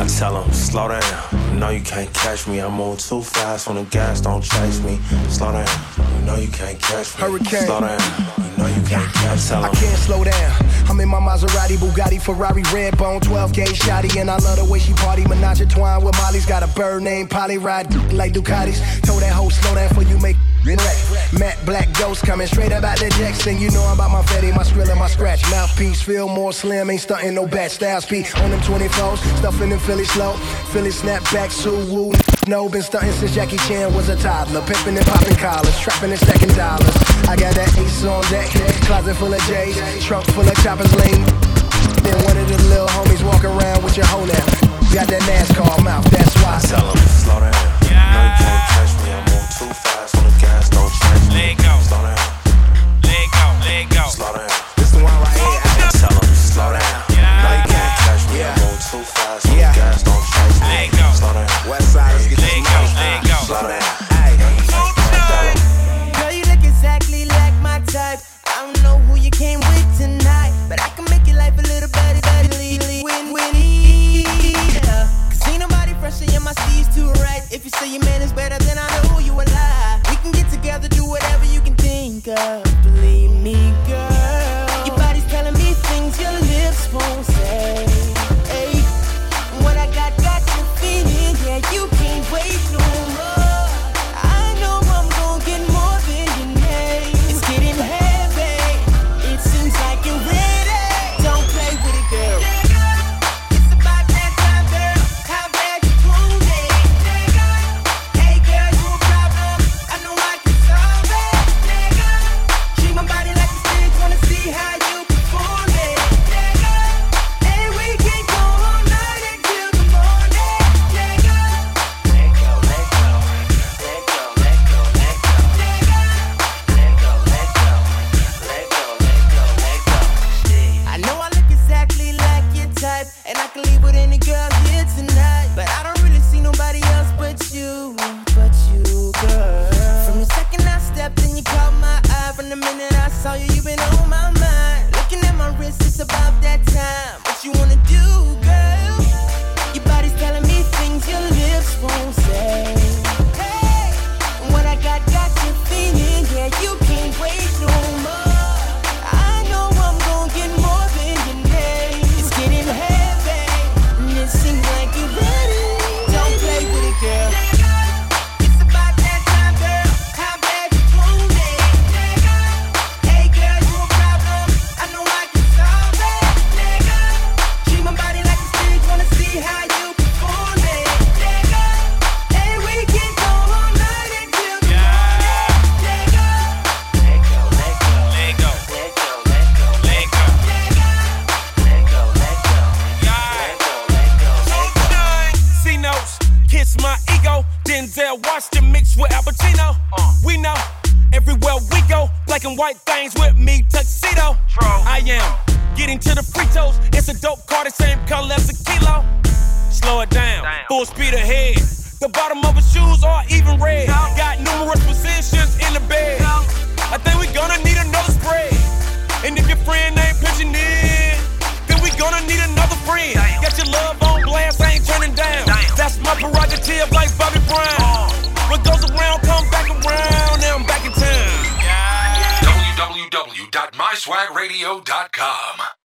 I 0.00 0.06
tell 0.06 0.42
them, 0.42 0.52
slow 0.52 0.88
down. 0.88 1.58
No, 1.58 1.68
you 1.68 1.82
can't 1.82 2.12
catch 2.14 2.48
me. 2.48 2.58
I'm 2.58 2.80
on 2.80 2.96
too 2.96 3.22
fast 3.22 3.68
on 3.68 3.76
the 3.76 3.84
gas. 3.84 4.20
Don't 4.20 4.42
chase 4.42 4.82
me. 4.82 4.98
Slow 5.28 5.52
down. 5.52 5.68
You 6.18 6.26
know 6.26 6.36
you 6.36 6.48
can't 6.48 6.80
catch 6.80 7.16
me. 7.16 7.22
Hurricane. 7.22 7.66
Slow 7.66 7.80
down. 7.80 8.00
Know 8.60 8.66
you 8.66 8.82
can't 8.82 9.08
I 9.16 9.70
can't 9.72 9.98
slow 9.98 10.22
down. 10.22 10.66
I'm 10.86 11.00
in 11.00 11.08
my 11.08 11.18
Maserati, 11.18 11.78
Bugatti, 11.78 12.20
Ferrari, 12.20 12.62
red 12.74 12.98
bone, 12.98 13.20
12 13.20 13.54
gauge 13.54 13.78
shotty, 13.78 14.14
and 14.20 14.30
I 14.30 14.36
love 14.36 14.58
the 14.58 14.66
way 14.66 14.78
she 14.78 14.92
party. 14.92 15.24
Menage 15.24 15.62
a 15.62 15.66
twine 15.66 16.04
with 16.04 16.14
Molly's 16.18 16.44
got 16.44 16.62
a 16.62 16.66
bird 16.66 17.02
named 17.02 17.30
Polly, 17.30 17.56
ride 17.56 17.90
like 18.12 18.34
Ducatis. 18.34 18.82
Told 19.00 19.22
that 19.22 19.32
hoe 19.32 19.48
slow 19.48 19.74
down 19.74 19.88
for 19.94 20.02
you 20.02 20.18
make. 20.18 20.36
Wreck. 20.64 21.32
Matt 21.38 21.58
Black 21.64 21.92
Ghost 21.98 22.22
coming 22.24 22.46
straight 22.46 22.72
up 22.72 22.84
out 22.84 22.98
the 22.98 23.08
Jackson. 23.18 23.58
You 23.58 23.70
know 23.70 23.82
I'm 23.84 23.94
about 23.94 24.10
my 24.10 24.22
fatty, 24.22 24.52
my 24.52 24.62
skrill, 24.62 24.88
and 24.88 24.98
my 24.98 25.08
scratch. 25.08 25.42
Mouthpiece 25.50 26.02
feel 26.02 26.28
more 26.28 26.52
slim, 26.52 26.90
ain't 26.90 27.00
stunting 27.00 27.34
no 27.34 27.46
bad 27.46 27.70
style 27.70 28.00
speed 28.00 28.26
on 28.36 28.50
them 28.50 28.60
24s. 28.60 29.18
Stuffing 29.38 29.70
them 29.70 29.78
Philly 29.78 30.04
slow, 30.04 30.32
Philly 30.72 30.90
snapback, 30.90 31.50
Sue 31.50 31.76
Woo. 31.92 32.12
No, 32.46 32.68
been 32.68 32.82
stunting 32.82 33.12
since 33.12 33.34
Jackie 33.34 33.58
Chan 33.68 33.92
was 33.94 34.08
a 34.08 34.16
toddler. 34.16 34.60
Pimping 34.62 34.96
and 34.96 35.06
popping 35.06 35.36
collars, 35.36 35.78
trapping 35.78 36.10
and 36.10 36.20
stacking 36.20 36.54
dollars. 36.56 36.96
I 37.28 37.36
got 37.36 37.54
that 37.54 37.76
ace 37.78 38.04
on 38.04 38.22
deck, 38.30 38.48
closet 38.86 39.14
full 39.16 39.32
of 39.32 39.40
J's, 39.42 39.76
trunk 40.04 40.26
full 40.32 40.48
of 40.48 40.56
choppers 40.62 40.92
lane. 40.96 41.24
Then 42.02 42.16
one 42.24 42.36
of 42.36 42.48
the 42.48 42.58
little 42.68 42.88
homies 42.88 43.22
walk 43.24 43.44
around 43.44 43.84
with 43.84 43.96
your 43.96 44.06
hoe 44.06 44.24
now. 44.24 44.44
Got 44.92 45.06
that 45.08 45.22
NASCAR 45.22 45.84
mouth, 45.84 46.04
that's 46.10 46.34
why. 46.42 46.58
Tell 46.58 46.90
'em, 46.90 46.96
slow 47.06 47.40
down. 47.40 47.52
No, 47.52 48.20
you 48.26 48.34
can't 48.42 48.64
catch 48.74 48.92
me. 49.04 49.12
I'm 49.12 49.22
on 49.22 49.46
too 49.54 49.54
fast 49.54 49.58
on 49.58 49.68
the 49.68 49.74
gas. 49.74 49.89
Me. 51.40 51.56
Let 51.56 51.58
go. 51.58 51.89